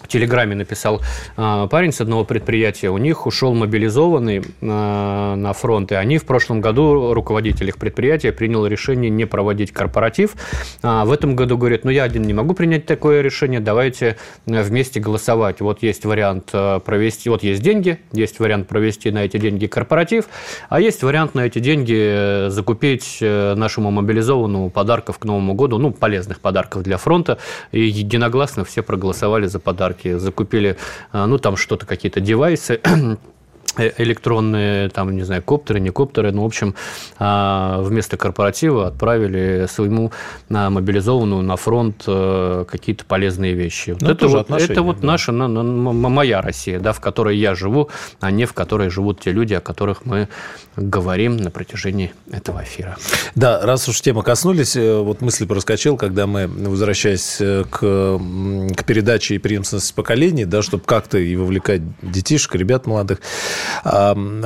Телеграме 0.07 0.55
написал 0.55 1.01
э, 1.37 1.67
парень 1.69 1.91
с 1.91 2.01
одного 2.01 2.25
предприятия, 2.25 2.89
у 2.89 2.97
них 2.97 3.25
ушел 3.27 3.53
мобилизованный 3.53 4.39
э, 4.39 4.45
на 4.61 5.53
фронт, 5.53 5.91
и 5.91 5.95
они 5.95 6.17
в 6.17 6.25
прошлом 6.25 6.61
году, 6.61 7.13
руководитель 7.13 7.69
их 7.69 7.77
предприятия, 7.77 8.31
принял 8.31 8.65
решение 8.65 9.09
не 9.09 9.25
проводить 9.25 9.71
корпоратив. 9.71 10.33
А 10.81 11.05
в 11.05 11.11
этом 11.11 11.35
году 11.35 11.57
говорит, 11.57 11.85
ну 11.85 11.91
я 11.91 12.03
один 12.03 12.23
не 12.23 12.33
могу 12.33 12.53
принять 12.53 12.85
такое 12.85 13.21
решение, 13.21 13.59
давайте 13.59 14.17
э, 14.47 14.61
вместе 14.63 14.99
голосовать. 14.99 15.61
Вот 15.61 15.83
есть 15.83 16.05
вариант 16.05 16.49
э, 16.53 16.79
провести, 16.83 17.29
вот 17.29 17.43
есть 17.43 17.61
деньги, 17.61 17.99
есть 18.11 18.39
вариант 18.39 18.67
провести 18.67 19.11
на 19.11 19.19
эти 19.25 19.37
деньги 19.37 19.67
корпоратив, 19.67 20.25
а 20.69 20.81
есть 20.81 21.03
вариант 21.03 21.35
на 21.35 21.41
эти 21.41 21.59
деньги 21.59 21.97
э, 21.97 22.49
закупить 22.49 23.19
нашему 23.21 23.91
мобилизованному 23.91 24.69
подарков 24.69 25.19
к 25.19 25.25
Новому 25.25 25.53
году, 25.53 25.77
ну 25.77 25.91
полезных 25.91 26.39
подарков 26.39 26.83
для 26.83 26.97
фронта, 26.97 27.37
и 27.71 27.81
единогласно 27.81 28.65
все 28.65 28.81
проголосовали 28.81 29.47
за 29.47 29.59
подарки 29.59 29.90
марки, 29.91 30.17
закупили, 30.17 30.77
а, 31.11 31.27
ну, 31.27 31.37
там 31.37 31.57
что-то, 31.57 31.85
какие-то 31.85 32.19
девайсы, 32.19 32.79
электронные, 33.77 34.89
там, 34.89 35.15
не 35.15 35.23
знаю, 35.23 35.41
коптеры, 35.41 35.79
не 35.79 35.89
коптеры, 35.89 36.31
ну, 36.31 36.43
в 36.43 36.45
общем, 36.45 36.75
а, 37.19 37.81
вместо 37.81 38.17
корпоратива 38.17 38.87
отправили 38.87 39.67
своему 39.69 40.11
а, 40.49 40.69
мобилизованному 40.69 41.41
на 41.41 41.55
фронт 41.55 42.03
э, 42.07 42.65
какие-то 42.69 43.05
полезные 43.05 43.53
вещи. 43.53 43.95
Ну, 43.99 44.09
это, 44.09 44.27
вот, 44.27 44.49
это 44.51 44.81
вот 44.81 44.99
да. 44.99 45.07
наша, 45.07 45.31
моя 45.31 46.41
Россия, 46.41 46.79
да, 46.79 46.93
в 46.93 46.99
которой 46.99 47.37
я 47.37 47.55
живу, 47.55 47.89
а 48.19 48.31
не 48.31 48.45
в 48.45 48.53
которой 48.53 48.89
живут 48.89 49.21
те 49.21 49.31
люди, 49.31 49.53
о 49.53 49.61
которых 49.61 50.05
мы 50.05 50.27
говорим 50.75 51.37
на 51.37 51.51
протяжении 51.51 52.13
этого 52.31 52.63
эфира. 52.63 52.97
Да, 53.35 53.61
раз 53.61 53.87
уж 53.87 54.01
тема 54.01 54.23
коснулись, 54.23 54.75
э, 54.75 54.99
вот 54.99 55.21
мысли 55.21 55.45
проскочил, 55.45 55.97
когда 55.97 56.27
мы, 56.27 56.47
возвращаясь 56.47 57.37
к, 57.37 57.69
к 57.69 58.85
передаче 58.85 59.35
и 59.35 59.37
преемственности 59.37 59.93
поколений, 59.93 60.45
да, 60.45 60.61
чтобы 60.61 60.83
как-то 60.85 61.17
и 61.17 61.35
вовлекать 61.35 61.81
детишек, 62.01 62.55
ребят 62.55 62.87
молодых, 62.87 63.19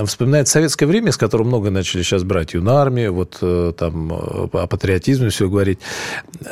вспоминает 0.05 0.47
советское 0.47 0.86
время, 0.86 1.11
с 1.11 1.18
которого 1.18 1.47
много 1.47 1.70
начали 1.70 2.03
сейчас 2.03 2.24
брать 2.24 2.53
юнармию, 2.53 3.13
вот 3.13 3.38
э, 3.41 3.74
там 3.78 4.13
э, 4.13 4.47
о 4.51 4.68
патриотизме 4.68 5.30
все 5.30 5.49
говорить. 5.49 5.80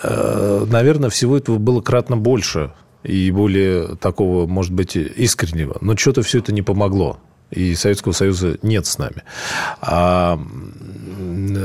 Э, 0.02 0.66
наверное, 0.70 1.10
всего 1.10 1.38
этого 1.38 1.58
было 1.58 1.82
кратно 1.82 2.18
больше 2.18 2.72
и 3.04 3.32
более 3.32 3.96
такого, 3.96 4.48
может 4.48 4.74
быть, 4.74 4.96
искреннего. 4.96 5.78
Но 5.82 5.96
что-то 5.98 6.22
все 6.22 6.40
это 6.40 6.54
не 6.54 6.62
помогло 6.62 7.20
и 7.54 7.76
Советского 7.76 8.14
Союза 8.14 8.58
нет 8.62 8.86
с 8.86 8.98
нами. 8.98 9.24
А 9.82 10.40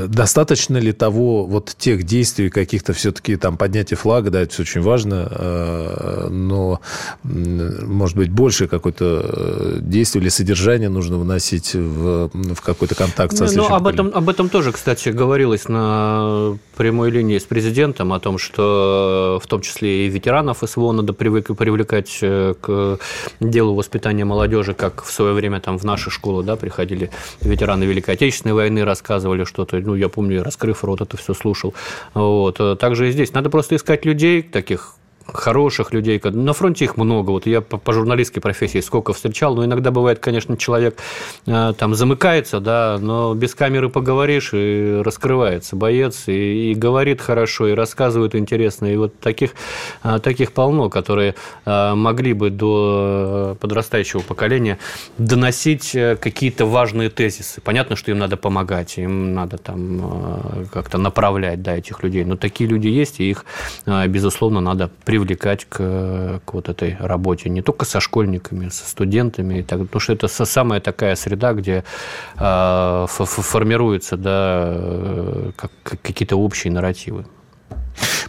достаточно 0.07 0.77
ли 0.77 0.91
того, 0.91 1.45
вот 1.45 1.75
тех 1.77 2.03
действий, 2.03 2.49
каких-то 2.49 2.93
все-таки 2.93 3.35
там 3.35 3.57
поднятия 3.57 3.95
флага, 3.95 4.29
да, 4.29 4.41
это 4.41 4.61
очень 4.61 4.81
важно, 4.81 5.27
а, 5.29 6.29
но, 6.29 6.81
может 7.23 8.17
быть, 8.17 8.29
больше 8.29 8.67
какое-то 8.67 9.21
э, 9.23 9.77
действие 9.81 10.21
или 10.21 10.29
содержание 10.29 10.89
нужно 10.89 11.17
вносить 11.17 11.73
в, 11.73 12.29
в 12.29 12.61
какой-то 12.61 12.95
контакт 12.95 13.35
со 13.35 13.45
Ну, 13.55 13.65
об 13.67 13.87
этом, 13.87 14.11
об 14.13 14.29
этом 14.29 14.49
тоже, 14.49 14.71
кстати, 14.71 15.09
говорилось 15.09 15.67
на 15.67 16.57
прямой 16.75 17.11
линии 17.11 17.37
с 17.37 17.43
президентом, 17.43 18.13
о 18.13 18.19
том, 18.19 18.37
что 18.37 19.39
в 19.43 19.47
том 19.47 19.61
числе 19.61 20.05
и 20.05 20.09
ветеранов 20.09 20.63
СВО 20.65 20.91
надо 20.91 21.13
привлекать 21.13 22.19
э, 22.21 22.53
к 22.59 22.99
делу 23.39 23.75
воспитания 23.75 24.25
молодежи, 24.25 24.73
как 24.73 25.03
в 25.03 25.11
свое 25.11 25.33
время 25.33 25.59
там 25.59 25.78
в 25.79 25.85
нашу 25.85 26.11
школу, 26.11 26.43
да, 26.43 26.55
приходили 26.55 27.09
ветераны 27.41 27.85
Великой 27.85 28.15
Отечественной 28.15 28.53
войны, 28.53 28.85
рассказывали 28.85 29.43
что-то, 29.45 29.77
ну, 29.79 29.95
я 29.95 30.09
помню, 30.09 30.43
раскрыв 30.43 30.83
рот, 30.83 31.01
это 31.01 31.17
все 31.17 31.33
слушал. 31.33 31.73
Вот. 32.13 32.59
Также 32.79 33.09
и 33.09 33.11
здесь 33.11 33.33
надо 33.33 33.49
просто 33.49 33.75
искать 33.75 34.05
людей 34.05 34.41
таких 34.41 34.95
хороших 35.33 35.93
людей. 35.93 36.21
На 36.23 36.53
фронте 36.53 36.85
их 36.85 36.97
много. 36.97 37.31
Вот 37.31 37.45
я 37.45 37.61
по, 37.61 37.93
журналистской 37.93 38.41
профессии 38.41 38.79
сколько 38.79 39.13
встречал, 39.13 39.55
но 39.55 39.65
иногда 39.65 39.91
бывает, 39.91 40.19
конечно, 40.19 40.57
человек 40.57 40.97
э, 41.45 41.73
там 41.77 41.95
замыкается, 41.95 42.59
да, 42.59 42.97
но 42.99 43.33
без 43.33 43.55
камеры 43.55 43.89
поговоришь 43.89 44.51
и 44.53 45.01
раскрывается 45.03 45.75
боец 45.75 46.27
и, 46.27 46.71
и 46.71 46.75
говорит 46.75 47.21
хорошо, 47.21 47.67
и 47.67 47.73
рассказывает 47.73 48.35
интересно. 48.35 48.85
И 48.87 48.95
вот 48.95 49.19
таких, 49.19 49.51
э, 50.03 50.19
таких 50.21 50.51
полно, 50.51 50.89
которые 50.89 51.35
э, 51.65 51.93
могли 51.95 52.33
бы 52.33 52.49
до 52.49 53.57
подрастающего 53.59 54.21
поколения 54.21 54.77
доносить 55.17 55.91
какие-то 56.19 56.65
важные 56.65 57.09
тезисы. 57.09 57.61
Понятно, 57.61 57.95
что 57.95 58.11
им 58.11 58.19
надо 58.19 58.37
помогать, 58.37 58.97
им 58.97 59.33
надо 59.33 59.57
там 59.57 60.67
как-то 60.71 60.97
направлять 60.97 61.61
да, 61.61 61.77
этих 61.77 62.03
людей, 62.03 62.23
но 62.25 62.35
такие 62.35 62.69
люди 62.69 62.87
есть, 62.87 63.19
и 63.19 63.29
их, 63.29 63.45
безусловно, 63.85 64.61
надо 64.61 64.89
привлекать 65.05 65.18
привлекать 65.19 65.65
к, 65.65 66.41
к 66.45 66.53
вот 66.53 66.69
этой 66.69 66.95
работе 66.99 67.49
не 67.49 67.61
только 67.61 67.85
со 67.85 67.99
школьниками, 67.99 68.69
со 68.69 68.89
студентами, 68.89 69.59
и 69.59 69.63
так, 69.63 69.79
потому 69.81 69.99
что 69.99 70.13
это 70.13 70.27
самая 70.27 70.79
такая 70.79 71.15
среда, 71.15 71.53
где 71.53 71.83
э, 72.37 73.05
формируются 73.07 74.17
да, 74.17 74.73
э, 74.75 75.51
как, 75.55 75.71
какие-то 75.83 76.37
общие 76.37 76.71
нарративы. 76.71 77.25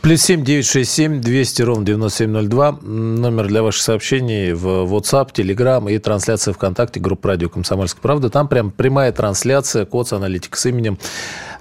Плюс 0.03 0.23
семь 0.23 0.43
девять 0.43 0.65
шесть 0.67 0.93
семь 0.93 1.21
двести 1.21 1.61
ровно 1.61 1.85
девяносто 1.85 2.21
семь 2.21 2.31
ноль 2.31 2.47
два. 2.47 2.73
Номер 2.81 3.49
для 3.49 3.63
ваших 3.63 3.83
сообщений 3.83 4.53
в 4.55 4.67
WhatsApp, 4.67 5.31
Telegram 5.35 5.93
и 5.93 5.99
трансляция 5.99 6.55
ВКонтакте, 6.55 7.01
группа 7.01 7.29
радио 7.29 7.51
«Комсомольская 7.51 8.01
правда». 8.01 8.31
Там 8.31 8.49
прям 8.49 8.71
прямая 8.71 9.13
трансляция, 9.13 9.85
код 9.85 10.09
с 10.09 10.15
аналитик 10.15 10.57
с 10.57 10.65
именем 10.65 10.97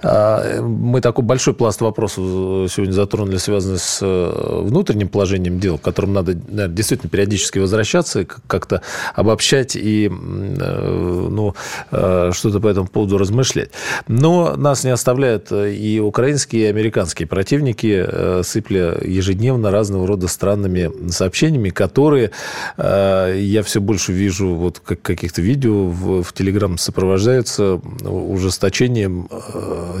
а, 0.02 0.60
мы 0.62 1.00
такой 1.00 1.24
большой 1.24 1.54
пласт 1.54 1.80
вопросов 1.80 2.70
сегодня 2.70 2.92
затронули, 2.92 3.36
связанный 3.36 3.78
с 3.78 3.98
э, 4.00 4.60
внутренним 4.62 5.08
положением 5.08 5.60
дел, 5.60 5.78
к 5.78 5.82
которым 5.82 6.14
надо 6.14 6.34
наверное, 6.34 6.68
действительно 6.68 7.10
периодически 7.10 7.58
возвращаться, 7.58 8.24
как-то 8.24 8.82
обобщать 9.14 9.76
и 9.76 10.08
э, 10.08 10.10
ну, 10.10 11.54
э, 11.90 12.30
что-то 12.32 12.60
по 12.60 12.68
этому 12.68 12.86
поводу 12.86 13.18
размышлять. 13.18 13.70
Но 14.08 14.56
нас 14.56 14.84
не 14.84 14.90
оставляют 14.90 15.52
и 15.52 16.00
украинские, 16.00 16.62
и 16.62 16.66
американские 16.66 17.28
противники, 17.28 18.06
сыпля 18.42 18.98
ежедневно 19.02 19.70
разного 19.70 20.06
рода 20.06 20.28
странными 20.28 20.90
сообщениями, 21.10 21.70
которые 21.70 22.30
я 22.78 23.62
все 23.64 23.80
больше 23.80 24.12
вижу 24.12 24.54
вот 24.54 24.80
как 24.80 25.02
каких-то 25.02 25.42
видео 25.42 25.86
в, 25.86 26.22
в 26.22 26.32
Телеграм 26.32 26.78
сопровождаются 26.78 27.80
ужесточением 28.04 29.28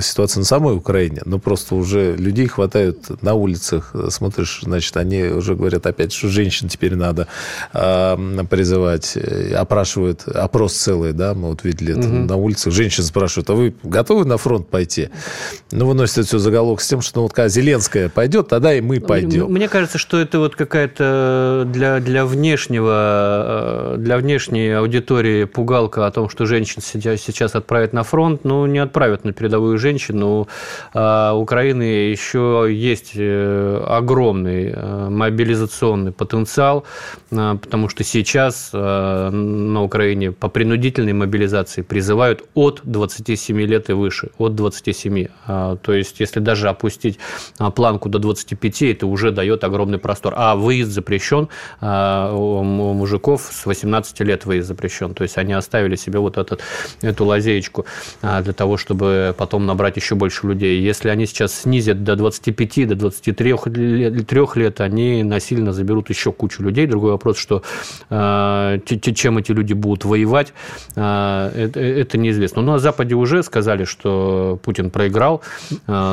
ситуация 0.00 0.40
на 0.40 0.46
самой 0.46 0.76
Украине, 0.76 1.22
но 1.24 1.38
просто 1.38 1.74
уже 1.74 2.16
людей 2.16 2.46
хватают 2.46 3.22
на 3.22 3.34
улицах, 3.34 3.94
смотришь, 4.10 4.60
значит, 4.62 4.96
они 4.96 5.24
уже 5.24 5.54
говорят 5.54 5.86
опять, 5.86 6.12
что 6.12 6.28
женщин 6.28 6.68
теперь 6.68 6.94
надо 6.94 7.26
э, 7.72 8.44
призывать, 8.48 9.16
опрашивают, 9.54 10.26
опрос 10.28 10.74
целый, 10.74 11.12
да, 11.12 11.34
мы 11.34 11.48
вот 11.48 11.64
видели 11.64 11.98
это 11.98 12.08
угу. 12.08 12.16
на 12.16 12.36
улицах, 12.36 12.72
женщин 12.72 13.04
спрашивают, 13.04 13.50
а 13.50 13.54
вы 13.54 13.74
готовы 13.82 14.24
на 14.24 14.38
фронт 14.38 14.68
пойти? 14.68 15.08
Ну, 15.70 15.86
выносят 15.86 16.26
все 16.26 16.38
заголовок 16.38 16.80
с 16.80 16.88
тем, 16.88 17.00
что 17.00 17.20
ну, 17.20 17.22
вот 17.24 17.32
когда 17.32 17.48
Зеленская 17.48 18.08
пойдет, 18.20 18.48
тогда 18.48 18.74
и 18.74 18.82
мы 18.82 19.00
пойдем. 19.00 19.50
Мне 19.50 19.66
кажется, 19.66 19.96
что 19.96 20.18
это 20.18 20.40
вот 20.40 20.54
какая-то 20.54 21.64
для, 21.66 22.00
для 22.00 22.26
внешнего, 22.26 23.94
э, 23.94 23.96
для 23.96 24.18
внешней 24.18 24.72
аудитории 24.72 25.44
пугалка 25.44 26.06
о 26.06 26.10
том, 26.10 26.28
что 26.28 26.44
женщин 26.44 26.82
сейчас, 26.82 27.54
отправят 27.54 27.94
на 27.94 28.02
фронт, 28.02 28.44
ну, 28.44 28.66
не 28.66 28.78
отправят 28.78 29.24
на 29.24 29.32
передовую 29.32 29.78
женщин, 29.78 30.22
у 30.22 30.48
а, 30.92 31.32
Украины 31.32 31.82
еще 31.82 32.68
есть 32.70 33.12
э, 33.14 33.84
огромный 33.88 34.74
э, 34.74 35.08
мобилизационный 35.08 36.12
потенциал, 36.12 36.84
а, 37.32 37.56
потому 37.56 37.88
что 37.88 38.04
сейчас 38.04 38.68
э, 38.74 39.30
на 39.30 39.82
Украине 39.82 40.30
по 40.32 40.48
принудительной 40.48 41.14
мобилизации 41.14 41.80
призывают 41.80 42.44
от 42.52 42.82
27 42.84 43.62
лет 43.62 43.88
и 43.88 43.94
выше, 43.94 44.28
от 44.36 44.54
27. 44.56 45.28
А, 45.46 45.76
то 45.76 45.94
есть, 45.94 46.20
если 46.20 46.40
даже 46.40 46.68
опустить 46.68 47.18
планку 47.74 48.09
до 48.10 48.18
25, 48.18 48.82
это 48.82 49.06
уже 49.06 49.32
дает 49.32 49.64
огромный 49.64 49.98
простор. 49.98 50.34
А 50.36 50.56
выезд 50.56 50.92
запрещен, 50.92 51.48
у 51.80 52.62
мужиков 52.62 53.48
с 53.50 53.66
18 53.66 54.20
лет 54.20 54.44
выезд 54.46 54.68
запрещен. 54.68 55.14
То 55.14 55.22
есть, 55.22 55.38
они 55.38 55.52
оставили 55.52 55.96
себе 55.96 56.18
вот 56.18 56.38
этот, 56.38 56.60
эту 57.02 57.24
лазеечку 57.24 57.86
для 58.22 58.52
того, 58.52 58.76
чтобы 58.76 59.34
потом 59.36 59.66
набрать 59.66 59.96
еще 59.96 60.14
больше 60.14 60.46
людей. 60.46 60.80
Если 60.80 61.08
они 61.08 61.26
сейчас 61.26 61.62
снизят 61.62 62.04
до 62.04 62.16
25, 62.16 62.88
до 62.88 62.94
23 62.94 63.56
лет, 64.54 64.70
лет 64.70 64.80
они 64.80 65.22
насильно 65.22 65.72
заберут 65.72 66.10
еще 66.10 66.32
кучу 66.32 66.62
людей. 66.62 66.86
Другой 66.86 67.12
вопрос, 67.12 67.36
что 67.36 67.62
э, 68.10 68.78
чем 68.86 69.38
эти 69.38 69.52
люди 69.52 69.72
будут 69.72 70.04
воевать, 70.04 70.52
это, 70.94 72.18
неизвестно. 72.18 72.62
Но 72.62 72.72
на 72.72 72.78
Западе 72.78 73.14
уже 73.14 73.42
сказали, 73.42 73.84
что 73.84 74.58
Путин 74.62 74.90
проиграл. 74.90 75.42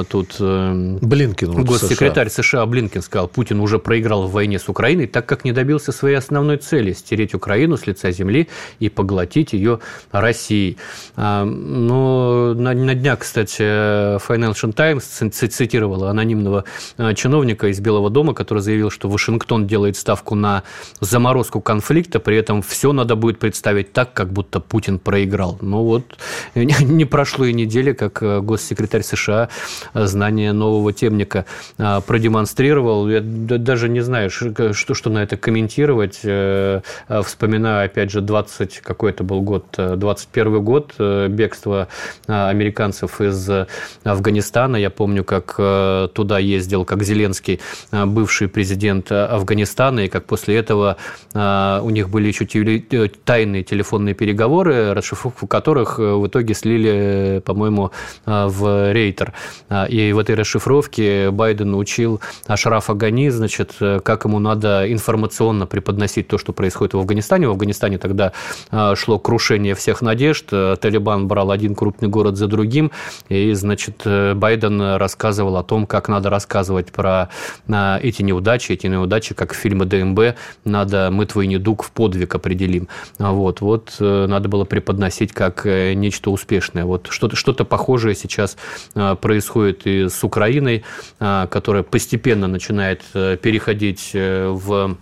Тут 0.09 0.35
э, 0.39 0.97
Блинкин, 1.01 1.65
госсекретарь 1.87 2.29
США. 2.29 2.43
США 2.43 2.65
Блинкин 2.65 3.01
сказал, 3.01 3.27
Путин 3.27 3.59
уже 3.59 3.79
проиграл 3.79 4.27
в 4.27 4.31
войне 4.31 4.59
с 4.59 4.69
Украиной, 4.69 5.07
так 5.07 5.25
как 5.25 5.43
не 5.43 5.51
добился 5.51 5.91
своей 5.91 6.15
основной 6.15 6.57
цели– 6.57 6.91
стереть 6.93 7.33
Украину 7.33 7.77
с 7.77 7.87
лица 7.87 8.11
земли 8.11 8.47
и 8.79 8.89
поглотить 8.89 9.53
ее 9.53 9.79
Россией. 10.11 10.77
Но 11.15 12.53
на, 12.53 12.73
на 12.73 12.95
днях, 12.95 13.19
кстати, 13.19 13.61
Financial 13.61 14.73
Times 14.73 15.03
цитировала 15.03 16.09
анонимного 16.09 16.63
чиновника 17.15 17.67
из 17.67 17.79
Белого 17.79 18.09
дома, 18.09 18.33
который 18.33 18.59
заявил, 18.59 18.89
что 18.89 19.09
Вашингтон 19.09 19.67
делает 19.67 19.97
ставку 19.97 20.35
на 20.35 20.63
заморозку 20.99 21.61
конфликта, 21.61 22.19
при 22.19 22.37
этом 22.37 22.61
все 22.61 22.93
надо 22.93 23.15
будет 23.15 23.39
представить 23.39 23.93
так, 23.93 24.13
как 24.13 24.31
будто 24.31 24.59
Путин 24.59 24.99
проиграл. 24.99 25.57
Ну 25.61 25.83
вот, 25.83 26.17
не 26.55 27.05
прошло 27.05 27.45
и 27.45 27.53
недели, 27.53 27.93
как 27.93 28.45
госсекретарь 28.45 29.03
США 29.03 29.49
знание 29.93 30.53
нового 30.53 30.93
темника 30.93 31.45
продемонстрировал. 31.77 33.09
Я 33.09 33.21
даже 33.21 33.89
не 33.89 34.01
знаю, 34.01 34.29
что, 34.29 34.73
что 34.73 35.09
на 35.09 35.23
это 35.23 35.37
комментировать. 35.37 36.17
Вспоминаю, 36.17 37.85
опять 37.85 38.11
же, 38.11 38.21
20, 38.21 38.79
какой 38.79 39.11
это 39.11 39.23
был 39.23 39.41
год, 39.41 39.65
21 39.77 40.63
год, 40.63 40.93
бегство 40.97 41.87
американцев 42.27 43.21
из 43.21 43.49
Афганистана. 44.03 44.77
Я 44.77 44.89
помню, 44.89 45.23
как 45.23 45.55
э, 45.57 46.07
туда 46.13 46.39
ездил, 46.39 46.85
как 46.85 47.03
Зеленский, 47.03 47.59
э, 47.91 48.05
бывший 48.05 48.47
президент 48.47 49.11
Афганистана, 49.11 50.01
и 50.01 50.07
как 50.07 50.25
после 50.25 50.55
этого 50.55 50.97
э, 51.33 51.79
у 51.83 51.89
них 51.89 52.09
были 52.09 52.27
еще 52.27 52.45
тайные 53.25 53.63
телефонные 53.63 54.15
переговоры, 54.15 54.93
расшифровку 54.93 55.47
которых 55.47 55.99
в 55.99 56.27
итоге 56.27 56.53
слили, 56.53 57.41
по-моему, 57.45 57.91
в 58.25 58.91
рейтер. 58.93 59.33
И 59.89 60.11
в 60.13 60.19
этой 60.19 60.35
расшифровке 60.35 61.31
Байден 61.31 61.56
учил 61.61 62.21
Ашрафа 62.45 62.93
Гани, 62.93 63.29
значит, 63.29 63.75
как 64.03 64.25
ему 64.25 64.39
надо 64.39 64.91
информационно 64.91 65.65
преподносить 65.65 66.27
то, 66.27 66.37
что 66.37 66.53
происходит 66.53 66.93
в 66.93 66.99
Афганистане. 66.99 67.47
В 67.47 67.51
Афганистане 67.51 67.97
тогда 67.97 68.33
шло 68.95 69.19
крушение 69.19 69.75
всех 69.75 70.01
надежд, 70.01 70.47
Талибан 70.49 71.27
брал 71.27 71.51
один 71.51 71.75
крупный 71.75 72.07
город 72.07 72.37
за 72.37 72.47
другим, 72.47 72.91
и, 73.29 73.53
значит, 73.53 74.03
Байден 74.05 74.81
рассказывал 74.97 75.57
о 75.57 75.63
том, 75.63 75.85
как 75.85 76.09
надо 76.09 76.29
рассказывать 76.29 76.91
про 76.91 77.29
эти 77.67 78.21
неудачи, 78.21 78.73
эти 78.73 78.87
неудачи, 78.87 79.33
как 79.33 79.53
в 79.53 79.55
фильме 79.55 79.85
ДМБ, 79.85 80.35
надо 80.65 81.09
«Мы 81.11 81.25
твой 81.25 81.47
недуг 81.47 81.83
в 81.83 81.91
подвиг 81.91 82.35
определим». 82.35 82.87
Вот, 83.17 83.61
вот 83.61 83.95
э, 83.99 84.25
надо 84.27 84.49
было 84.49 84.65
преподносить 84.65 85.33
как 85.33 85.65
э, 85.65 85.93
нечто 85.93 86.29
успешное. 86.31 86.85
Вот 86.85 87.07
что-то 87.09 87.35
что 87.35 87.53
похожее 87.53 88.15
сейчас 88.15 88.57
э, 88.95 89.15
происходит 89.19 89.85
и 89.85 90.09
с 90.09 90.23
Украиной, 90.23 90.83
которая 91.47 91.83
постепенно 91.83 92.47
начинает 92.47 93.01
переходить 93.13 94.11
в 94.13 94.97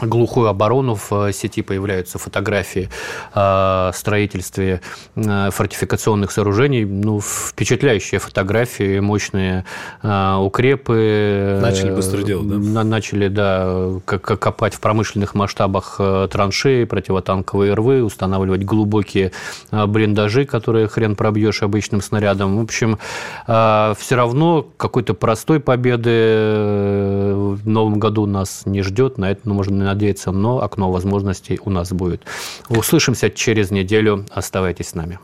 глухую 0.00 0.48
оборону 0.48 0.94
в 0.94 1.12
э, 1.12 1.32
сети 1.32 1.62
появляются 1.62 2.18
фотографии 2.18 2.88
о 3.32 3.90
строительстве 3.92 4.80
э, 5.16 5.50
фортификационных 5.50 6.30
сооружений. 6.30 6.84
Ну, 6.84 7.20
впечатляющие 7.20 8.20
фотографии, 8.20 9.00
мощные 9.00 9.64
э, 10.02 10.34
укрепы. 10.36 11.58
Начали 11.60 11.90
быстро 11.90 12.22
делать, 12.22 12.48
да? 12.48 12.84
Начали, 12.84 13.28
да, 13.28 14.00
копать 14.04 14.74
в 14.74 14.80
промышленных 14.80 15.34
масштабах 15.34 16.00
траншеи, 16.30 16.84
противотанковые 16.84 17.74
рвы, 17.74 18.02
устанавливать 18.02 18.64
глубокие 18.64 19.32
блиндажи, 19.70 20.44
которые 20.44 20.88
хрен 20.88 21.16
пробьешь 21.16 21.62
обычным 21.62 22.00
снарядом. 22.00 22.58
В 22.58 22.62
общем, 22.62 22.98
все 23.44 24.14
равно 24.16 24.66
какой-то 24.76 25.14
простой 25.14 25.60
победы 25.60 27.34
в 27.54 27.68
новом 27.68 27.98
году 27.98 28.26
нас 28.26 28.62
не 28.64 28.82
ждет. 28.82 29.18
На 29.18 29.30
это 29.30 29.42
ну, 29.44 29.54
можно 29.54 29.87
надеяться, 29.88 30.30
но 30.30 30.62
окно 30.62 30.92
возможностей 30.92 31.58
у 31.64 31.70
нас 31.70 31.92
будет. 31.92 32.22
Услышимся 32.68 33.30
через 33.30 33.70
неделю. 33.70 34.26
Оставайтесь 34.30 34.88
с 34.90 34.94
нами. 34.94 35.18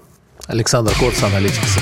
Александр 0.47 0.93
Коц, 0.99 1.23
аналитикс. 1.23 1.79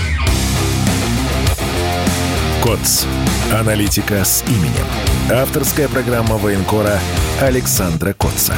Коц. 2.62 3.04
Аналитика 3.52 4.24
с 4.24 4.44
именем. 4.46 4.86
Авторская 5.30 5.88
программа 5.88 6.36
военкора 6.36 7.00
Александра 7.40 8.12
Котца. 8.12 8.54